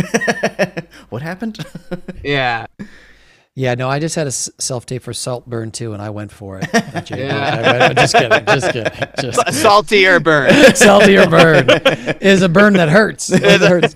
What 1.09 1.21
happened? 1.21 1.63
Yeah. 2.23 2.67
Yeah, 3.59 3.73
no, 3.73 3.89
I 3.89 3.97
just 3.97 4.13
had 4.13 4.27
a 4.27 4.31
self 4.31 4.85
tape 4.85 5.01
for 5.01 5.13
Saltburn 5.13 5.71
too, 5.71 5.93
and 5.93 5.99
I 6.01 6.11
went 6.11 6.31
for 6.31 6.59
it. 6.61 6.69
Yeah. 7.09 7.63
I 7.81 7.87
went- 7.87 7.97
just 7.97 8.13
kidding, 8.13 8.45
just 8.45 8.71
kidding, 8.71 9.07
just 9.19 9.53
Salty 9.61 10.05
or 10.05 10.19
burn. 10.19 10.51
salty 10.75 11.17
or 11.17 11.27
burn 11.27 11.67
is 12.21 12.43
a 12.43 12.49
burn 12.49 12.73
that 12.73 12.89
hurts. 12.89 13.31
It 13.31 13.41
hurts. 13.61 13.95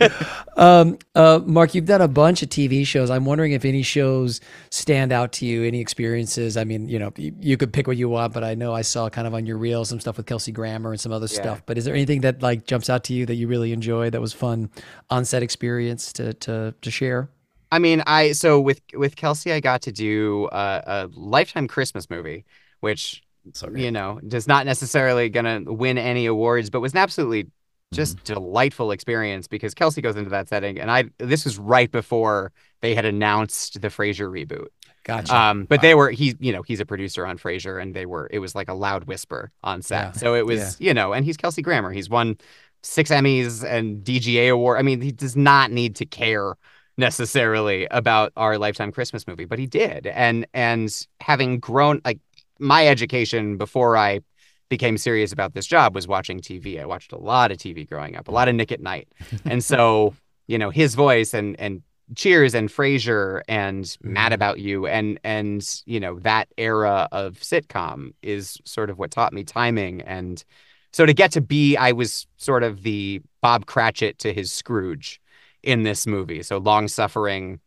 Um, 0.58 0.98
uh, 1.14 1.42
Mark, 1.46 1.76
you've 1.76 1.86
done 1.86 2.02
a 2.02 2.08
bunch 2.08 2.42
of 2.42 2.50
TV 2.50 2.88
shows. 2.88 3.12
I'm 3.12 3.24
wondering 3.26 3.52
if 3.52 3.64
any 3.64 3.84
shows 3.84 4.42
stand 4.72 5.12
out 5.12 5.32
to 5.34 5.46
you, 5.46 5.64
any 5.64 5.80
experiences. 5.80 6.58
I 6.58 6.64
mean, 6.64 6.90
you 6.90 6.98
know, 6.98 7.14
you, 7.16 7.32
you 7.40 7.56
could 7.58 7.72
pick 7.72 7.86
what 7.86 7.98
you 7.98 8.10
want, 8.10 8.34
but 8.34 8.44
I 8.44 8.56
know 8.56 8.74
I 8.74 8.82
saw 8.82 9.10
kind 9.10 9.28
of 9.28 9.36
on 9.36 9.46
your 9.46 9.58
reel 9.58 9.86
some 9.86 10.00
stuff 10.00 10.18
with 10.18 10.26
Kelsey 10.26 10.52
Grammer 10.52 10.90
and 10.92 11.00
some 11.00 11.12
other 11.12 11.28
Yeah. 11.30 11.42
stuff. 11.42 11.62
But 11.68 11.78
is 11.78 11.86
there 11.86 11.94
anything 11.94 12.22
that 12.22 12.42
like 12.42 12.66
jumps 12.66 12.90
out 12.90 13.04
to 13.06 13.14
you 13.14 13.28
that 13.28 13.36
you 13.36 13.48
really 13.48 13.74
enjoyed 13.74 14.14
that 14.14 14.22
was 14.22 14.34
fun 14.34 14.72
on 15.12 15.24
set 15.24 15.44
experience 15.44 16.12
to 16.14 16.34
to 16.34 16.74
to 16.82 16.90
share? 16.92 17.30
I 17.72 17.80
mean, 17.80 18.04
I 18.06 18.34
so 18.34 18.60
with 18.60 18.82
with 18.94 19.16
Kelsey, 19.16 19.52
I 19.52 19.60
got 19.60 19.82
to 19.84 19.92
do 19.92 20.50
a, 20.52 20.84
a 20.86 21.10
lifetime 21.14 21.68
Christmas 21.68 22.10
movie, 22.10 22.46
which 22.82 23.24
so 23.54 23.70
you 23.76 23.92
know 23.92 24.20
does 24.28 24.48
not 24.48 24.66
necessarily 24.66 25.30
gonna 25.30 25.62
win 25.66 25.98
any 25.98 26.26
awards, 26.26 26.70
but 26.70 26.80
was 26.82 26.92
an 26.94 27.00
absolutely 27.00 27.48
just 27.94 28.24
delightful 28.24 28.92
experience 28.92 29.48
because 29.48 29.74
Kelsey 29.74 30.02
goes 30.02 30.16
into 30.16 30.30
that 30.30 30.48
setting, 30.50 30.80
and 30.80 30.92
I 30.92 31.06
this 31.18 31.46
was 31.46 31.58
right 31.58 31.92
before 31.92 32.52
they 32.82 32.96
had 32.96 33.06
announced 33.06 33.82
the 33.82 33.88
Frasier 33.90 34.30
reboot. 34.30 34.68
Gotcha. 35.04 35.36
Um, 35.36 35.66
but 35.66 35.82
they 35.82 35.96
were 35.96 36.12
he 36.12 36.36
you 36.40 36.54
know 36.54 36.62
he's 36.62 36.80
a 36.80 36.86
producer 36.86 37.26
on 37.26 37.38
Frasier, 37.38 37.82
and 37.82 37.94
they 37.94 38.06
were 38.06 38.30
it 38.32 38.40
was 38.40 38.54
like 38.54 38.70
a 38.70 38.74
loud 38.74 39.06
whisper 39.06 39.52
on 39.64 39.82
set, 39.82 40.08
Yeah. 40.08 40.12
so 40.12 40.36
it 40.36 40.46
was 40.46 40.80
you 40.80 40.94
know, 40.94 41.14
and 41.14 41.26
he's 41.26 41.38
Kelsey 41.38 41.62
Grammer, 41.62 41.92
he's 41.92 42.10
won 42.10 42.38
six 42.84 43.12
Emmys 43.12 43.64
and 43.64 44.04
DGA 44.04 44.52
award. 44.52 44.80
I 44.80 44.82
mean, 44.84 45.02
he 45.02 45.12
does 45.12 45.36
not 45.36 45.72
need 45.72 45.96
to 45.98 46.06
care 46.06 46.56
necessarily 46.98 47.88
about 47.92 48.32
our 48.36 48.58
lifetime 48.58 48.92
Christmas 48.92 49.28
movie, 49.28 49.46
but 49.46 49.60
he 49.60 49.66
did. 49.68 50.08
And 50.08 50.46
and 50.54 51.08
having 51.20 51.60
grown 51.60 52.02
like 52.06 52.20
my 52.60 52.88
education 52.88 53.58
before 53.58 53.98
I 53.98 54.22
became 54.70 54.98
serious 54.98 55.34
about 55.34 55.54
this 55.54 55.66
job 55.66 55.94
was 55.96 56.08
watching 56.08 56.40
TV. 56.40 56.80
I 56.80 56.86
watched 56.86 57.12
a 57.12 57.18
lot 57.18 57.52
of 57.52 57.58
TV 57.58 57.88
growing 57.88 58.16
up, 58.16 58.28
a 58.28 58.32
lot 58.32 58.48
of 58.48 58.56
Nick 58.56 58.72
at 58.72 58.80
Night. 58.82 59.08
and 59.46 59.64
so, 59.64 60.14
you 60.48 60.58
know, 60.58 60.70
his 60.70 60.96
voice 60.96 61.34
and 61.34 61.60
and 61.60 61.82
Cheers 62.14 62.54
and 62.54 62.68
Frasier 62.68 63.42
and 63.48 63.98
Mad 64.02 64.32
Mhm. 64.32 64.36
About 64.36 64.60
You 64.60 64.86
and 64.86 65.18
and 65.24 65.82
you 65.86 66.00
know 66.00 66.20
that 66.20 66.50
era 66.58 67.08
of 67.14 67.36
sitcom 67.36 68.12
is 68.22 68.58
sort 68.66 68.90
of 68.90 69.00
what 69.00 69.12
taught 69.12 69.32
me 69.32 69.46
timing 69.46 70.02
and 70.02 70.44
so 70.92 71.06
to 71.06 71.14
get 71.14 71.32
to 71.32 71.42
be 71.42 71.78
I 71.78 71.94
was 71.94 72.28
sort 72.36 72.64
of 72.64 72.84
the 72.84 73.22
Bob 73.42 73.66
Cratchit 73.66 74.18
to 74.20 74.34
his 74.34 74.52
Scrooge 74.52 75.22
in 75.64 75.84
this 75.84 76.08
movie. 76.08 76.44
So 76.44 76.58
long 76.58 76.88
suffering 76.88 77.60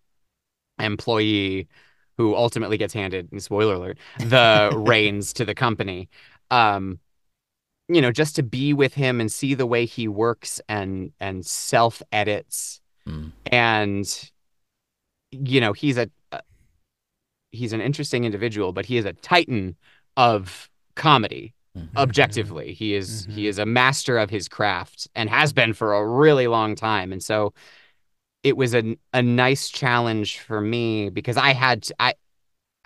employee 0.78 1.68
who 2.16 2.34
ultimately 2.34 2.76
gets 2.76 2.94
handed 2.94 3.28
spoiler 3.42 3.74
alert 3.74 3.98
the 4.18 4.70
reins 4.76 5.32
to 5.34 5.44
the 5.44 5.54
company. 5.54 6.08
Um 6.50 6.98
you 7.88 8.00
know 8.00 8.10
just 8.10 8.34
to 8.36 8.42
be 8.42 8.72
with 8.72 8.94
him 8.94 9.20
and 9.20 9.30
see 9.30 9.52
the 9.54 9.66
way 9.66 9.84
he 9.84 10.08
works 10.08 10.60
and 10.68 11.12
and 11.20 11.44
self 11.44 12.02
edits 12.12 12.80
Mm. 13.06 13.32
and 13.52 14.30
you 15.30 15.60
know 15.60 15.74
he's 15.74 15.98
a 15.98 16.08
uh, 16.32 16.40
he's 17.50 17.74
an 17.74 17.82
interesting 17.82 18.24
individual 18.24 18.72
but 18.72 18.86
he 18.86 18.96
is 18.96 19.04
a 19.04 19.12
titan 19.12 19.76
of 20.16 20.70
comedy 20.94 21.52
Mhm. 21.76 21.88
objectively 21.98 22.72
he 22.72 22.94
is 22.94 23.26
he 23.28 23.44
Mhm. 23.44 23.48
is 23.48 23.58
a 23.58 23.66
master 23.66 24.16
of 24.16 24.30
his 24.30 24.48
craft 24.48 25.06
and 25.14 25.28
has 25.28 25.52
been 25.52 25.74
for 25.74 25.92
a 25.92 26.06
really 26.08 26.46
long 26.46 26.74
time 26.74 27.12
and 27.12 27.22
so 27.22 27.52
it 28.44 28.56
was 28.56 28.74
a 28.74 28.96
a 29.12 29.22
nice 29.22 29.68
challenge 29.70 30.38
for 30.38 30.60
me 30.60 31.08
because 31.10 31.36
i 31.36 31.52
had 31.52 31.82
to, 31.82 31.94
i 31.98 32.14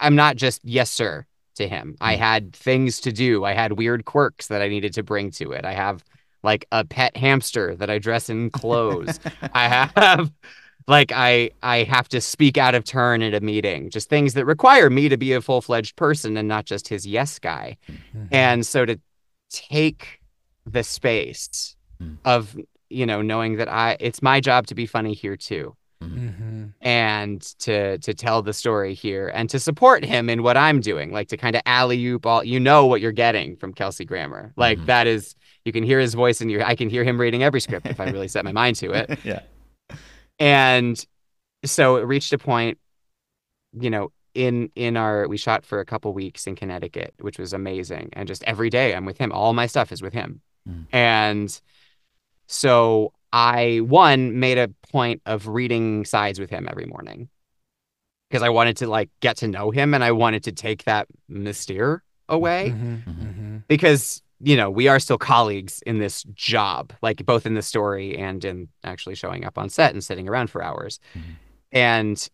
i'm 0.01 0.15
not 0.17 0.37
just 0.37 0.65
yes 0.65 0.91
sir 0.91 1.27
to 1.57 1.69
him 1.69 1.97
i 2.01 2.15
Mm. 2.15 2.19
had 2.19 2.53
things 2.55 3.01
to 3.01 3.13
do 3.13 3.45
i 3.45 3.53
had 3.53 3.73
weird 3.73 4.05
quirks 4.07 4.47
that 4.49 4.63
i 4.63 4.69
needed 4.69 4.95
to 4.95 5.03
bring 5.03 5.31
to 5.33 5.53
it 5.53 5.65
i 5.65 5.73
have 5.75 6.03
like 6.45 6.65
a 6.73 6.85
pet 6.85 7.17
hamster 7.17 7.75
that 7.77 7.91
i 7.91 7.99
dress 7.99 8.31
in 8.31 8.49
clothes 8.51 9.19
I 9.53 9.69
have 9.97 10.33
like 10.87 11.13
I 11.13 11.51
I 11.63 11.83
have 11.83 12.09
to 12.11 12.21
speak 12.21 12.57
out 12.57 12.75
of 12.75 12.85
turn 12.85 13.21
at 13.23 13.35
a 13.35 13.41
meeting, 13.41 13.91
just 13.91 14.09
things 14.09 14.33
that 14.35 14.47
require 14.47 14.89
me 14.89 15.11
to 15.11 15.19
be 15.19 15.35
a 15.35 15.43
full-fledged 15.43 15.97
person 15.97 16.37
and 16.39 16.49
not 16.49 16.65
just 16.65 16.89
his 16.89 17.07
yes 17.07 17.39
guy. 17.39 17.77
Mhm. 17.91 18.29
And 18.33 18.65
so 18.67 18.87
to 18.87 18.99
take 19.51 20.21
the 20.65 20.83
space 20.83 21.77
Mm. 22.03 22.17
of 22.25 22.57
you 22.91 23.07
know 23.07 23.23
knowing 23.23 23.57
that 23.57 23.69
I 23.69 23.97
it's 24.01 24.23
my 24.23 24.41
job 24.41 24.67
to 24.69 24.75
be 24.75 24.87
funny 24.87 25.15
here 25.15 25.37
too 25.37 25.75
Mhm. 26.03 26.75
and 26.81 27.43
to 27.61 27.99
to 27.99 28.15
tell 28.15 28.41
the 28.43 28.53
story 28.53 28.95
here 28.95 29.29
and 29.35 29.51
to 29.51 29.59
support 29.59 30.05
him 30.05 30.31
in 30.31 30.43
what 30.45 30.57
I'm 30.57 30.81
doing, 30.81 31.11
like 31.13 31.27
to 31.29 31.37
kind 31.37 31.57
of 31.57 31.63
alley 31.67 32.05
oop 32.07 32.25
all 32.25 32.45
you 32.45 32.61
know 32.61 32.87
what 32.87 33.01
you're 33.01 33.11
getting 33.13 33.57
from 33.57 33.73
Kelsey 33.75 34.05
Grammer. 34.05 34.53
Like 34.57 34.79
Mhm. 34.79 34.87
that 34.87 35.07
is 35.09 35.35
you 35.65 35.73
can 35.73 35.83
hear 35.83 35.99
his 35.99 36.15
voice 36.15 36.41
and 36.41 36.51
you 36.53 36.63
I 36.63 36.77
can 36.77 36.89
hear 36.89 37.03
him 37.05 37.21
reading 37.21 37.43
every 37.43 37.61
script 37.61 37.87
if 37.87 37.99
I 38.01 38.05
really 38.11 38.29
set 38.29 38.45
my 38.45 38.53
mind 38.53 38.77
to 38.77 38.93
it. 38.93 39.19
yeah. 39.25 39.41
and 40.39 41.05
so 41.65 41.97
it 41.97 42.03
reached 42.03 42.33
a 42.33 42.39
point 42.39 42.79
you 43.73 43.91
know 43.91 44.13
in 44.35 44.71
in 44.77 44.97
our 44.97 45.27
we 45.27 45.37
shot 45.37 45.65
for 45.65 45.81
a 45.81 45.85
couple 45.85 46.13
weeks 46.13 46.47
in 46.47 46.55
connecticut 46.55 47.13
which 47.21 47.39
was 47.39 47.53
amazing 47.53 48.09
and 48.13 48.29
just 48.29 48.45
every 48.45 48.71
day 48.71 48.95
i'm 48.95 49.05
with 49.05 49.19
him 49.19 49.33
all 49.33 49.53
my 49.53 49.67
stuff 49.67 49.91
is 49.93 50.01
with 50.03 50.13
him 50.13 50.41
Mm. 50.69 50.87
and 50.93 51.61
so 52.49 53.13
i 53.33 53.79
one 53.85 54.41
made 54.41 54.59
a 54.59 54.69
point 54.91 55.21
of 55.27 55.47
reading 55.47 56.05
sides 56.05 56.41
with 56.41 56.51
him 56.51 56.67
every 56.69 56.87
morning 56.87 57.29
because 58.29 58.43
i 58.43 58.49
wanted 58.49 58.77
to 58.79 58.87
like 58.89 59.11
get 59.21 59.37
to 59.37 59.47
know 59.47 59.71
him 59.71 59.95
and 59.95 60.03
i 60.03 60.11
wanted 60.11 60.43
to 60.43 60.51
take 60.53 60.85
that 60.85 61.07
mystere 61.29 62.03
away 62.29 62.71
Mhm. 62.75 63.05
Mhm. 63.05 63.35
Mhm. 63.35 63.63
because 63.69 64.23
you 64.41 64.57
know 64.57 64.71
we 64.71 64.89
are 64.89 64.99
still 64.99 65.19
colleagues 65.19 65.83
in 65.87 65.99
this 65.99 66.23
job 66.35 66.93
like 67.03 67.25
both 67.27 67.45
in 67.47 67.55
the 67.55 67.63
story 67.63 68.17
and 68.17 68.45
in 68.45 68.69
actually 68.85 69.15
showing 69.15 69.45
up 69.45 69.59
on 69.59 69.69
set 69.69 69.93
and 69.93 70.03
sitting 70.03 70.29
around 70.29 70.49
for 70.51 70.63
hours 70.63 71.01
Mhm. 71.15 71.21
and 71.73 72.29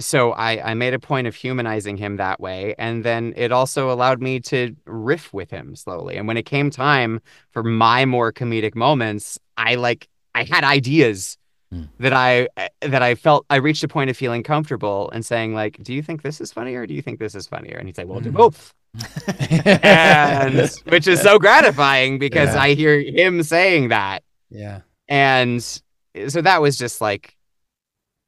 so 0.00 0.32
I, 0.32 0.70
I 0.70 0.74
made 0.74 0.94
a 0.94 0.98
point 0.98 1.26
of 1.26 1.34
humanizing 1.34 1.96
him 1.96 2.16
that 2.16 2.40
way. 2.40 2.74
And 2.78 3.04
then 3.04 3.34
it 3.36 3.52
also 3.52 3.90
allowed 3.92 4.20
me 4.20 4.40
to 4.40 4.74
riff 4.86 5.32
with 5.32 5.50
him 5.50 5.76
slowly. 5.76 6.16
And 6.16 6.26
when 6.26 6.36
it 6.36 6.44
came 6.44 6.70
time 6.70 7.20
for 7.50 7.62
my 7.62 8.04
more 8.04 8.32
comedic 8.32 8.74
moments, 8.74 9.38
I 9.56 9.76
like 9.76 10.08
I 10.34 10.44
had 10.44 10.64
ideas 10.64 11.38
Mm. 11.72 11.88
that 12.00 12.12
I 12.12 12.48
that 12.82 13.02
I 13.02 13.14
felt 13.14 13.46
I 13.48 13.56
reached 13.56 13.82
a 13.82 13.88
point 13.88 14.10
of 14.10 14.16
feeling 14.18 14.42
comfortable 14.42 15.08
and 15.14 15.24
saying, 15.24 15.54
like, 15.54 15.82
do 15.82 15.94
you 15.94 16.02
think 16.02 16.20
this 16.20 16.38
is 16.38 16.52
funnier 16.52 16.82
or 16.82 16.86
do 16.86 16.92
you 16.92 17.00
think 17.00 17.18
this 17.18 17.34
is 17.34 17.46
funnier? 17.46 17.78
And 17.78 17.88
he'd 17.88 17.96
say, 17.96 18.04
Well, 18.04 18.20
do 18.20 18.30
Mm. 18.30 18.34
both. 18.34 18.74
and 19.82 20.70
which 20.88 21.06
is 21.06 21.20
so 21.22 21.38
gratifying 21.38 22.18
because 22.18 22.54
Yeah. 22.54 22.60
I 22.62 22.74
hear 22.74 23.00
him 23.00 23.42
saying 23.42 23.88
that. 23.88 24.22
yeah. 24.50 24.80
And 25.08 25.62
so 25.62 26.42
that 26.42 26.60
was 26.60 26.76
just 26.76 27.00
like, 27.00 27.36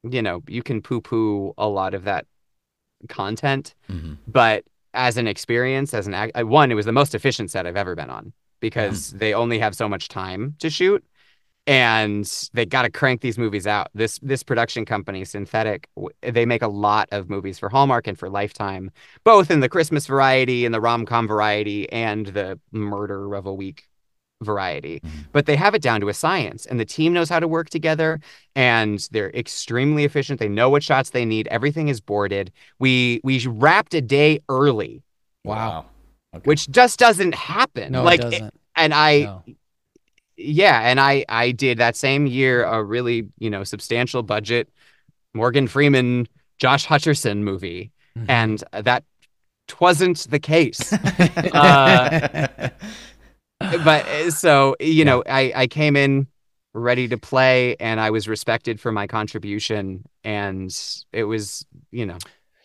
you 0.09 0.23
know, 0.23 0.43
you 0.49 0.63
can 0.63 0.83
poo 0.83 1.01
poo 1.01 1.55
a 1.59 1.69
lot 1.69 1.95
of 1.95 2.05
that 2.05 2.27
content, 3.09 3.75
Mhm. 3.91 4.19
but 4.27 4.65
as 4.93 5.17
an 5.17 5.27
experience, 5.27 5.93
as 5.93 6.07
an 6.07 6.15
act, 6.15 6.33
one, 6.45 6.71
it 6.71 6.75
was 6.75 6.87
the 6.87 6.93
most 6.93 7.15
efficient 7.15 7.51
set 7.51 7.67
I've 7.67 7.77
ever 7.77 7.95
been 7.95 8.11
on 8.11 8.33
because 8.61 9.11
they 9.13 9.35
only 9.35 9.59
have 9.59 9.75
so 9.75 9.89
much 9.89 10.09
time 10.09 10.55
to 10.61 10.71
shoot 10.71 11.05
and 11.67 12.49
they 12.53 12.67
got 12.67 12.83
to 12.83 12.91
crank 12.91 13.21
these 13.23 13.39
movies 13.39 13.67
out. 13.67 13.89
This 13.95 14.19
this 14.21 14.43
production 14.43 14.85
company, 14.85 15.25
Synthetic, 15.25 15.89
w- 15.97 16.11
they 16.21 16.45
make 16.47 16.63
a 16.63 16.69
lot 16.69 17.09
of 17.11 17.31
movies 17.31 17.59
for 17.59 17.69
Hallmark 17.71 18.07
and 18.07 18.19
for 18.19 18.29
Lifetime, 18.29 18.91
both 19.25 19.51
in 19.51 19.61
the 19.61 19.69
Christmas 19.69 20.07
variety 20.07 20.65
and 20.67 20.75
the 20.75 20.81
rom 20.81 21.07
com 21.07 21.27
variety 21.27 21.91
and 21.91 22.27
the 22.27 22.61
murder 22.71 23.35
of 23.35 23.47
a 23.47 23.55
week 23.55 23.89
variety. 24.43 25.01
Mhm. 25.01 25.11
But 25.33 25.47
they 25.47 25.57
have 25.57 25.75
it 25.75 25.83
down 25.83 26.01
to 26.01 26.09
a 26.09 26.15
science, 26.15 26.67
and 26.67 26.79
the 26.81 26.85
team 26.85 27.13
knows 27.13 27.29
how 27.29 27.41
to 27.41 27.49
work 27.49 27.71
together, 27.71 28.21
and 28.55 29.07
they're 29.11 29.31
extremely 29.31 30.05
efficient. 30.05 30.41
They 30.41 30.49
know 30.49 30.69
what 30.71 30.83
shots 30.83 31.11
they 31.11 31.25
need. 31.25 31.47
Everything 31.49 31.89
is 31.89 32.01
boarded. 32.01 32.53
We 32.79 33.21
we 33.25 33.47
wrapped 33.47 33.95
a 33.95 34.01
day 34.01 34.41
early, 34.49 35.03
Wow. 35.45 35.87
Okay. 36.35 36.43
which 36.45 36.69
just 36.71 36.99
doesn't 36.99 37.35
happen. 37.35 37.93
No, 37.93 38.03
like, 38.03 38.21
it 38.21 38.31
doesn't. 38.31 38.55
and 38.77 38.93
I 38.93 39.21
No. 39.21 39.43
yeah 40.37 40.81
and 40.81 40.99
i 41.01 41.25
i 41.29 41.53
did 41.53 41.79
that 41.79 41.95
same 41.95 42.27
year 42.27 42.65
a 42.65 42.83
really 42.83 43.29
you 43.39 43.49
know 43.49 43.63
substantial 43.63 44.25
budget 44.25 44.69
morgan 45.33 45.69
freeman 45.69 46.27
josh 46.59 46.85
hutcherson 46.89 47.39
movie 47.43 47.93
Mhm. 48.19 48.25
and 48.29 48.65
that 48.73 49.05
wasn't 49.81 50.27
the 50.31 50.41
case 50.41 50.93
uh, 51.55 52.69
but 53.79 54.07
uh, 54.07 54.31
so 54.31 54.77
you 54.81 55.05
know 55.05 55.23
i 55.29 55.53
i 55.55 55.67
came 55.67 55.97
in 55.97 56.27
ready 56.75 57.09
to 57.09 57.17
play 57.17 57.77
and 57.81 58.01
i 58.01 58.11
was 58.11 58.29
respected 58.29 58.81
for 58.81 58.93
my 58.93 59.07
contribution 59.07 60.05
and 60.25 60.77
it 61.13 61.25
was 61.25 61.65
you 61.91 62.07
know 62.07 62.19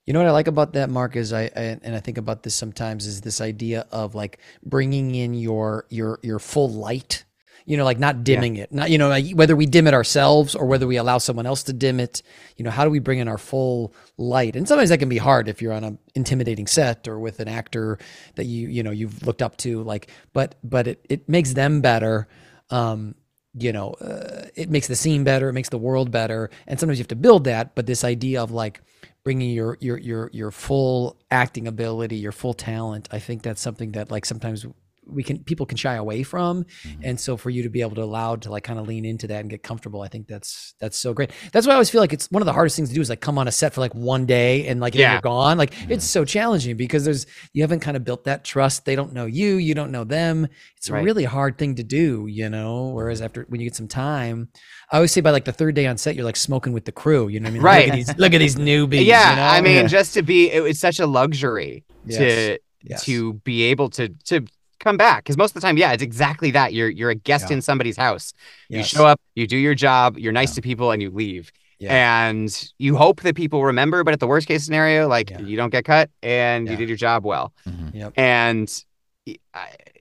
You 0.05 0.13
know 0.13 0.21
what 0.21 0.29
I 0.29 0.31
like 0.31 0.47
about 0.47 0.73
that, 0.73 0.89
Mark, 0.89 1.15
is 1.15 1.31
I, 1.31 1.43
I 1.55 1.77
and 1.85 1.93
I 1.95 1.99
think 1.99 2.17
about 2.17 2.41
this 2.41 2.55
sometimes 2.55 3.05
is 3.05 3.21
this 3.21 3.39
idea 3.39 3.85
of 3.91 4.15
like 4.15 4.39
bringing 4.65 5.13
in 5.13 5.35
your 5.35 5.85
your 5.89 6.17
your 6.23 6.39
full 6.39 6.71
light. 6.71 7.25
You 7.69 7.77
know, 7.77 7.83
like 7.83 7.99
not 7.99 8.23
dimming 8.23 8.55
it. 8.55 8.71
Not 8.73 8.89
you 8.89 8.97
know 8.97 9.09
like 9.09 9.29
whether 9.33 9.55
we 9.55 9.67
dim 9.67 9.85
it 9.85 9.93
ourselves 9.93 10.55
or 10.55 10.65
whether 10.65 10.87
we 10.87 10.97
allow 10.97 11.19
someone 11.19 11.45
else 11.45 11.61
to 11.63 11.73
dim 11.73 11.99
it. 11.99 12.23
You 12.57 12.65
know, 12.65 12.71
how 12.71 12.83
do 12.83 12.89
we 12.89 12.97
bring 12.97 13.19
in 13.19 13.27
our 13.27 13.37
full 13.37 13.93
light? 14.17 14.55
And 14.55 14.67
sometimes 14.67 14.89
that 14.89 14.97
can 14.97 15.07
be 15.07 15.19
hard 15.19 15.47
if 15.47 15.61
you're 15.61 15.73
on 15.73 15.83
an 15.83 15.99
intimidating 16.15 16.65
set 16.65 17.07
or 17.07 17.19
with 17.19 17.39
an 17.39 17.47
actor 17.47 17.99
that 18.35 18.45
you 18.45 18.67
you 18.69 18.81
know 18.81 18.89
you've 18.89 19.25
looked 19.25 19.43
up 19.43 19.55
to. 19.57 19.83
Like, 19.83 20.09
but 20.33 20.55
but 20.63 20.87
it 20.87 21.05
it 21.09 21.29
makes 21.29 21.53
them 21.53 21.81
better. 21.81 22.27
Um, 22.71 23.13
you 23.53 23.71
know, 23.71 23.91
uh, 23.91 24.47
it 24.55 24.71
makes 24.71 24.87
the 24.87 24.95
scene 24.95 25.23
better. 25.23 25.49
It 25.49 25.53
makes 25.53 25.69
the 25.69 25.77
world 25.77 26.09
better. 26.09 26.49
And 26.65 26.79
sometimes 26.79 26.97
you 26.97 27.03
have 27.03 27.09
to 27.09 27.15
build 27.15 27.43
that. 27.43 27.75
But 27.75 27.85
this 27.85 28.03
idea 28.03 28.41
of 28.41 28.51
like 28.51 28.81
bringing 29.23 29.51
your 29.51 29.77
your 29.79 29.97
your 29.99 30.29
your 30.33 30.51
full 30.51 31.19
acting 31.29 31.67
ability, 31.67 32.17
your 32.17 32.31
full 32.31 32.55
talent. 32.55 33.07
I 33.11 33.19
think 33.19 33.43
that's 33.43 33.61
something 33.61 33.91
that 33.91 34.09
like 34.09 34.25
sometimes 34.25 34.65
we 35.13 35.23
can 35.23 35.39
people 35.43 35.65
can 35.65 35.77
shy 35.77 35.95
away 35.95 36.23
from, 36.23 36.63
Mhm. 36.63 36.97
and 37.03 37.19
so 37.19 37.37
for 37.37 37.49
you 37.49 37.63
to 37.63 37.69
be 37.69 37.81
able 37.81 37.95
to 37.95 38.03
allow 38.03 38.35
to 38.37 38.49
like 38.51 38.63
kind 38.63 38.79
of 38.79 38.87
lean 38.87 39.05
into 39.05 39.27
that 39.27 39.39
and 39.41 39.49
get 39.49 39.63
comfortable, 39.63 40.01
I 40.01 40.07
think 40.07 40.27
that's 40.27 40.73
that's 40.79 40.97
so 40.97 41.13
great. 41.13 41.31
That's 41.51 41.65
why 41.67 41.71
I 41.73 41.75
always 41.75 41.89
feel 41.89 42.01
like 42.01 42.13
it's 42.13 42.29
one 42.31 42.41
of 42.41 42.45
the 42.45 42.53
hardest 42.53 42.75
things 42.75 42.89
to 42.89 42.95
do 42.95 43.01
is 43.01 43.09
like 43.09 43.21
come 43.21 43.37
on 43.37 43.47
a 43.47 43.51
set 43.51 43.73
for 43.73 43.81
like 43.81 43.93
one 43.95 44.25
day 44.25 44.67
and 44.67 44.79
like 44.79 44.95
Yeah. 44.95 45.13
you're 45.13 45.21
gone. 45.21 45.57
Like 45.57 45.73
it's 45.89 46.05
so 46.05 46.25
challenging 46.25 46.77
because 46.77 47.03
there's 47.05 47.25
you 47.53 47.63
haven't 47.63 47.79
kind 47.81 47.97
of 47.97 48.03
built 48.03 48.23
that 48.25 48.43
trust. 48.43 48.85
They 48.85 48.95
don't 48.95 49.13
know 49.13 49.25
you, 49.25 49.55
you 49.55 49.73
don't 49.73 49.91
know 49.91 50.03
them. 50.03 50.47
It's 50.77 50.89
a 50.89 50.93
really 50.93 51.25
hard 51.25 51.57
thing 51.57 51.75
to 51.75 51.83
do, 51.83 52.27
you 52.29 52.49
know. 52.49 52.89
Whereas 52.89 53.21
after 53.21 53.45
when 53.49 53.59
you 53.59 53.67
get 53.67 53.75
some 53.75 53.87
time, 53.89 54.49
I 54.91 54.95
always 54.97 55.11
say 55.11 55.21
by 55.21 55.31
like 55.31 55.45
the 55.45 55.51
third 55.51 55.75
day 55.75 55.87
on 55.87 55.97
set, 55.97 56.15
you're 56.15 56.25
like 56.25 56.37
smoking 56.37 56.71
with 56.73 56.85
the 56.85 56.91
crew. 56.91 57.27
You 57.27 57.39
know 57.39 57.45
what 57.45 57.49
I 57.49 57.53
mean? 57.53 57.61
Look 57.61 57.65
Right. 57.65 57.89
at 57.89 57.95
these, 57.95 58.17
look 58.17 58.33
at 58.33 58.39
these 58.39 58.55
newbies. 58.55 59.05
yeah 59.05 59.29
you 59.31 59.35
know? 59.35 59.41
i 59.47 59.61
mean 59.61 59.75
Yeah. 59.75 59.87
just 59.87 60.13
to 60.13 60.21
be 60.23 60.49
it 60.51 60.61
was 60.63 60.79
such 60.79 60.99
a 60.99 61.05
luxury 61.07 61.83
Yes. 62.05 62.17
to 62.17 62.59
Yes. 62.83 63.03
to 63.05 63.33
be 63.43 63.63
able 63.63 63.89
to 63.91 64.09
to 64.25 64.45
come 64.79 64.97
back 64.97 65.23
because 65.23 65.37
most 65.37 65.51
of 65.51 65.55
the 65.55 65.61
time 65.61 65.77
yeah 65.77 65.91
it's 65.91 66.03
exactly 66.03 66.51
that 66.51 66.73
you're 66.73 66.89
you're 66.89 67.09
a 67.09 67.15
guest 67.15 67.45
Yeah. 67.49 67.55
in 67.57 67.61
somebody's 67.61 67.97
house 67.97 68.33
you 68.69 68.83
show 68.83 69.05
up 69.05 69.19
you 69.35 69.45
do 69.47 69.57
your 69.57 69.75
job 69.75 70.17
you're 70.17 70.31
nice 70.33 70.51
Yeah. 70.51 70.55
to 70.55 70.61
people 70.61 70.91
and 70.91 71.01
you 71.01 71.09
leave 71.09 71.51
Yeah. 71.79 71.93
and 72.29 72.71
you 72.77 72.95
hope 72.95 73.21
that 73.21 73.35
people 73.35 73.63
remember 73.63 74.03
but 74.03 74.13
at 74.13 74.19
the 74.19 74.27
worst 74.27 74.47
case 74.47 74.63
scenario 74.63 75.07
like 75.07 75.31
you 75.41 75.55
don't 75.57 75.69
get 75.69 75.85
cut 75.85 76.09
and 76.23 76.67
you 76.69 76.75
did 76.75 76.87
your 76.89 76.97
job 76.97 77.25
well 77.25 77.53
Mhm. 77.67 77.93
Yep. 77.93 78.13
and 78.17 78.83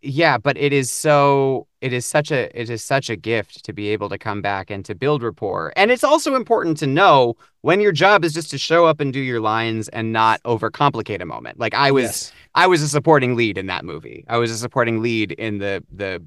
yeah 0.03 0.39
but 0.39 0.57
it 0.57 0.73
is 0.73 0.91
so 0.93 1.67
it 1.81 1.93
is 1.93 2.07
such 2.07 2.31
a 2.31 2.41
it 2.61 2.71
is 2.71 2.85
such 2.85 3.11
a 3.11 3.17
gift 3.17 3.65
to 3.65 3.73
be 3.73 3.89
able 3.89 4.09
to 4.09 4.19
come 4.19 4.41
back 4.41 4.71
and 4.71 4.85
to 4.85 4.95
build 4.95 5.23
rapport 5.23 5.73
and 5.77 5.91
it's 5.91 6.05
also 6.05 6.35
important 6.37 6.77
to 6.77 6.87
know 6.87 7.35
when 7.63 7.81
your 7.81 7.91
job 7.93 8.25
is 8.25 8.33
just 8.33 8.51
to 8.51 8.59
show 8.59 8.87
up 8.87 9.01
and 9.01 9.13
do 9.13 9.21
your 9.21 9.41
lines 9.41 9.89
and 9.89 10.13
not 10.13 10.41
overcomplicate 10.45 11.21
a 11.21 11.25
moment 11.27 11.59
like 11.59 11.75
i 11.75 11.91
was 11.91 12.05
Yes. 12.05 12.33
I 12.55 12.67
was 12.67 12.83
a 12.83 12.89
supporting 12.89 13.37
lead 13.37 13.57
in 13.57 13.67
that 13.67 13.85
movie. 13.85 14.25
I 14.29 14.39
was 14.39 14.51
a 14.51 14.57
supporting 14.57 15.01
lead 15.01 15.31
in 15.33 15.59
the 15.59 15.85
the 15.93 16.25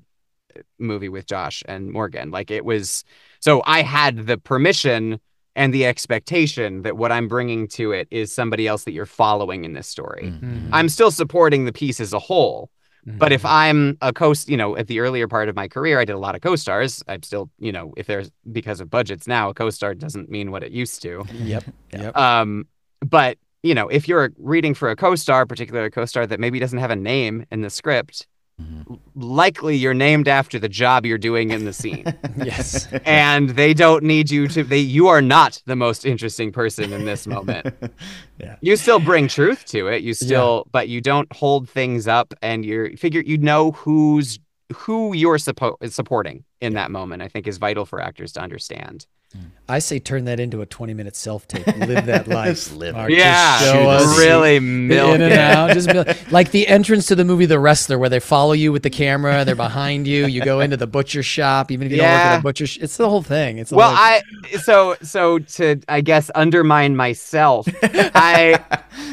movie 0.79 1.09
with 1.09 1.25
Josh 1.25 1.61
and 1.67 1.91
Morgan. 1.91 2.31
Like 2.31 2.49
it 2.51 2.63
was 2.63 3.03
so 3.39 3.61
I 3.65 3.81
had 3.81 4.27
the 4.27 4.37
permission 4.37 5.19
and 5.57 5.73
the 5.73 5.85
expectation 5.85 6.83
that 6.83 6.95
what 6.95 7.11
I'm 7.11 7.27
bringing 7.27 7.67
to 7.69 7.91
it 7.91 8.07
is 8.11 8.31
somebody 8.31 8.65
else 8.67 8.85
that 8.85 8.93
you're 8.93 9.05
following 9.05 9.65
in 9.65 9.73
this 9.73 9.87
story. 9.87 10.31
Mhm. 10.31 10.69
I'm 10.71 10.87
still 10.87 11.11
supporting 11.11 11.65
the 11.65 11.73
piece 11.73 11.99
as 11.99 12.13
a 12.13 12.19
whole. 12.19 12.69
But 13.05 13.31
if 13.31 13.43
Mhm. 13.43 13.49
I'm 13.49 13.97
a 14.01 14.13
co 14.13 14.33
you 14.47 14.57
know, 14.57 14.77
at 14.77 14.87
the 14.87 14.99
earlier 14.99 15.27
part 15.27 15.49
of 15.49 15.55
my 15.55 15.67
career, 15.67 15.99
I 15.99 16.05
did 16.05 16.13
a 16.13 16.19
lot 16.19 16.35
of 16.35 16.41
co-stars. 16.41 17.03
I'm 17.07 17.23
still, 17.23 17.49
you 17.59 17.71
know, 17.71 17.93
if 17.97 18.07
there's 18.07 18.31
because 18.51 18.79
of 18.81 18.89
budgets 18.89 19.27
now, 19.27 19.49
a 19.49 19.53
co-star 19.53 19.93
doesn't 19.95 20.29
mean 20.29 20.51
what 20.51 20.63
it 20.63 20.71
used 20.71 21.01
to. 21.03 21.25
Yep. 21.31 21.63
Yep. 21.93 22.15
Um, 22.15 22.67
but 23.01 23.37
you 23.63 23.75
know, 23.75 23.87
if 23.89 24.07
you're 24.07 24.31
reading 24.37 24.73
for 24.73 24.89
a 24.89 24.95
co-star, 24.95 25.45
particularly 25.45 25.87
a 25.87 25.91
co-star 25.91 26.25
that 26.25 26.39
maybe 26.39 26.59
doesn't 26.59 26.79
have 26.79 26.91
a 26.91 26.95
name 26.95 27.45
in 27.51 27.61
the 27.61 27.69
script. 27.69 28.27
Likely 29.15 29.75
you're 29.75 29.93
named 29.93 30.27
after 30.27 30.59
the 30.59 30.69
job 30.69 31.05
you're 31.05 31.17
doing 31.17 31.51
in 31.51 31.65
the 31.65 31.73
scene. 31.73 32.05
yes. 32.37 32.87
and 33.05 33.51
they 33.51 33.73
don't 33.73 34.03
need 34.03 34.29
you 34.29 34.47
to 34.47 34.63
they 34.63 34.77
you 34.77 35.07
are 35.07 35.21
not 35.21 35.61
the 35.65 35.75
most 35.75 36.05
interesting 36.05 36.51
person 36.51 36.93
in 36.93 37.05
this 37.05 37.27
moment. 37.27 37.75
yeah. 38.39 38.55
You 38.61 38.75
still 38.75 38.99
bring 38.99 39.27
truth 39.27 39.65
to 39.67 39.87
it. 39.87 40.01
You 40.01 40.13
still 40.13 40.67
but 40.71 40.87
you 40.87 41.01
don't 41.01 41.31
hold 41.33 41.69
things 41.69 42.07
up 42.07 42.33
and 42.41 42.65
you're 42.65 42.95
figure 42.97 43.21
you 43.21 43.37
know 43.37 43.71
who's 43.71 44.39
who 44.75 45.13
you're 45.13 45.37
suppo- 45.37 45.77
supporting 45.91 46.43
in 46.59 46.73
that 46.73 46.91
moment, 46.91 47.21
I 47.21 47.27
think 47.27 47.47
is 47.47 47.57
vital 47.57 47.85
for 47.85 48.01
actors 48.01 48.31
to 48.33 48.41
understand. 48.41 49.05
I 49.69 49.79
say 49.79 49.97
turn 49.99 50.25
that 50.25 50.41
into 50.41 50.59
a 50.61 50.65
20 50.65 50.93
minute 50.93 51.15
self 51.15 51.47
tape. 51.47 51.65
Live 51.65 52.05
that 52.07 52.27
life. 52.27 52.49
Just 52.49 52.75
live 52.75 52.95
it. 52.95 52.97
Mark. 52.97 53.09
Just 53.11 53.19
Yeah, 53.23 53.59
show 53.59 53.89
us 53.89 54.19
really 54.19 54.57
in 54.57 54.87
milk 54.89 55.13
and 55.13 55.23
it. 55.23 55.31
out. 55.31 55.71
Just 55.71 55.87
mil- 55.87 56.03
like 56.31 56.51
the 56.51 56.67
entrance 56.67 57.05
to 57.07 57.15
the 57.15 57.23
movie 57.23 57.45
The 57.45 57.57
Wrestler, 57.57 57.97
where 57.97 58.09
they 58.09 58.19
follow 58.19 58.51
you 58.51 58.73
with 58.73 58.83
the 58.83 58.89
camera, 58.89 59.45
they're 59.45 59.55
behind 59.55 60.05
you. 60.05 60.25
You 60.25 60.43
go 60.43 60.59
into 60.59 60.75
the 60.75 60.85
butcher 60.87 61.23
shop, 61.23 61.71
even 61.71 61.87
if 61.87 61.91
you 61.93 61.99
don't 61.99 62.07
work 62.07 62.13
Yeah. 62.13 62.33
at 62.33 62.39
a 62.39 62.43
butcher. 62.43 62.67
Sh- 62.67 62.79
it's 62.81 62.97
the 62.97 63.07
whole 63.09 63.21
thing. 63.23 63.57
It's 63.57 63.71
Well, 63.71 63.87
whole- 63.87 63.97
I 63.97 64.21
so 64.63 64.97
so 65.01 65.39
to 65.39 65.79
I 65.87 66.01
guess 66.01 66.29
undermine 66.35 66.97
myself. 66.97 67.69
I 67.83 68.59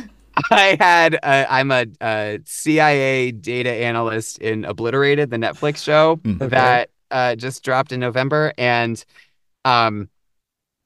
I 0.51 0.77
had 0.79 1.19
uh, 1.23 1.47
I'm 1.49 1.71
a, 1.71 1.87
a 2.01 2.39
CIA 2.45 3.33
data 3.33 3.71
analyst 3.71 4.39
in 4.39 4.65
Obliterated, 4.65 5.31
the 5.31 5.37
Netflix 5.37 5.83
show 5.83 6.17
Mhm. 6.25 6.37
Okay. 6.43 6.49
that 6.49 6.91
uh, 7.11 7.35
just 7.37 7.63
dropped 7.65 7.93
in 7.93 8.01
November, 8.01 8.53
and 8.59 9.03
um, 9.65 10.09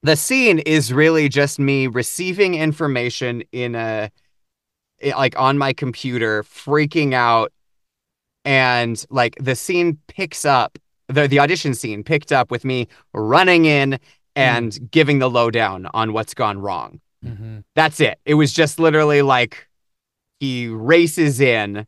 the 0.03 0.17
scene 0.17 0.59
is 0.61 0.93
really 0.93 1.29
just 1.29 1.59
me 1.59 1.87
receiving 1.87 2.55
information 2.55 3.43
in 3.53 3.75
a 3.75 4.11
like 5.17 5.39
on 5.39 5.59
my 5.59 5.73
computer, 5.73 6.45
freaking 6.45 7.13
out, 7.13 7.53
and 8.45 9.05
like 9.11 9.37
the 9.41 9.55
scene 9.57 9.99
picks 10.09 10.45
up 10.45 10.79
the 11.09 11.27
the 11.29 11.39
audition 11.41 11.75
scene 11.75 12.03
picked 12.05 12.33
up 12.33 12.51
with 12.51 12.65
me 12.65 12.89
running 13.13 13.65
in 13.65 13.99
and 14.35 14.91
giving 14.91 15.19
the 15.19 15.29
lowdown 15.29 15.87
on 15.93 16.13
what's 16.13 16.35
gone 16.35 16.59
wrong. 16.59 17.01
Mhm. 17.25 17.65
That's 17.75 18.01
it. 18.01 18.19
It 18.25 18.35
was 18.35 18.53
just 18.53 18.79
literally 18.79 19.23
like 19.23 19.69
he 20.41 20.69
races 20.69 21.41
in 21.41 21.87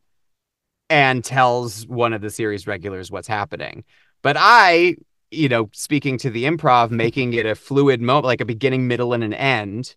and 0.89 1.23
tells 1.23 1.85
one 1.87 2.13
of 2.13 2.21
the 2.21 2.29
series 2.29 2.67
regulars 2.67 3.11
what's 3.11 3.27
happening. 3.27 3.83
But 4.21 4.37
I, 4.39 4.95
you 5.31 5.49
know, 5.49 5.69
speaking 5.73 6.17
to 6.19 6.29
the 6.29 6.45
improv, 6.45 6.91
making 6.91 7.33
it 7.33 7.45
a 7.45 7.55
fluid 7.55 8.01
moment, 8.01 8.25
like 8.25 8.41
a 8.41 8.45
beginning, 8.45 8.87
middle, 8.87 9.13
and 9.13 9.23
an 9.23 9.33
end, 9.33 9.95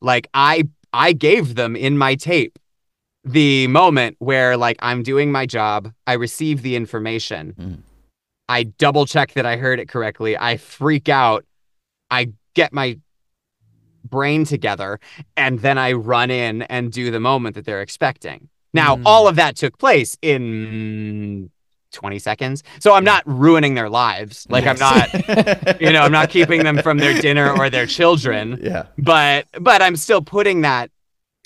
Like 0.00 0.28
I 0.34 0.64
I 0.92 1.12
gave 1.12 1.54
them 1.56 1.76
in 1.76 1.98
my 1.98 2.14
tape 2.14 2.58
the 3.24 3.66
moment 3.68 4.16
where 4.18 4.56
like 4.56 4.76
I'm 4.80 5.02
doing 5.02 5.32
my 5.32 5.46
job, 5.46 5.92
I 6.06 6.12
receive 6.14 6.62
the 6.62 6.76
information. 6.76 7.54
Mm. 7.58 7.78
I 8.48 8.64
double 8.64 9.06
check 9.06 9.32
that 9.32 9.46
I 9.46 9.56
heard 9.56 9.80
it 9.80 9.88
correctly. 9.88 10.36
I 10.36 10.58
freak 10.58 11.08
out. 11.08 11.44
I 12.10 12.32
get 12.54 12.72
my 12.72 12.98
brain 14.14 14.44
together 14.44 14.90
and 15.36 15.54
then 15.66 15.76
I 15.86 15.92
run 16.12 16.30
in 16.30 16.62
and 16.74 16.82
do 17.00 17.04
the 17.10 17.20
moment 17.30 17.52
that 17.56 17.64
they're 17.66 17.82
expecting. 17.88 18.48
Now, 18.72 18.90
Mm. 18.96 19.02
all 19.10 19.24
of 19.30 19.34
that 19.36 19.52
took 19.62 19.74
place 19.78 20.16
in 20.22 21.50
20 21.92 22.18
seconds. 22.18 22.62
So 22.80 22.88
I'm 22.96 23.04
not 23.04 23.22
ruining 23.26 23.74
their 23.74 23.88
lives. 23.88 24.46
Like 24.48 24.66
I'm 24.66 24.78
not, 24.78 25.06
you 25.80 25.92
know, 25.92 26.02
I'm 26.02 26.12
not 26.20 26.28
keeping 26.30 26.62
them 26.64 26.78
from 26.82 26.98
their 26.98 27.14
dinner 27.20 27.46
or 27.58 27.70
their 27.70 27.86
children, 27.86 28.58
yeah. 28.62 28.86
but 28.98 29.46
but 29.60 29.80
I'm 29.82 29.96
still 29.96 30.22
putting 30.22 30.62
that 30.62 30.90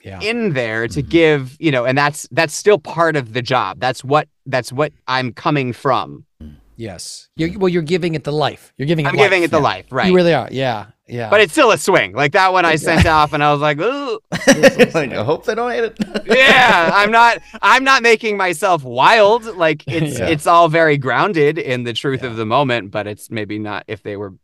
Yeah. 0.02 0.20
in 0.30 0.38
there 0.54 0.88
to 0.88 1.02
Mhm. 1.02 1.08
give, 1.10 1.40
you 1.58 1.70
know, 1.74 1.84
and 1.88 1.96
that's 2.02 2.20
that's 2.30 2.54
still 2.54 2.78
part 2.78 3.14
of 3.16 3.32
the 3.36 3.42
job. 3.42 3.78
That's 3.80 4.02
what 4.04 4.26
that's 4.46 4.70
what 4.72 4.92
I'm 5.06 5.32
coming 5.44 5.72
from. 5.74 6.24
Yes. 6.76 7.28
You're, 7.36 7.58
well, 7.58 7.68
you're 7.68 7.82
giving 7.94 8.14
it 8.14 8.22
the 8.24 8.32
life. 8.46 8.72
You're 8.78 8.86
giving 8.86 9.04
it 9.04 9.08
I'm 9.08 9.16
life. 9.16 9.26
giving 9.26 9.42
it 9.42 9.50
the 9.50 9.56
yeah. 9.58 9.72
life, 9.72 9.86
right? 9.90 10.06
You 10.08 10.14
really 10.14 10.32
are. 10.32 10.48
Yeah. 10.50 10.86
Yeah. 11.08 11.30
but 11.30 11.40
it's 11.40 11.52
still 11.52 11.70
a 11.70 11.78
swing. 11.78 12.12
Like 12.12 12.32
that 12.32 12.52
one 12.52 12.64
I 12.64 12.76
sent 12.76 13.06
off 13.06 13.32
and 13.32 13.42
I 13.42 13.52
was 13.52 13.60
like, 13.60 13.78
Ooh, 13.80 14.20
like, 14.32 15.12
I 15.12 15.24
hope 15.24 15.44
they 15.46 15.54
don't 15.54 15.70
hate 15.70 15.84
it. 15.84 15.98
yeah, 16.26 16.90
I'm 16.92 17.10
not 17.10 17.38
I'm 17.62 17.84
not 17.84 18.02
making 18.02 18.36
myself 18.36 18.84
wild. 18.84 19.44
Like 19.56 19.84
it's 19.86 20.18
Yeah. 20.18 20.26
it's 20.26 20.46
all 20.46 20.68
very 20.68 20.98
grounded 20.98 21.58
in 21.58 21.84
the 21.84 21.92
truth 21.92 22.22
Yeah. 22.22 22.30
of 22.30 22.36
the 22.36 22.46
moment, 22.46 22.90
but 22.90 23.06
it's 23.06 23.30
maybe 23.30 23.58
not 23.58 23.84
if 23.88 24.02
they 24.02 24.16
were 24.16 24.34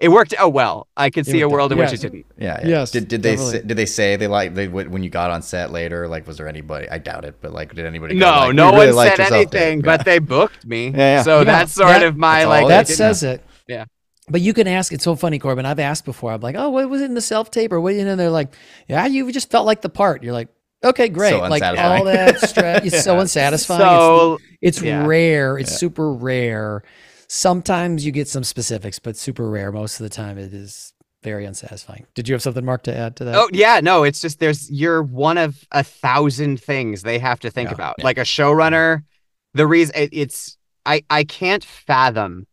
it 0.00 0.08
worked 0.08 0.34
out 0.36 0.52
well. 0.52 0.88
I 0.96 1.08
could 1.08 1.24
see 1.24 1.40
a 1.40 1.48
world 1.48 1.70
in 1.72 1.78
which 1.78 1.92
it 1.92 2.00
didn't. 2.00 2.26
Yeah. 2.36 2.60
yeah. 2.62 2.68
Yes, 2.68 2.90
Did, 2.90 3.06
did 3.08 3.22
they 3.22 3.36
say, 3.36 3.62
did 3.62 3.76
they 3.76 3.86
say 3.86 4.16
they 4.16 4.26
like 4.26 4.52
they 4.54 4.66
when 4.68 5.02
you 5.04 5.08
got 5.08 5.30
on 5.30 5.40
set 5.40 5.70
later? 5.70 6.08
Like, 6.08 6.26
was 6.26 6.36
there 6.36 6.48
anybody? 6.48 6.88
I 6.90 6.98
doubt 6.98 7.24
it, 7.24 7.36
but 7.40 7.52
like, 7.52 7.72
did 7.74 7.86
anybody? 7.86 8.18
go, 8.18 8.26
No, 8.26 8.46
like, 8.48 8.54
no 8.56 8.72
really 8.72 8.92
one 8.92 9.06
said 9.16 9.20
anything, 9.32 9.78
Yeah. 9.78 9.84
but 9.96 10.04
they 10.04 10.18
booked 10.18 10.66
me. 10.66 10.88
Yeah, 10.88 10.96
yeah. 10.98 11.22
So 11.22 11.38
Yeah, 11.38 11.44
that's 11.44 11.72
sort 11.72 11.88
that- 11.90 12.02
of 12.02 12.16
my 12.16 12.44
like 12.44 12.66
that 12.68 12.86
they 12.86 12.90
did 12.90 12.96
says 12.96 13.22
it. 13.22 13.42
Yeah. 13.68 13.84
But 14.28 14.40
you 14.40 14.54
can 14.54 14.66
ask. 14.66 14.92
It's 14.92 15.04
so 15.04 15.16
funny, 15.16 15.38
Corbin. 15.38 15.66
I've 15.66 15.78
asked 15.78 16.04
before. 16.06 16.32
I'm 16.32 16.40
like, 16.40 16.56
oh, 16.56 16.70
what 16.70 16.88
was 16.88 17.02
it 17.02 17.06
in 17.06 17.14
the 17.14 17.20
self 17.20 17.50
tape 17.50 17.72
or 17.72 17.80
what? 17.80 17.94
You 17.94 18.04
know, 18.04 18.16
they're 18.16 18.30
like, 18.30 18.54
yeah, 18.88 19.04
you 19.06 19.30
just 19.32 19.50
felt 19.50 19.66
like 19.66 19.82
the 19.82 19.88
part. 19.90 20.22
You're 20.22 20.32
like, 20.32 20.48
okay, 20.82 21.08
great. 21.08 21.30
So 21.30 21.40
like 21.40 21.62
unsatisfying. 21.62 21.98
all 21.98 22.04
that 22.04 22.40
stress. 22.48 22.84
It's 22.86 23.04
so 23.04 23.14
Yeah. 23.14 23.20
unsatisfying. 23.20 23.80
So 23.80 24.34
it's 24.62 24.78
it's 24.78 24.82
yeah. 24.82 25.04
rare. 25.06 25.58
It's 25.58 25.72
Yeah. 25.72 25.76
super 25.76 26.12
rare. 26.12 26.82
Sometimes 27.28 28.04
you 28.06 28.12
get 28.12 28.28
some 28.28 28.44
specifics, 28.44 28.98
but 28.98 29.16
super 29.16 29.48
rare. 29.50 29.72
Most 29.72 29.98
of 30.00 30.04
the 30.04 30.10
time, 30.10 30.38
it 30.38 30.52
is 30.54 30.92
very 31.22 31.44
unsatisfying. 31.46 32.06
Did 32.14 32.28
you 32.28 32.34
have 32.34 32.42
something, 32.42 32.64
Mark, 32.64 32.82
to 32.84 32.94
add 32.96 33.16
to 33.16 33.24
that? 33.24 33.34
Oh 33.34 33.48
yeah, 33.52 33.80
no, 33.82 34.04
it's 34.04 34.20
just 34.20 34.40
there's 34.40 34.70
you're 34.70 35.02
one 35.02 35.38
of 35.38 35.64
a 35.72 35.82
thousand 35.82 36.60
things 36.62 37.02
they 37.02 37.18
have 37.18 37.40
to 37.40 37.50
think 37.50 37.70
Yeah. 37.70 37.74
about. 37.74 37.96
Yeah. 37.98 38.04
Like 38.04 38.18
a 38.18 38.22
showrunner, 38.22 39.02
the 39.54 39.66
reason 39.66 39.94
it, 39.96 40.10
it's 40.12 40.56
I 40.86 41.02
I 41.08 41.24
can't 41.24 41.64
fathom, 41.64 42.46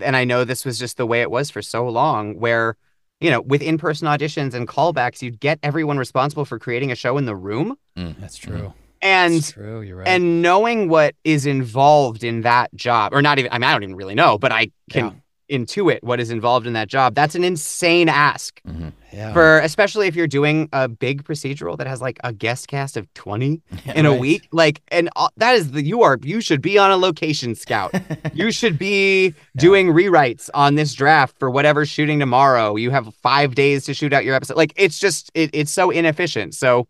and 0.00 0.16
I 0.16 0.24
know 0.24 0.44
this 0.44 0.64
was 0.64 0.78
just 0.78 0.96
the 0.96 1.06
way 1.06 1.20
it 1.20 1.30
was 1.30 1.50
for 1.50 1.62
so 1.62 1.88
long, 1.88 2.38
where 2.38 2.76
you 3.20 3.30
know 3.30 3.40
with 3.40 3.62
in-person 3.62 4.08
auditions 4.08 4.54
and 4.54 4.66
callbacks, 4.66 5.22
you'd 5.22 5.40
get 5.40 5.58
everyone 5.62 5.98
responsible 5.98 6.44
for 6.44 6.58
creating 6.58 6.90
a 6.92 6.96
show 6.96 7.18
in 7.18 7.24
the 7.24 7.36
room, 7.36 7.76
mm. 7.96 8.14
That's 8.20 8.38
mm-hmm. 8.38 8.58
true. 8.58 8.74
and 9.00 9.34
That's 9.34 9.52
true. 9.52 9.80
You're 9.80 9.98
right. 9.98 10.08
and 10.08 10.42
knowing 10.42 10.88
what 10.88 11.14
is 11.24 11.46
involved 11.46 12.24
in 12.24 12.42
that 12.42 12.74
job, 12.74 13.14
or 13.14 13.22
not 13.22 13.38
even 13.38 13.52
I 13.52 13.58
mean 13.58 13.64
I 13.64 13.72
don't 13.72 13.84
even 13.84 13.96
really 13.96 14.14
know, 14.14 14.38
but 14.38 14.52
I 14.52 14.70
can 14.90 15.21
intuit 15.52 15.98
what 16.02 16.18
is 16.18 16.30
involved 16.30 16.66
in 16.66 16.72
that 16.72 16.88
job. 16.88 17.14
That's 17.14 17.34
an 17.34 17.44
insane 17.44 18.08
ask. 18.08 18.60
Mhm. 18.66 18.92
yeah. 19.12 19.32
for 19.34 19.58
especially 19.58 20.06
if 20.08 20.16
you're 20.16 20.26
doing 20.26 20.68
a 20.72 20.88
big 20.88 21.22
procedural 21.24 21.76
that 21.78 21.86
has 21.86 22.00
like 22.00 22.18
a 22.24 22.32
guest 22.32 22.66
cast 22.68 22.96
of 22.96 23.12
20 23.14 23.60
in 23.94 24.06
a 24.06 24.14
week 24.14 24.48
like 24.52 24.80
and 24.88 25.10
uh, 25.16 25.28
that 25.36 25.54
is 25.54 25.72
the 25.72 25.82
you 25.84 26.02
are 26.02 26.18
you 26.22 26.40
should 26.40 26.62
be 26.62 26.78
on 26.78 26.90
a 26.90 26.96
location 26.96 27.54
scout. 27.54 27.92
You 28.34 28.50
should 28.50 28.78
be 28.78 29.34
doing 29.56 29.88
rewrites 29.88 30.48
on 30.54 30.74
this 30.76 30.94
draft 30.94 31.38
for 31.38 31.50
whatever's 31.50 31.90
shooting 31.90 32.18
tomorrow. 32.18 32.76
You 32.76 32.90
have 32.90 33.14
five 33.16 33.54
days 33.54 33.84
to 33.84 33.94
shoot 33.94 34.12
out 34.14 34.24
your 34.24 34.34
episode. 34.34 34.56
Like 34.56 34.72
it's 34.76 34.98
just 34.98 35.30
it, 35.34 35.50
it's 35.52 35.70
so 35.70 35.90
inefficient. 35.90 36.54
So 36.54 36.88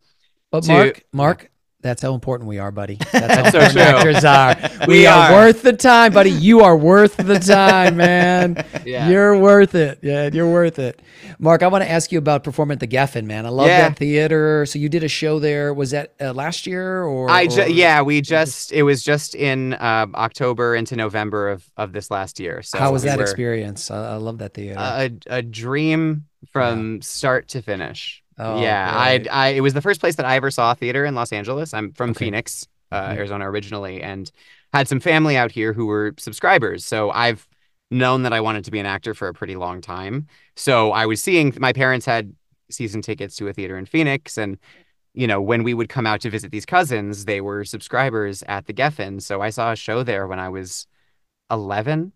But 0.52 0.62
to- 0.64 0.72
Mark, 0.72 1.02
Mark, 1.12 1.50
that's 1.82 2.00
how 2.00 2.14
important 2.14 2.48
we 2.48 2.58
are, 2.58 2.70
buddy. 2.70 2.94
That's 3.12 3.34
how 3.34 3.42
That's 3.42 3.50
so 3.52 3.58
important 3.58 3.72
true. 3.72 4.10
actors 4.12 4.24
are. 4.24 4.86
We, 4.88 4.98
We 5.00 5.06
are. 5.06 5.30
are. 5.30 5.32
worth 5.32 5.62
the 5.62 5.72
time, 5.74 6.12
buddy. 6.12 6.30
You 6.30 6.60
are 6.60 6.76
worth 6.76 7.16
the 7.16 7.38
time, 7.38 7.96
man. 7.96 8.64
Yeah. 8.84 9.08
You're 9.08 9.38
worth 9.38 9.74
it. 9.76 10.00
Yeah, 10.02 10.28
you're 10.32 10.50
worth 10.50 10.78
it. 10.80 11.00
Mark, 11.38 11.62
I 11.62 11.68
want 11.68 11.84
to 11.84 11.90
ask 11.90 12.10
you 12.10 12.18
about 12.18 12.42
performing 12.42 12.74
at 12.76 12.80
the 12.80 12.88
Geffen, 12.88 13.26
man. 13.26 13.46
I 13.46 13.48
love 13.50 13.68
Yeah. 13.68 13.88
that 13.90 13.98
theater. 13.98 14.66
So 14.66 14.78
you 14.80 14.88
did 14.88 15.04
a 15.04 15.08
show 15.08 15.38
there. 15.38 15.72
Was 15.72 15.92
that 15.92 16.14
uh, 16.20 16.32
last 16.32 16.66
year 16.66 17.04
or? 17.04 17.30
I 17.30 17.44
or- 17.46 17.68
yeah 17.68 18.02
we 18.02 18.20
just 18.22 18.72
it 18.72 18.82
was 18.82 19.02
just 19.04 19.34
in 19.34 19.74
um, 19.80 20.14
October 20.16 20.74
into 20.74 20.96
November 20.96 21.48
of 21.50 21.68
of 21.76 21.92
this 21.92 22.10
last 22.10 22.40
year 22.40 22.62
so 22.62 22.78
How 22.78 22.92
was 22.92 23.02
we 23.02 23.08
that 23.10 23.18
were- 23.18 23.24
experience? 23.24 23.90
I, 23.90 24.12
I 24.14 24.16
love 24.16 24.38
that 24.38 24.54
theater. 24.54 24.76
a, 24.78 25.10
a 25.26 25.42
dream 25.42 26.26
from 26.52 27.02
start 27.02 27.48
to 27.48 27.62
finish. 27.62 28.21
Oh, 28.42 28.62
yeah, 28.62 28.90
I. 28.92 29.24
I, 29.30 29.48
it 29.48 29.60
was 29.60 29.74
the 29.74 29.80
first 29.82 30.00
place 30.00 30.16
that 30.16 30.26
I 30.26 30.36
ever 30.36 30.50
saw 30.50 30.72
a 30.72 30.74
theater 30.74 31.04
in 31.04 31.14
Los 31.14 31.32
Angeles. 31.32 31.72
I'm 31.74 31.92
from 31.92 32.10
Okay. 32.10 32.26
Phoenix, 32.26 32.66
uh, 32.90 33.08
Mhm. 33.10 33.16
Arizona 33.18 33.50
originally, 33.50 34.02
and 34.02 34.30
had 34.72 34.88
some 34.88 35.00
family 35.00 35.36
out 35.36 35.50
here 35.52 35.72
who 35.72 35.86
were 35.86 36.14
subscribers. 36.18 36.84
So 36.84 37.10
I've 37.10 37.46
known 37.90 38.22
that 38.22 38.32
I 38.32 38.40
wanted 38.40 38.64
to 38.64 38.70
be 38.70 38.78
an 38.78 38.86
actor 38.86 39.12
for 39.14 39.28
a 39.28 39.34
pretty 39.34 39.54
long 39.54 39.80
time. 39.80 40.26
So 40.56 40.92
I 40.92 41.04
was 41.06 41.22
seeing 41.22 41.54
my 41.58 41.72
parents 41.72 42.06
had 42.06 42.34
season 42.70 43.02
tickets 43.02 43.36
to 43.36 43.48
a 43.48 43.52
theater 43.52 43.76
in 43.76 43.84
Phoenix, 43.86 44.38
and 44.38 44.58
you 45.14 45.26
know 45.26 45.42
when 45.42 45.62
we 45.62 45.74
would 45.74 45.90
come 45.90 46.06
out 46.06 46.20
to 46.22 46.30
visit 46.30 46.50
these 46.50 46.64
cousins, 46.66 47.26
they 47.26 47.40
were 47.42 47.64
subscribers 47.64 48.42
at 48.48 48.66
the 48.66 48.72
Geffen. 48.72 49.20
So 49.20 49.42
I 49.42 49.50
saw 49.50 49.72
a 49.72 49.76
show 49.76 50.02
there 50.02 50.26
when 50.26 50.38
I 50.40 50.48
was 50.48 50.86
11, 51.50 52.12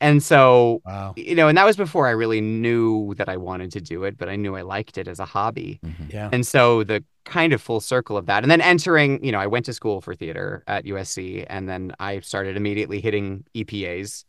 and 0.00 0.22
so 0.22 0.82
wow. 0.84 1.12
you 1.16 1.34
know, 1.34 1.48
and 1.48 1.56
that 1.58 1.64
was 1.66 1.76
before 1.76 2.06
I 2.06 2.10
really 2.12 2.40
knew 2.40 3.14
that 3.16 3.28
I 3.28 3.36
wanted 3.36 3.72
to 3.72 3.80
do 3.80 4.04
it, 4.04 4.16
but 4.18 4.28
I 4.28 4.36
knew 4.36 4.56
I 4.56 4.62
liked 4.62 4.98
it 4.98 5.08
as 5.08 5.18
a 5.18 5.24
hobby. 5.24 5.80
Mhm. 5.84 6.12
Yeah. 6.12 6.28
And 6.32 6.46
so 6.46 6.84
the 6.84 7.02
kind 7.24 7.52
of 7.52 7.60
full 7.62 7.80
circle 7.80 8.16
of 8.16 8.26
that. 8.26 8.44
And 8.44 8.50
then 8.50 8.60
entering, 8.60 9.22
you 9.24 9.32
know, 9.32 9.38
I 9.40 9.46
went 9.46 9.64
to 9.66 9.72
school 9.72 10.00
for 10.00 10.14
theater 10.14 10.62
at 10.66 10.84
USC 10.84 11.44
and 11.48 11.68
then 11.68 11.92
I 11.98 12.20
started 12.20 12.56
immediately 12.56 13.00
hitting 13.00 13.44
EPAs, 13.54 14.24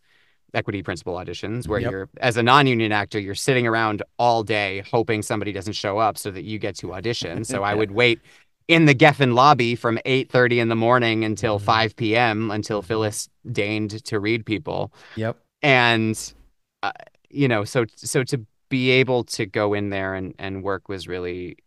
equity 0.53 0.81
principal 0.81 1.13
auditions, 1.15 1.67
where 1.67 1.79
Yep. 1.81 1.91
you're 1.91 2.09
as 2.21 2.37
a 2.37 2.43
non-union 2.43 2.91
actor, 2.91 3.19
you're 3.19 3.35
sitting 3.35 3.67
around 3.67 4.01
all 4.17 4.43
day 4.43 4.83
hoping 4.91 5.21
somebody 5.21 5.51
doesn't 5.51 5.73
show 5.73 5.97
up 5.99 6.17
so 6.17 6.31
that 6.31 6.43
you 6.43 6.57
get 6.59 6.75
to 6.77 6.93
audition. 6.93 7.43
So 7.43 7.61
I 7.71 7.73
would 7.75 7.91
wait 7.91 8.19
in 8.67 8.85
the 8.85 8.95
Geffen 8.95 9.33
lobby 9.35 9.75
from 9.75 9.99
8:30 10.05 10.59
in 10.59 10.69
the 10.69 10.75
morning 10.75 11.23
until 11.23 11.59
Mhm. 11.59 11.63
5 11.63 11.95
p.m. 11.95 12.51
until 12.51 12.81
Phyllis 12.81 13.29
deigned 13.51 14.03
to 14.05 14.19
read 14.19 14.45
people 14.45 14.91
Yep. 15.15 15.37
And 15.61 16.33
uh, 16.83 16.91
you 17.29 17.47
know 17.47 17.63
so 17.63 17.85
so 17.95 18.23
to 18.23 18.45
be 18.69 18.89
able 18.91 19.23
to 19.23 19.45
go 19.45 19.73
in 19.73 19.89
there 19.89 20.13
and 20.13 20.33
and 20.39 20.63
work 20.63 20.89
was 20.89 21.07
really 21.07 21.57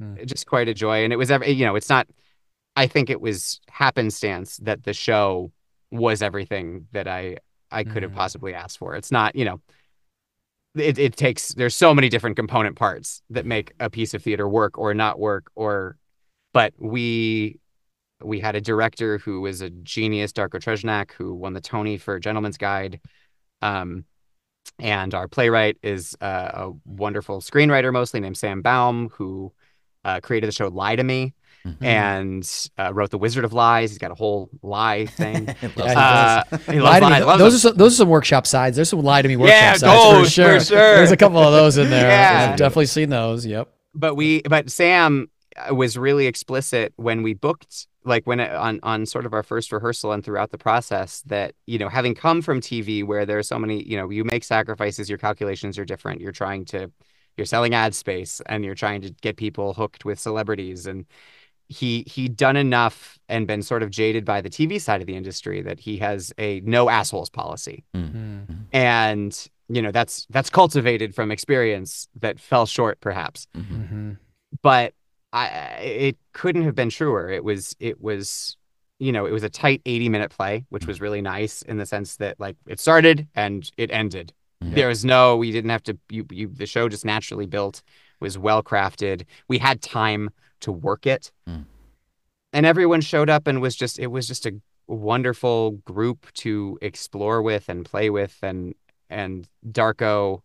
Mm. 0.00 0.24
just 0.24 0.46
quite 0.46 0.68
a 0.68 0.74
joy 0.74 1.04
and 1.04 1.12
it 1.12 1.16
was 1.16 1.30
ever 1.30 1.44
you 1.44 1.66
know 1.66 1.76
it's 1.76 1.90
not 1.90 2.06
i 2.76 2.86
think 2.86 3.10
it 3.10 3.20
was 3.20 3.60
happenstance 3.68 4.56
that 4.62 4.84
the 4.84 4.94
show 4.94 5.52
was 5.90 6.22
everything 6.22 6.86
that 6.92 7.06
i 7.06 7.36
i 7.70 7.84
could 7.84 8.02
have 8.02 8.12
Mm. 8.12 8.16
possibly 8.16 8.54
asked 8.54 8.78
for 8.78 8.94
it's 8.96 9.12
not 9.12 9.36
you 9.36 9.44
know 9.44 9.60
it, 10.74 10.98
it 10.98 11.14
takes 11.14 11.52
there's 11.52 11.76
so 11.76 11.92
many 11.94 12.08
different 12.08 12.36
component 12.36 12.74
parts 12.76 13.20
that 13.28 13.44
make 13.44 13.74
a 13.80 13.90
piece 13.90 14.14
of 14.14 14.22
theater 14.22 14.48
work 14.48 14.78
or 14.78 14.94
not 14.94 15.18
work 15.18 15.50
or 15.56 15.98
but 16.54 16.72
we 16.78 17.58
we 18.24 18.40
had 18.40 18.54
a 18.54 18.62
director 18.62 19.18
who 19.18 19.42
was 19.42 19.60
a 19.60 19.68
genius 19.68 20.32
darko 20.32 20.58
tresnjak 20.58 21.12
who 21.12 21.34
won 21.34 21.52
the 21.52 21.60
tony 21.60 21.98
for 21.98 22.18
gentleman's 22.18 22.56
guide 22.56 22.98
um, 23.62 24.04
and 24.78 25.14
our 25.14 25.28
playwright 25.28 25.76
is 25.82 26.16
uh, 26.20 26.50
a 26.54 26.70
wonderful 26.84 27.40
screenwriter, 27.40 27.92
mostly 27.92 28.20
named 28.20 28.36
Sam 28.36 28.62
Baum, 28.62 29.08
who 29.14 29.52
uh, 30.04 30.20
created 30.20 30.48
the 30.48 30.52
show 30.52 30.68
Lie 30.68 30.96
to 30.96 31.04
Me 31.04 31.34
Mhm. 31.64 31.76
and 31.84 32.70
uh, 32.76 32.92
wrote 32.92 33.10
The 33.10 33.18
Wizard 33.18 33.44
of 33.44 33.52
Lies. 33.52 33.90
He's 33.90 33.98
got 33.98 34.10
a 34.10 34.16
whole 34.16 34.50
lie 34.62 35.06
thing. 35.20 35.48
Uh, 35.48 36.42
he 36.68 36.80
Lie 36.80 36.98
to 36.98 37.06
me. 37.06 37.12
lies. 37.12 37.24
loves 37.24 37.38
Those 37.38 37.52
them. 37.62 37.68
are 37.68 37.72
some, 37.72 37.76
those 37.78 37.92
are 37.92 37.96
some 37.98 38.08
workshop 38.08 38.48
sides. 38.48 38.74
There's 38.74 38.88
some 38.88 39.00
lie 39.02 39.22
to 39.22 39.28
me 39.28 39.36
workshop 39.36 39.54
Yeah, 39.56 39.72
sides 39.74 39.82
for 39.82 40.12
those, 40.14 40.24
for 40.26 40.30
sure. 40.32 40.60
sure. 40.60 40.96
There's 40.96 41.12
a 41.12 41.16
couple 41.16 41.38
of 41.38 41.52
those 41.52 41.76
in 41.78 41.88
there. 41.88 42.08
Yeah. 42.08 42.50
I've 42.50 42.58
definitely 42.58 42.86
seen 42.86 43.10
those. 43.10 43.46
Yep. 43.46 43.68
but 43.94 44.16
we 44.16 44.42
but 44.42 44.70
sam 44.70 45.30
was 45.70 45.96
really 45.96 46.26
explicit 46.26 46.94
when 46.96 47.22
we 47.22 47.34
booked 47.34 47.86
like 48.04 48.26
when 48.26 48.40
it, 48.40 48.50
on 48.52 48.80
on 48.82 49.06
sort 49.06 49.26
of 49.26 49.32
our 49.32 49.42
first 49.42 49.72
rehearsal 49.72 50.12
and 50.12 50.24
throughout 50.24 50.50
the 50.50 50.58
process 50.58 51.22
that 51.26 51.54
you 51.66 51.78
know 51.78 51.88
having 51.88 52.14
come 52.14 52.42
from 52.42 52.60
tv 52.60 53.04
where 53.04 53.24
there 53.24 53.38
are 53.38 53.42
so 53.42 53.58
many 53.58 53.82
you 53.88 53.96
know 53.96 54.10
you 54.10 54.24
make 54.24 54.44
sacrifices 54.44 55.08
your 55.08 55.18
calculations 55.18 55.78
are 55.78 55.84
different 55.84 56.20
you're 56.20 56.32
trying 56.32 56.64
to 56.64 56.90
you're 57.36 57.46
selling 57.46 57.74
ad 57.74 57.94
space 57.94 58.40
and 58.46 58.64
you're 58.64 58.74
trying 58.74 59.00
to 59.00 59.10
get 59.22 59.36
people 59.36 59.72
hooked 59.74 60.04
with 60.04 60.18
celebrities 60.18 60.86
and 60.86 61.06
he 61.68 62.04
he'd 62.06 62.36
done 62.36 62.56
enough 62.56 63.18
and 63.28 63.46
been 63.46 63.62
sort 63.62 63.82
of 63.82 63.90
jaded 63.90 64.24
by 64.24 64.40
the 64.40 64.50
tv 64.50 64.80
side 64.80 65.00
of 65.00 65.06
the 65.06 65.14
industry 65.16 65.62
that 65.62 65.78
he 65.80 65.96
has 65.98 66.32
a 66.38 66.60
no 66.64 66.88
assholes 66.90 67.30
policy 67.30 67.84
Mm. 67.94 68.12
Mm. 68.12 68.56
and 68.72 69.48
you 69.68 69.80
know 69.80 69.90
that's 69.92 70.26
that's 70.28 70.50
cultivated 70.50 71.14
from 71.14 71.30
experience 71.30 72.08
that 72.20 72.38
fell 72.40 72.66
short 72.66 73.00
perhaps 73.00 73.46
Mhm. 73.56 73.88
Mhm. 73.90 74.16
but 74.60 74.92
I 75.32 75.46
it 75.80 76.16
couldn't 76.32 76.62
have 76.64 76.74
been 76.74 76.90
truer. 76.90 77.30
It 77.30 77.44
was 77.44 77.74
it 77.78 78.00
was 78.00 78.56
you 78.98 79.12
know 79.12 79.26
it 79.26 79.32
was 79.32 79.42
a 79.42 79.48
tight 79.48 79.82
80 79.86 80.08
minute 80.08 80.30
play, 80.30 80.64
which 80.68 80.86
was 80.86 81.00
really 81.00 81.22
nice 81.22 81.62
in 81.62 81.78
the 81.78 81.86
sense 81.86 82.16
that 82.16 82.38
like 82.38 82.56
it 82.66 82.80
started 82.80 83.28
and 83.34 83.68
it 83.76 83.90
ended. 83.90 84.32
Yeah. 84.60 84.74
There 84.74 84.88
was 84.88 85.04
no 85.04 85.36
we 85.36 85.50
didn't 85.50 85.70
have 85.70 85.82
to 85.84 85.98
you, 86.10 86.26
you 86.30 86.48
the 86.48 86.66
show 86.66 86.88
just 86.88 87.04
naturally 87.04 87.46
built 87.46 87.82
was 88.20 88.38
well 88.38 88.62
crafted. 88.62 89.24
We 89.48 89.58
had 89.58 89.82
time 89.82 90.30
to 90.60 90.72
work 90.72 91.06
it. 91.06 91.32
Mm. 91.48 91.64
And 92.52 92.66
everyone 92.66 93.00
showed 93.00 93.30
up 93.30 93.46
and 93.46 93.60
was 93.60 93.74
just 93.74 93.98
it 93.98 94.08
was 94.08 94.26
just 94.26 94.46
a 94.46 94.54
wonderful 94.86 95.72
group 95.86 96.26
to 96.34 96.78
explore 96.82 97.42
with 97.42 97.68
and 97.68 97.84
play 97.84 98.10
with 98.10 98.38
and 98.42 98.74
and 99.08 99.48
Darko 99.66 100.42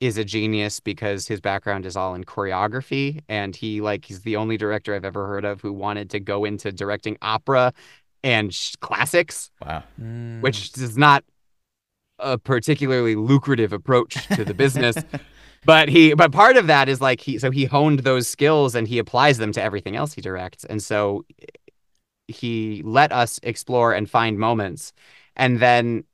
is 0.00 0.16
a 0.16 0.24
genius 0.24 0.78
because 0.80 1.26
his 1.26 1.40
background 1.40 1.84
is 1.84 1.96
all 1.96 2.14
in 2.14 2.22
choreography 2.24 3.20
and 3.28 3.56
he 3.56 3.80
like 3.80 4.04
he's 4.04 4.20
the 4.20 4.36
only 4.36 4.56
director 4.56 4.94
I've 4.94 5.04
ever 5.04 5.26
heard 5.26 5.44
of 5.44 5.60
who 5.60 5.72
wanted 5.72 6.10
to 6.10 6.20
go 6.20 6.44
into 6.44 6.70
directing 6.70 7.18
opera 7.20 7.72
and 8.22 8.54
sh- 8.54 8.76
classics 8.80 9.50
Wow. 9.64 9.82
Mm. 10.00 10.40
which 10.40 10.76
is 10.78 10.96
not 10.96 11.24
a 12.20 12.38
particularly 12.38 13.16
lucrative 13.16 13.72
approach 13.72 14.26
to 14.28 14.44
the 14.44 14.54
business 14.54 14.96
but 15.64 15.88
he 15.88 16.14
but 16.14 16.30
part 16.30 16.56
of 16.56 16.68
that 16.68 16.88
is 16.88 17.00
like 17.00 17.20
he 17.20 17.38
so 17.38 17.50
he 17.50 17.64
honed 17.64 18.00
those 18.00 18.28
skills 18.28 18.74
and 18.76 18.86
he 18.86 18.98
applies 19.00 19.38
them 19.38 19.50
to 19.52 19.62
everything 19.62 19.96
else 19.96 20.12
he 20.12 20.20
directs 20.20 20.64
and 20.64 20.80
so 20.82 21.24
he 22.28 22.82
let 22.84 23.10
us 23.10 23.40
explore 23.42 23.92
and 23.92 24.08
find 24.10 24.38
moments 24.38 24.92
and 25.34 25.58
then 25.60 26.04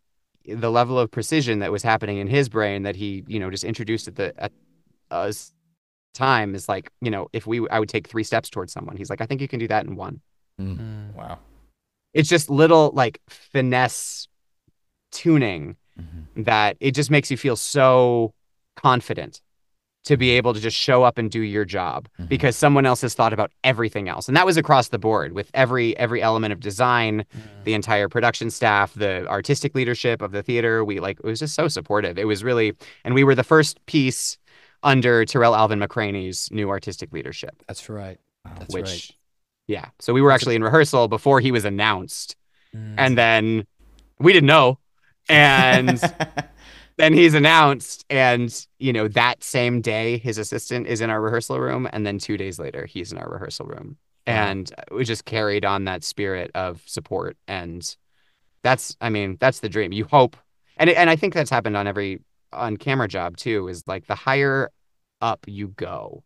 the 0.47 0.71
level 0.71 0.99
of 0.99 1.11
precision 1.11 1.59
that 1.61 1.73
was 1.73 1.83
happening 1.83 2.19
in 2.19 2.27
his 2.27 2.49
brain 2.49 2.83
that 2.83 2.97
he 2.97 3.25
you 3.27 3.39
know 3.41 3.51
just 3.51 3.65
introduced 3.65 4.09
at 4.09 4.17
the 4.17 4.35
at 4.43 4.53
us 5.11 5.53
time 6.15 6.55
is 6.55 6.69
like 6.69 6.91
you 7.01 7.11
know 7.11 7.29
if 7.33 7.47
we 7.47 7.67
i 7.71 7.79
would 7.81 7.89
take 7.89 8.07
three 8.07 8.23
steps 8.25 8.49
towards 8.51 8.73
someone 8.73 8.97
he's 8.97 9.11
like 9.11 9.21
i 9.21 9.27
think 9.27 9.41
you 9.41 9.49
can 9.49 9.59
do 9.59 9.69
that 9.69 9.85
in 9.87 9.97
one 9.97 10.21
Mm. 10.61 10.79
Mm. 10.79 11.15
Wow. 11.17 11.39
it's 12.13 12.29
just 12.29 12.49
little 12.49 12.93
like 12.95 13.21
finesse 13.29 14.29
tuning 15.11 15.77
Mhm. 16.01 16.45
that 16.45 16.77
it 16.81 16.93
just 16.93 17.11
makes 17.11 17.31
you 17.31 17.37
feel 17.37 17.57
so 17.57 18.35
confident 18.77 19.41
to 20.05 20.17
be 20.17 20.31
able 20.31 20.53
to 20.55 20.61
just 20.61 20.77
show 20.77 21.03
up 21.03 21.17
and 21.19 21.31
do 21.31 21.41
your 21.41 21.65
job 21.65 22.09
Mhm. 22.21 22.29
because 22.29 22.57
someone 22.57 22.85
else 22.87 23.01
has 23.01 23.15
thought 23.15 23.33
about 23.33 23.51
everything 23.65 24.09
else 24.09 24.29
and 24.29 24.37
that 24.37 24.45
was 24.47 24.57
across 24.57 24.89
the 24.89 24.99
board 24.99 25.33
with 25.33 25.51
every 25.55 25.97
every 25.97 26.21
element 26.23 26.53
of 26.53 26.61
design 26.61 27.25
Mm. 27.37 27.41
the 27.65 27.75
entire 27.75 28.09
production 28.09 28.51
staff 28.51 28.93
the 28.95 29.27
artistic 29.29 29.75
leadership 29.75 30.21
of 30.23 30.33
the 30.33 30.43
theater 30.43 30.85
we 30.85 31.01
like 31.01 31.19
it 31.19 31.25
was 31.25 31.39
just 31.41 31.55
so 31.55 31.69
supportive 31.69 32.19
it 32.19 32.27
was 32.27 32.45
really 32.45 32.75
and 33.05 33.15
we 33.15 33.25
were 33.25 33.35
the 33.35 33.45
first 33.45 33.85
piece 33.87 34.37
under 34.83 35.25
Tarell 35.25 35.55
Alvin 35.57 35.81
McCraney's 35.81 36.51
new 36.51 36.69
artistic 36.69 37.11
leadership 37.13 37.63
That's 37.67 37.89
right. 37.89 38.19
That's 38.59 38.75
which 38.75 38.85
right. 38.85 39.11
yeah 39.69 39.87
so 40.01 40.13
we 40.13 40.21
were 40.21 40.31
actually 40.31 40.55
in 40.57 40.63
rehearsal 40.63 41.09
before 41.09 41.41
he 41.41 41.51
was 41.51 41.65
announced 41.65 42.37
Mm. 42.77 42.95
and 42.99 43.17
then 43.17 43.67
we 44.19 44.33
didn't 44.35 44.49
know 44.49 44.79
and 45.29 45.99
then 46.97 47.13
he's 47.13 47.35
announced 47.35 48.05
and 48.09 48.67
you 48.79 48.93
know 48.93 49.09
that 49.09 49.43
same 49.43 49.81
day 49.81 50.19
his 50.19 50.39
assistant 50.39 50.87
is 50.87 51.01
in 51.01 51.11
our 51.11 51.21
rehearsal 51.21 51.59
room 51.61 51.89
and 51.93 52.07
then 52.07 52.19
two 52.19 52.37
days 52.37 52.59
later 52.59 52.87
he's 52.87 53.13
in 53.13 53.19
our 53.19 53.29
rehearsal 53.29 53.67
room. 53.67 53.97
And 54.27 54.73
we 54.91 55.05
just 55.05 55.27
carried 55.27 55.67
on 55.67 55.85
that 55.85 56.03
spirit 56.03 56.51
of 56.55 56.83
support 56.87 57.37
and 57.47 57.97
that's 58.63 58.97
i 59.01 59.11
mean 59.11 59.37
that's 59.41 59.61
the 59.61 59.69
dream. 59.69 59.93
You 59.93 60.05
hope 60.05 60.37
and 60.77 60.89
and 60.91 61.11
i 61.11 61.17
think 61.17 61.35
that's 61.35 61.51
happened 61.51 61.77
on 61.77 61.87
every 61.87 62.21
on 62.53 62.77
camera 62.77 63.09
job 63.09 63.37
too 63.37 63.69
is 63.69 63.85
like 63.87 64.07
the 64.07 64.15
higher 64.15 64.71
up 65.21 65.45
you 65.47 65.69
go 65.69 66.23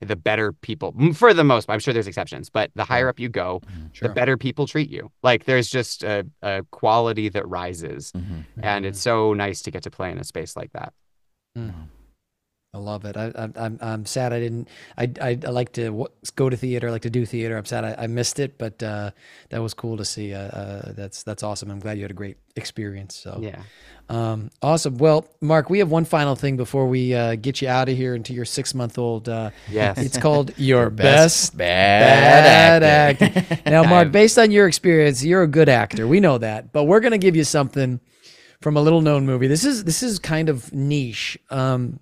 the 0.00 0.16
better 0.16 0.52
people 0.52 0.94
for 1.14 1.32
the 1.32 1.44
most 1.44 1.70
i'm 1.70 1.78
sure 1.78 1.94
there's 1.94 2.06
exceptions 2.06 2.50
but 2.50 2.70
the 2.74 2.84
higher 2.84 3.08
up 3.08 3.18
you 3.18 3.28
go 3.28 3.60
mm-hmm. 3.66 3.86
sure. 3.92 4.08
the 4.08 4.14
better 4.14 4.36
people 4.36 4.66
treat 4.66 4.90
you. 4.90 5.10
Like 5.22 5.44
there's 5.44 5.68
just 5.68 6.02
a, 6.02 6.26
a 6.42 6.64
quality 6.70 7.28
that 7.30 7.48
rises. 7.48 8.12
Mhm. 8.12 8.44
and 8.62 8.84
it's 8.84 8.98
mm-hmm. 8.98 9.32
so 9.32 9.34
nice 9.34 9.62
to 9.62 9.70
get 9.70 9.82
to 9.84 9.90
play 9.90 10.10
in 10.10 10.18
a 10.18 10.24
space 10.24 10.56
like 10.56 10.72
that 10.72 10.92
mm-hmm. 11.56 11.82
I 12.74 12.78
love 12.78 13.04
it. 13.06 13.16
I, 13.16 13.32
I, 13.34 13.48
I'm 13.56 13.78
I'm 13.80 14.06
sad 14.06 14.32
I 14.32 14.40
didn't. 14.40 14.68
I, 14.98 15.10
I 15.20 15.38
I 15.46 15.50
like 15.50 15.72
to 15.72 15.86
w- 15.86 16.08
go 16.34 16.50
to 16.50 16.56
theater. 16.56 16.88
I 16.88 16.90
like 16.90 17.02
to 17.02 17.10
do 17.10 17.24
theater. 17.24 17.56
I'm 17.56 17.64
sad 17.64 17.84
I, 17.84 18.04
I 18.04 18.06
missed 18.06 18.38
it, 18.38 18.58
but 18.58 18.82
uh, 18.82 19.12
that 19.48 19.62
was 19.62 19.72
cool 19.72 19.96
to 19.96 20.04
see. 20.04 20.34
Uh, 20.34 20.40
uh, 20.40 20.92
that's 20.92 21.22
that's 21.22 21.42
awesome. 21.42 21.70
I'm 21.70 21.80
glad 21.80 21.96
you 21.96 22.02
had 22.02 22.10
a 22.10 22.14
great 22.14 22.36
experience. 22.54 23.14
So 23.14 23.38
yeah 23.40 23.62
um, 24.08 24.50
awesome. 24.62 24.98
Well, 24.98 25.26
Mark, 25.40 25.68
we 25.68 25.80
have 25.80 25.90
one 25.90 26.04
final 26.04 26.36
thing 26.36 26.56
before 26.56 26.86
we 26.86 27.12
uh, 27.12 27.34
get 27.34 27.60
you 27.60 27.68
out 27.68 27.88
of 27.88 27.96
here 27.96 28.14
into 28.14 28.32
your 28.32 28.44
six 28.44 28.74
month 28.74 28.98
old. 28.98 29.28
Uh, 29.28 29.50
yes 29.68 29.98
it's 29.98 30.16
called 30.16 30.52
your 30.58 30.90
best 30.90 31.56
bad, 31.56 32.82
bad 32.82 33.20
acting. 33.20 33.58
Now, 33.66 33.82
Mark, 33.82 34.12
based 34.12 34.38
on 34.38 34.50
your 34.50 34.68
experience, 34.68 35.24
you're 35.24 35.42
a 35.42 35.48
good 35.48 35.68
actor. 35.68 36.06
We 36.06 36.20
know 36.20 36.38
that, 36.38 36.72
but 36.72 36.84
we're 36.84 37.00
gonna 37.00 37.18
give 37.18 37.34
you 37.34 37.44
something 37.44 38.00
from 38.60 38.76
a 38.76 38.80
little 38.80 39.00
known 39.00 39.26
movie. 39.26 39.48
This 39.48 39.64
is 39.64 39.84
this 39.84 40.02
is 40.02 40.18
kind 40.18 40.48
of 40.48 40.72
niche. 40.72 41.36
Um, 41.50 41.98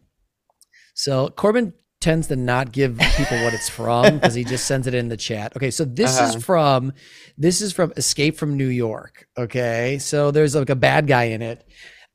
so 0.95 1.29
Corbin 1.29 1.73
tends 2.01 2.27
to 2.29 2.37
not 2.37 2.71
give 2.73 2.99
people 3.17 3.43
what 3.45 3.55
it's 3.55 3.69
from 3.69 4.15
because 4.19 4.35
he 4.35 4.45
just 4.45 4.67
sends 4.67 4.87
it 4.87 4.95
in 4.95 5.09
the 5.09 5.17
chat. 5.17 5.57
Okay, 5.57 5.71
so 5.71 5.85
this 5.85 6.19
Uh-huh. 6.19 6.37
is 6.37 6.45
from 6.45 6.93
this 7.39 7.61
is 7.61 7.73
from 7.73 7.93
Escape 7.97 8.37
from 8.37 8.57
New 8.57 8.69
York. 8.69 9.27
Okay, 9.39 9.99
so 9.99 10.31
there's 10.31 10.55
like 10.55 10.71
a 10.71 10.77
bad 10.77 11.07
guy 11.07 11.25
in 11.25 11.43
it. 11.43 11.67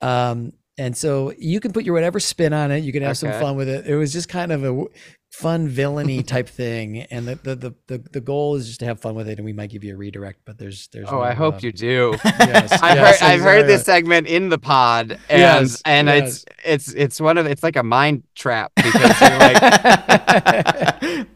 Um, 0.02 0.54
and 0.80 0.96
so 0.96 1.34
you 1.38 1.60
can 1.60 1.74
put 1.74 1.84
your 1.84 1.94
whatever 1.94 2.22
spin 2.22 2.54
on 2.54 2.72
it. 2.72 2.86
You 2.86 2.94
can 2.94 3.04
have 3.04 3.18
some 3.18 3.32
fun 3.34 3.58
with 3.58 3.68
it. 3.68 3.86
It 3.86 3.98
was 3.98 4.14
just 4.14 4.30
kind 4.30 4.54
of 4.54 4.64
a 4.64 4.86
fun 5.30 5.68
villainy 5.68 6.24
type 6.34 6.48
thing, 6.48 7.02
and 7.12 7.28
the 7.28 7.36
the, 7.36 7.56
the 7.56 7.76
the 7.88 7.98
the 8.14 8.22
goal 8.22 8.56
is 8.56 8.66
just 8.66 8.80
to 8.80 8.86
have 8.86 9.02
fun 9.02 9.14
with 9.14 9.28
it. 9.28 9.38
And 9.38 9.46
we 9.46 9.52
might 9.52 9.70
give 9.70 9.84
you 9.84 9.94
a 9.94 9.98
redirect, 9.98 10.40
but 10.46 10.58
there's 10.58 10.88
there's. 10.88 11.10
oh 11.10 11.18
no, 11.18 11.22
i 11.22 11.34
hope 11.34 11.56
uh, 11.56 11.60
you 11.62 11.74
do 11.74 12.16
Yes, 12.26 12.72
I've 12.82 12.96
yes, 12.96 13.20
heard 13.20 13.28
I've 13.28 13.42
heard 13.42 13.68
this 13.68 13.84
segment 13.84 14.28
in 14.28 14.48
the 14.48 14.58
pod 14.58 15.20
and 15.30 15.40
Yes, 15.40 15.82
and 15.84 16.08
it's 16.08 16.46
it's 16.64 16.94
it's 16.94 17.20
one 17.20 17.38
of 17.38 17.46
it's 17.46 17.62
like 17.62 17.76
a 17.76 17.84
mind 17.84 18.24
trap 18.36 18.72
because 18.78 19.20
you're 19.20 19.38
like 19.38 21.28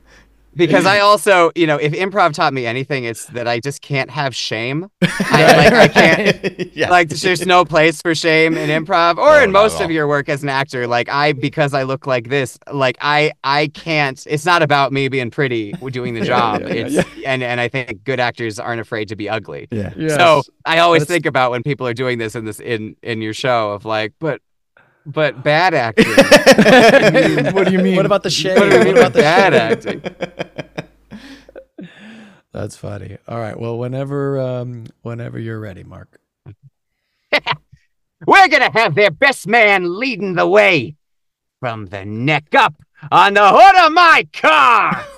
because 0.55 0.85
I 0.85 0.99
also 1.09 1.51
you 1.55 1.67
know 1.67 1.77
if 1.77 1.93
improv 1.93 2.33
taught 2.33 2.53
me 2.53 2.65
anything 2.65 3.03
it's 3.03 3.25
that 3.27 3.47
I 3.47 3.59
just 3.59 3.81
can't 3.81 4.09
have 4.09 4.35
shame. 4.35 4.89
I 5.01 5.55
like 5.57 5.73
I 5.73 5.87
can't 5.87 6.73
yeah. 6.75 6.89
like 6.89 7.09
there's 7.09 7.45
no 7.45 7.65
place 7.65 8.01
for 8.01 8.13
shame 8.15 8.55
in 8.57 8.69
improv 8.69 9.17
or 9.17 9.37
No, 9.37 9.43
in 9.43 9.51
most 9.51 9.81
of 9.81 9.91
your 9.91 10.07
work 10.07 10.29
as 10.29 10.43
an 10.43 10.49
actor. 10.49 10.87
Like 10.87 11.09
i 11.09 11.33
because 11.33 11.73
i 11.73 11.83
look 11.83 12.07
like 12.07 12.29
this 12.29 12.57
like 12.71 12.97
i 13.01 13.31
i 13.43 13.67
can't 13.73 14.25
it's 14.27 14.45
not 14.45 14.61
about 14.61 14.91
me 14.93 15.07
being 15.07 15.31
pretty 15.31 15.73
doing 15.91 16.13
the 16.13 16.21
job. 16.25 16.61
yeah, 16.61 16.67
it's 16.67 17.09
and 17.25 17.43
and 17.43 17.59
i 17.59 17.67
think 17.67 18.03
good 18.03 18.19
actors 18.19 18.59
aren't 18.59 18.81
afraid 18.81 19.07
to 19.09 19.15
be 19.15 19.29
ugly. 19.29 19.67
Yeah. 19.71 19.93
Yes. 19.95 20.15
so 20.15 20.43
i 20.65 20.79
always 20.79 21.01
That's- 21.03 21.15
think 21.15 21.25
about 21.25 21.51
when 21.51 21.63
people 21.63 21.87
are 21.87 21.93
doing 21.93 22.17
this 22.19 22.35
in 22.35 22.45
this 22.45 22.59
in 22.59 22.95
in 23.03 23.21
your 23.21 23.33
show 23.33 23.71
of 23.71 23.85
like 23.85 24.13
but 24.19 24.41
but 25.05 25.43
bad 25.43 25.73
acting 25.73 26.05
what 27.53 27.65
do 27.67 27.71
you 27.73 27.79
mean? 27.79 27.95
What 27.95 28.05
about 28.05 28.23
the 28.23 28.29
shame? 28.29 28.59
what 28.59 28.69
do 28.69 28.77
you 28.77 28.83
mean 28.85 28.97
about 28.97 29.13
the 29.13 29.19
bad 29.21 29.83
shame? 29.83 30.01
acting 30.03 30.83
That's 32.51 32.75
funny. 32.77 33.17
All 33.27 33.39
right. 33.39 33.59
Well, 33.59 33.77
whenever 33.79 34.39
um 34.39 34.85
whenever 35.01 35.39
you're 35.39 35.59
ready, 35.59 35.83
Mark. 35.83 36.19
we're 38.27 38.47
gonna 38.47 38.71
have 38.73 38.93
their 38.95 39.09
best 39.11 39.47
man 39.47 39.99
leading 39.99 40.35
the 40.35 40.47
way 40.47 40.95
from 41.59 41.87
the 41.87 42.05
neck 42.05 42.53
up 42.53 42.75
on 43.11 43.33
the 43.33 43.41
hood 43.49 43.85
of 43.85 43.91
my 43.91 44.27
car 44.33 45.03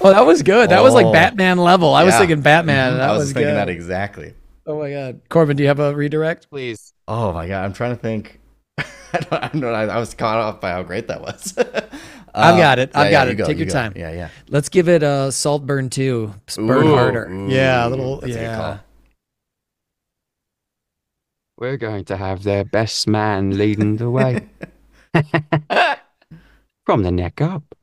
Oh, 0.00 0.12
that 0.12 0.26
was 0.26 0.42
good. 0.42 0.70
That 0.70 0.82
was 0.82 0.92
like 0.94 1.06
Oh. 1.06 1.12
Batman 1.12 1.58
level. 1.58 1.94
I 1.94 2.04
was 2.04 2.14
thinking 2.16 2.42
Batman. 2.42 2.92
Mhm. 2.92 2.96
That 2.98 3.08
I 3.08 3.12
was, 3.12 3.20
was, 3.20 3.32
thinking 3.32 3.48
good. 3.52 3.56
that 3.56 3.68
exactly. 3.68 4.34
Oh 4.66 4.78
my 4.78 4.90
god, 4.90 5.22
Corbin, 5.30 5.56
do 5.56 5.62
you 5.62 5.68
have 5.68 5.80
a 5.80 5.94
redirect? 5.94 6.50
please 6.50 6.92
Oh 7.08 7.32
my 7.32 7.48
god, 7.48 7.64
I'm 7.64 7.72
trying 7.72 7.96
to 7.96 8.00
think. 8.00 8.38
I 8.78 8.84
don't, 9.12 9.32
I, 9.32 9.48
don't 9.48 9.60
know, 9.62 9.72
I, 9.72 9.86
I 9.86 9.98
was 9.98 10.12
caught 10.12 10.36
off 10.36 10.60
by 10.60 10.72
how 10.72 10.82
great 10.82 11.08
that 11.08 11.22
was. 11.22 11.54
I've 12.34 12.52
um, 12.52 12.60
got 12.60 12.78
it. 12.78 12.90
I've 12.94 13.06
yeah, 13.06 13.10
got 13.10 13.26
you 13.28 13.32
it. 13.32 13.36
go, 13.36 13.46
Take 13.46 13.56
you 13.56 13.64
your 13.64 13.72
go. 13.72 13.72
time. 13.72 13.94
Yeah, 13.96 14.12
yeah. 14.12 14.28
Let's 14.50 14.68
give 14.68 14.90
it 14.90 15.02
a 15.02 15.32
Saltburn 15.32 15.88
too. 15.88 16.34
Burn 16.54 16.86
Ooh, 16.86 16.94
harder. 16.94 17.26
ooh, 17.30 17.48
yeah, 17.48 17.86
a 17.86 17.88
little. 17.88 18.20
that's 18.20 18.34
a 18.34 18.36
good 18.36 18.42
yeah. 18.42 18.56
call. 18.56 18.80
We're 21.56 21.78
going 21.78 22.04
to 22.04 22.16
have 22.18 22.42
their 22.42 22.64
best 22.64 23.08
man 23.08 23.56
leading 23.56 23.96
the 23.96 24.10
way. 24.10 24.46
From 26.84 27.02
the 27.02 27.10
neck 27.10 27.40
up 27.40 27.74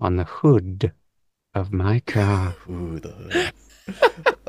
on 0.00 0.16
the 0.16 0.24
hood 0.24 0.92
of 1.52 1.72
my 1.72 1.98
car. 1.98 2.54
Ooh, 2.70 3.00
the 3.00 3.08
hood. 3.08 3.52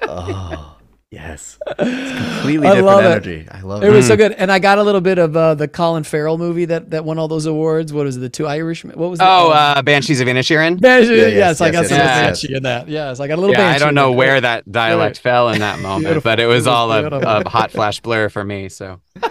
oh, 0.03 0.77
yes. 1.11 1.59
It's 1.67 1.77
completely 2.33 2.67
I 2.67 2.71
different 2.75 2.85
love 2.85 3.03
it. 3.03 3.07
energy. 3.07 3.47
I 3.51 3.61
love 3.61 3.83
It 3.83 3.87
it. 3.87 3.91
was 3.91 4.07
so 4.07 4.15
good, 4.17 4.31
and 4.31 4.51
I 4.51 4.59
got 4.59 4.77
a 4.79 4.83
little 4.83 5.01
bit 5.01 5.17
of 5.17 5.35
uh, 5.37 5.53
the 5.55 5.67
Colin 5.67 6.03
Farrell 6.03 6.37
movie 6.37 6.65
that 6.65 6.89
that 6.91 7.05
won 7.05 7.19
all 7.19 7.27
those 7.27 7.45
awards. 7.45 7.93
What 7.93 8.05
was 8.05 8.17
it? 8.17 8.21
The 8.21 8.29
two 8.29 8.47
Irishmen. 8.47 8.97
What 8.97 9.09
was 9.11 9.19
it? 9.19 9.23
Oh, 9.23 9.51
uh, 9.51 9.81
Banshees 9.81 10.21
of 10.21 10.27
Inisherin? 10.27 10.79
Banshee. 10.81 11.09
Yeah, 11.15 11.27
yes, 11.27 11.33
yes, 11.33 11.61
I 11.61 11.71
got 11.71 11.81
yes, 11.81 11.89
some 11.89 11.97
yes, 11.97 12.41
Banshee 12.41 12.55
in 12.55 12.63
that. 12.63 12.87
Yes, 12.87 13.19
I 13.19 13.27
got 13.27 13.37
a 13.37 13.41
little 13.41 13.55
Yeah, 13.55 13.67
I 13.69 13.77
don't 13.77 13.93
know 13.95 14.11
in 14.11 14.17
where 14.17 14.41
that 14.41 14.71
dialect 14.71 15.19
fell 15.19 15.49
in 15.49 15.59
that 15.59 15.79
moment, 15.79 16.23
but 16.23 16.39
it 16.39 16.45
was 16.47 16.51
It 16.51 16.57
was 16.59 16.67
all 16.67 16.91
a, 16.91 17.05
a 17.07 17.49
hot 17.49 17.71
flash 17.71 17.99
blur 17.99 18.29
for 18.29 18.43
me. 18.43 18.69
So 18.69 19.01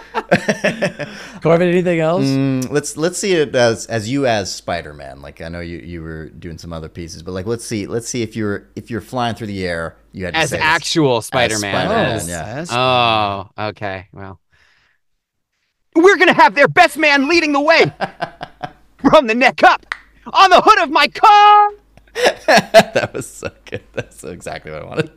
Corbin, 1.41 1.67
anything 1.69 1.99
else? 1.99 2.23
Mm, 2.25 2.69
let's 2.71 2.97
let's 2.97 3.17
see 3.17 3.33
it 3.33 3.55
as 3.55 3.85
as 3.87 4.09
you 4.09 4.25
as 4.25 4.53
Spider 4.53 4.93
Man. 4.93 5.21
Like 5.21 5.41
I 5.41 5.49
know 5.49 5.59
you 5.59 5.77
you 5.79 6.01
were 6.01 6.29
doing 6.29 6.57
some 6.57 6.73
other 6.73 6.89
pieces, 6.89 7.23
but 7.23 7.31
like 7.31 7.45
let's 7.45 7.65
see 7.65 7.87
let's 7.87 8.07
see 8.07 8.21
if 8.21 8.35
you're 8.35 8.67
if 8.75 8.89
you're 8.91 9.01
flying 9.01 9.35
through 9.35 9.47
the 9.47 9.65
air, 9.67 9.95
you 10.11 10.25
had 10.25 10.33
to 10.33 10.39
As 10.39 10.49
say 10.49 10.59
actual 10.59 11.21
Spider-Man. 11.21 11.59
Spider-Man, 11.59 12.21
oh. 12.21 12.27
yeah. 12.27 13.49
Oh, 13.57 13.67
okay. 13.69 14.07
Well, 14.11 14.39
we're 15.95 16.17
gonna 16.17 16.33
have 16.33 16.55
their 16.55 16.67
best 16.67 16.97
man 16.97 17.27
leading 17.27 17.51
the 17.53 17.61
way 17.61 17.85
from 19.09 19.27
the 19.27 19.35
neck 19.35 19.63
up 19.63 19.85
on 20.31 20.49
the 20.49 20.61
hood 20.61 20.79
of 20.79 20.89
my 20.89 21.07
car. 21.07 21.71
that 22.45 23.11
was 23.13 23.25
so 23.27 23.49
good. 23.65 23.83
That's 23.93 24.23
exactly 24.23 24.71
what 24.71 24.81
I 24.81 24.85
wanted. 24.85 25.11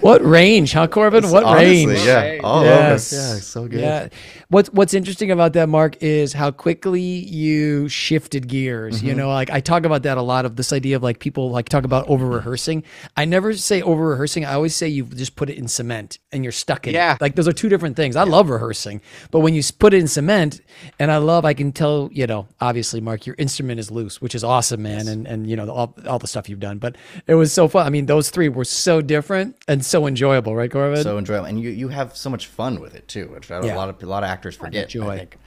what 0.00 0.24
range, 0.24 0.72
huh, 0.72 0.88
Corbin? 0.88 1.30
What 1.30 1.44
Honestly, 1.44 1.86
range? 1.86 2.04
Yeah, 2.04 2.40
all 2.42 2.64
Yes. 2.64 3.12
over. 3.12 3.22
Yeah, 3.22 3.40
so 3.40 3.68
good. 3.68 3.80
Yeah. 3.80 4.08
What's 4.50 4.70
What's 4.70 4.94
interesting 4.94 5.30
about 5.30 5.52
that, 5.52 5.68
Mark, 5.68 6.02
is 6.02 6.32
how 6.32 6.50
quickly 6.50 7.02
you 7.02 7.86
shifted 7.90 8.48
gears. 8.48 9.02
You 9.02 9.10
mm-hmm. 9.10 9.18
know, 9.18 9.28
like 9.28 9.50
I 9.50 9.60
talk 9.60 9.84
about 9.84 10.04
that 10.04 10.16
a 10.16 10.22
lot 10.22 10.46
of 10.46 10.56
this 10.56 10.72
idea 10.72 10.96
of 10.96 11.02
like 11.02 11.18
people 11.18 11.50
like 11.50 11.68
talk 11.68 11.84
about 11.84 12.08
over 12.08 12.26
rehearsing. 12.26 12.82
I 13.14 13.26
never 13.26 13.52
say 13.52 13.82
over 13.82 14.08
rehearsing. 14.08 14.46
I 14.46 14.54
always 14.54 14.74
say 14.74 14.88
you 14.88 15.04
just 15.04 15.36
put 15.36 15.50
it 15.50 15.58
in 15.58 15.68
cement 15.68 16.18
and 16.32 16.44
you're 16.44 16.52
stuck 16.52 16.86
in 16.86 16.94
Yeah. 16.94 17.16
it. 17.16 17.20
Like 17.20 17.34
those 17.34 17.46
are 17.46 17.52
two 17.52 17.68
different 17.68 17.94
things. 17.96 18.16
I 18.16 18.22
love 18.22 18.48
rehearsing, 18.48 19.02
but 19.30 19.40
when 19.40 19.52
you 19.52 19.62
put 19.78 19.92
it 19.92 19.98
in 19.98 20.08
cement, 20.08 20.62
and 20.98 21.12
I 21.12 21.18
love, 21.18 21.44
I 21.44 21.52
can 21.52 21.70
tell, 21.70 22.08
you 22.10 22.26
know, 22.26 22.48
obviously, 22.58 23.02
Mark, 23.02 23.26
your 23.26 23.36
instrument 23.36 23.78
is 23.78 23.90
loose, 23.90 24.22
which 24.22 24.34
is 24.34 24.42
awesome, 24.44 24.80
man, 24.80 25.08
and 25.08 25.26
and 25.26 25.46
you 25.46 25.56
know 25.56 25.68
all, 25.68 25.94
all 26.08 26.18
the 26.18 26.26
stuff 26.26 26.48
you've 26.48 26.58
done. 26.58 26.78
But 26.78 26.96
it 27.26 27.34
was 27.34 27.52
so 27.52 27.68
fun. 27.68 27.86
I 27.86 27.90
mean, 27.90 28.06
those 28.06 28.30
three 28.30 28.48
were 28.48 28.64
so 28.64 29.02
different 29.02 29.56
and 29.68 29.84
so 29.84 30.06
enjoyable, 30.06 30.56
right, 30.56 30.70
Corbin? 30.70 31.02
So 31.02 31.18
enjoyable, 31.18 31.44
and 31.44 31.60
you 31.60 31.68
you 31.68 31.88
have 31.88 32.16
so 32.16 32.30
much 32.30 32.46
fun 32.46 32.80
with 32.80 32.94
it 32.94 33.08
too, 33.08 33.26
which 33.28 33.50
I- 33.50 33.62
Yeah. 33.62 33.74
a 33.74 33.76
lot 33.76 33.90
of 33.90 34.02
a 34.02 34.06
lot 34.06 34.22
of 34.22 34.37
actors 34.38 34.56
forget. 34.56 34.88
joy. 34.88 35.08
I 35.10 35.18
think. 35.18 35.38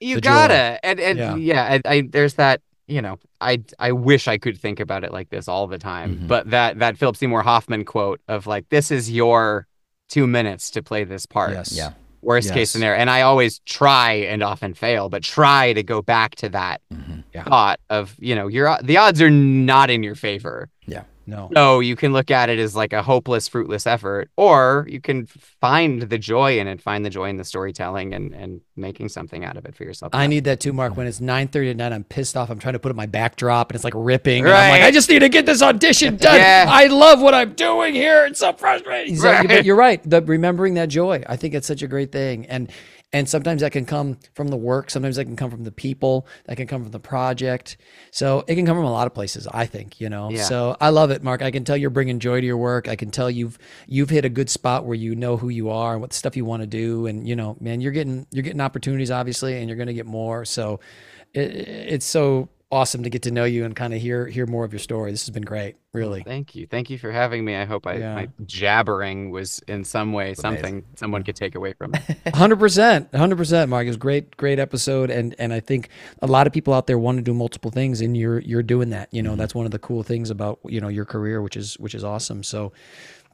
You 0.00 0.16
The 0.16 0.20
gotta, 0.20 0.78
and, 0.84 1.00
and 1.00 1.18
Yeah. 1.18 1.36
yeah, 1.36 1.80
I, 1.84 1.94
I 1.96 2.00
there's 2.08 2.34
that. 2.34 2.60
You 2.88 3.02
know, 3.02 3.18
I 3.40 3.62
I 3.80 3.90
wish 3.92 4.28
I 4.28 4.38
could 4.38 4.56
think 4.58 4.78
about 4.78 5.02
it 5.02 5.10
like 5.12 5.28
this 5.30 5.48
all 5.48 5.66
the 5.66 5.78
time, 5.78 6.18
Mhm. 6.18 6.28
but 6.28 6.50
that 6.50 6.78
that 6.78 6.96
Philip 6.96 7.16
Seymour 7.16 7.42
Hoffman 7.42 7.84
quote 7.84 8.20
of 8.28 8.46
like, 8.46 8.68
"This 8.68 8.90
is 8.92 9.10
your 9.10 9.66
two 10.08 10.26
minutes 10.28 10.70
to 10.72 10.82
play 10.82 11.02
this 11.04 11.26
part." 11.26 11.50
yes. 11.52 11.72
Yeah. 11.72 11.90
Worst 12.22 12.46
Yes. 12.48 12.54
case 12.54 12.70
scenario, 12.70 12.98
and 13.00 13.10
I 13.10 13.22
always 13.22 13.58
try 13.60 14.12
and 14.12 14.42
often 14.42 14.74
fail, 14.74 15.08
but 15.08 15.22
try 15.24 15.72
to 15.72 15.82
go 15.82 16.00
back 16.02 16.34
to 16.36 16.48
that 16.50 16.80
Mhm. 16.94 17.24
Yeah. 17.34 17.42
thought 17.44 17.80
of 17.90 18.14
you 18.20 18.34
know, 18.36 18.46
your 18.46 18.78
the 18.82 18.98
odds 18.98 19.20
are 19.20 19.30
not 19.30 19.90
in 19.90 20.02
your 20.04 20.14
favor. 20.14 20.68
No. 21.26 21.50
So 21.54 21.80
you 21.80 21.96
can 21.96 22.12
look 22.12 22.30
at 22.30 22.48
it 22.48 22.58
as 22.58 22.76
like 22.76 22.92
a 22.92 23.02
hopeless, 23.02 23.48
fruitless 23.48 23.86
effort, 23.86 24.30
or 24.36 24.86
you 24.88 25.00
can 25.00 25.26
find 25.26 26.02
the 26.02 26.18
joy 26.18 26.58
in 26.58 26.68
it, 26.68 26.80
find 26.80 27.04
the 27.04 27.10
joy 27.10 27.28
in 27.28 27.36
the 27.36 27.44
storytelling, 27.44 28.14
and 28.14 28.32
and 28.34 28.60
making 28.76 29.08
something 29.08 29.44
out 29.44 29.56
of 29.56 29.64
it 29.64 29.74
for 29.74 29.84
yourself. 29.84 30.14
I 30.14 30.26
need 30.26 30.44
that 30.44 30.60
too, 30.60 30.72
Mark. 30.72 30.96
When 30.96 31.06
it's 31.06 31.20
nine 31.20 31.48
thirty 31.48 31.70
at 31.70 31.76
night, 31.76 31.92
I'm 31.92 32.04
pissed 32.04 32.36
off. 32.36 32.50
I'm 32.50 32.58
trying 32.58 32.74
to 32.74 32.78
put 32.78 32.90
up 32.90 32.96
my 32.96 33.06
backdrop, 33.06 33.70
and 33.70 33.74
it's 33.74 33.84
like 33.84 33.94
ripping. 33.96 34.44
And 34.44 34.52
I'm 34.54 34.70
like, 34.70 34.80
Right. 34.82 34.86
I 34.86 34.90
just 34.90 35.08
need 35.08 35.20
to 35.20 35.28
get 35.28 35.46
this 35.46 35.62
audition 35.62 36.16
done. 36.18 36.36
Yeah. 36.36 36.66
I 36.68 36.86
love 36.86 37.20
what 37.20 37.34
I'm 37.34 37.54
doing 37.54 37.94
here. 37.94 38.26
It's 38.26 38.40
so 38.40 38.52
frustrating. 38.52 39.16
So, 39.16 39.28
Right. 39.30 39.48
But 39.48 39.64
you're 39.64 39.76
right. 39.76 40.00
The 40.08 40.22
remembering 40.22 40.74
that 40.74 40.88
joy, 40.88 41.22
I 41.28 41.36
think 41.36 41.54
it's 41.54 41.66
such 41.66 41.82
a 41.82 41.88
great 41.88 42.12
thing. 42.12 42.46
And 42.46 42.70
and 43.12 43.28
sometimes 43.28 43.60
that 43.60 43.72
can 43.72 43.86
come 43.86 44.18
from 44.34 44.48
the 44.48 44.56
work. 44.56 44.90
Sometimes 44.90 45.16
that 45.16 45.24
can 45.26 45.36
come 45.36 45.50
from 45.50 45.64
the 45.64 45.70
people. 45.70 46.26
That 46.46 46.56
can 46.56 46.66
come 46.66 46.82
from 46.82 46.90
the 46.90 47.00
project. 47.00 47.76
So 48.10 48.44
it 48.48 48.56
can 48.56 48.66
come 48.66 48.76
from 48.76 48.84
a 48.84 48.90
lot 48.90 49.06
of 49.06 49.14
places. 49.14 49.46
I 49.46 49.66
think 49.66 50.00
you 50.00 50.08
know. 50.08 50.30
Yeah. 50.30 50.42
So 50.42 50.76
I 50.80 50.90
love 50.90 51.10
it, 51.10 51.22
Mark. 51.22 51.40
I 51.40 51.50
can 51.50 51.64
tell 51.64 51.76
you're 51.76 51.90
bringing 51.90 52.18
joy 52.18 52.40
to 52.40 52.46
your 52.46 52.56
work. 52.56 52.88
I 52.88 52.96
can 52.96 53.10
tell 53.10 53.30
you've 53.30 53.58
you've 53.86 54.10
hit 54.10 54.24
a 54.24 54.28
good 54.28 54.50
spot 54.50 54.84
where 54.84 54.96
you 54.96 55.14
know 55.14 55.36
who 55.36 55.48
you 55.48 55.70
are 55.70 55.92
and 55.92 56.00
what 56.00 56.12
stuff 56.12 56.36
you 56.36 56.44
want 56.44 56.62
to 56.62 56.66
do. 56.66 57.06
And 57.06 57.28
you 57.28 57.36
know, 57.36 57.56
man, 57.60 57.80
you're 57.80 57.92
getting 57.92 58.26
you're 58.32 58.42
getting 58.42 58.60
opportunities 58.60 59.10
obviously, 59.10 59.56
and 59.56 59.68
you're 59.68 59.76
going 59.76 59.86
to 59.86 59.94
get 59.94 60.06
more. 60.06 60.44
So 60.44 60.80
it, 61.32 61.50
it's 61.52 62.06
so 62.06 62.48
awesome 62.70 63.04
to 63.04 63.10
get 63.10 63.22
to 63.22 63.30
know 63.30 63.44
you 63.44 63.64
and 63.64 63.76
kind 63.76 63.94
of 63.94 64.00
hear 64.00 64.26
hear 64.26 64.46
more 64.46 64.64
of 64.64 64.72
your 64.72 64.80
story. 64.80 65.10
This 65.10 65.24
has 65.26 65.30
been 65.32 65.44
great, 65.44 65.76
really. 65.92 66.22
Thank 66.22 66.54
you, 66.54 66.66
thank 66.66 66.90
you 66.90 66.98
for 66.98 67.12
having 67.12 67.44
me. 67.44 67.54
I 67.54 67.64
hope 67.64 67.86
I, 67.86 67.98
Yeah. 67.98 68.14
my 68.14 68.28
jabbering 68.44 69.30
was 69.30 69.60
in 69.68 69.84
some 69.84 70.12
way 70.12 70.26
amazing. 70.26 70.42
something 70.42 70.84
someone 70.96 71.22
could 71.22 71.36
take 71.36 71.54
away 71.54 71.74
from 71.74 71.94
it. 71.94 72.34
Hundred 72.34 72.58
percent, 72.58 73.14
hundred 73.14 73.36
percent, 73.36 73.70
Mark. 73.70 73.84
It 73.86 73.90
was 73.90 73.96
great, 73.96 74.36
great 74.36 74.58
episode, 74.58 75.10
and 75.10 75.34
and 75.38 75.52
I 75.52 75.60
think 75.60 75.88
a 76.20 76.26
lot 76.26 76.46
of 76.46 76.52
people 76.52 76.74
out 76.74 76.86
there 76.86 76.98
want 76.98 77.18
to 77.18 77.22
do 77.22 77.34
multiple 77.34 77.70
things, 77.70 78.00
and 78.00 78.16
you're 78.16 78.40
you're 78.40 78.62
doing 78.62 78.90
that. 78.90 79.08
You 79.12 79.22
know, 79.22 79.30
mm-hmm. 79.30 79.38
that's 79.38 79.54
one 79.54 79.66
of 79.66 79.72
the 79.72 79.78
cool 79.78 80.02
things 80.02 80.30
about 80.30 80.58
you 80.64 80.80
know 80.80 80.88
your 80.88 81.04
career, 81.04 81.40
which 81.42 81.56
is 81.56 81.78
which 81.78 81.94
is 81.94 82.02
awesome. 82.02 82.42
So, 82.42 82.72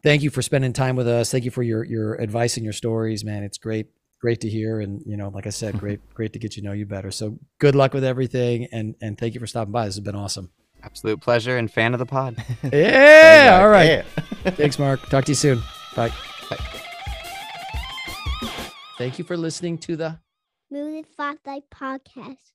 thank 0.02 0.22
you 0.22 0.30
for 0.30 0.42
spending 0.42 0.72
time 0.72 0.94
with 0.96 1.08
us. 1.08 1.30
Thank 1.30 1.44
you 1.44 1.50
for 1.50 1.62
your 1.62 1.84
your 1.84 2.14
advice 2.16 2.56
and 2.56 2.64
your 2.64 2.74
stories, 2.74 3.24
man. 3.24 3.42
It's 3.44 3.58
great, 3.58 3.86
great 4.22 4.40
to 4.40 4.48
hear, 4.48 4.80
and 4.80 5.02
you 5.04 5.18
know, 5.18 5.28
like 5.28 5.46
I 5.46 5.50
said, 5.50 5.70
mm-hmm. 5.70 5.80
great, 5.80 6.14
great 6.14 6.32
to 6.32 6.38
get 6.38 6.56
you 6.56 6.62
know 6.62 6.72
you 6.72 6.86
better. 6.86 7.10
So, 7.10 7.38
good 7.58 7.74
luck 7.74 7.92
with 7.92 8.04
everything, 8.04 8.68
and 8.72 8.94
and 9.02 9.18
thank 9.18 9.34
you 9.34 9.40
for 9.40 9.46
stopping 9.46 9.72
by. 9.72 9.84
This 9.84 9.96
has 9.96 10.04
been 10.04 10.16
awesome. 10.16 10.50
Absolute 10.82 11.20
pleasure 11.20 11.58
and 11.58 11.70
fan 11.70 11.92
of 11.92 11.98
the 11.98 12.06
pod. 12.06 12.36
Yeah, 12.72 13.58
all 13.60 13.68
right. 13.68 14.04
Yeah. 14.44 14.50
Thanks, 14.52 14.78
Mark. 14.78 15.00
Talk 15.10 15.26
to 15.26 15.32
you 15.32 15.36
soon. 15.36 15.60
Bye. 15.94 16.12
Bye. 16.48 16.56
Thank 18.96 19.18
you 19.18 19.24
for 19.24 19.36
listening 19.36 19.78
to 19.78 19.96
the 19.96 20.18
Moving 20.70 21.04
Spotlight 21.04 21.64
Podcast. 21.70 22.52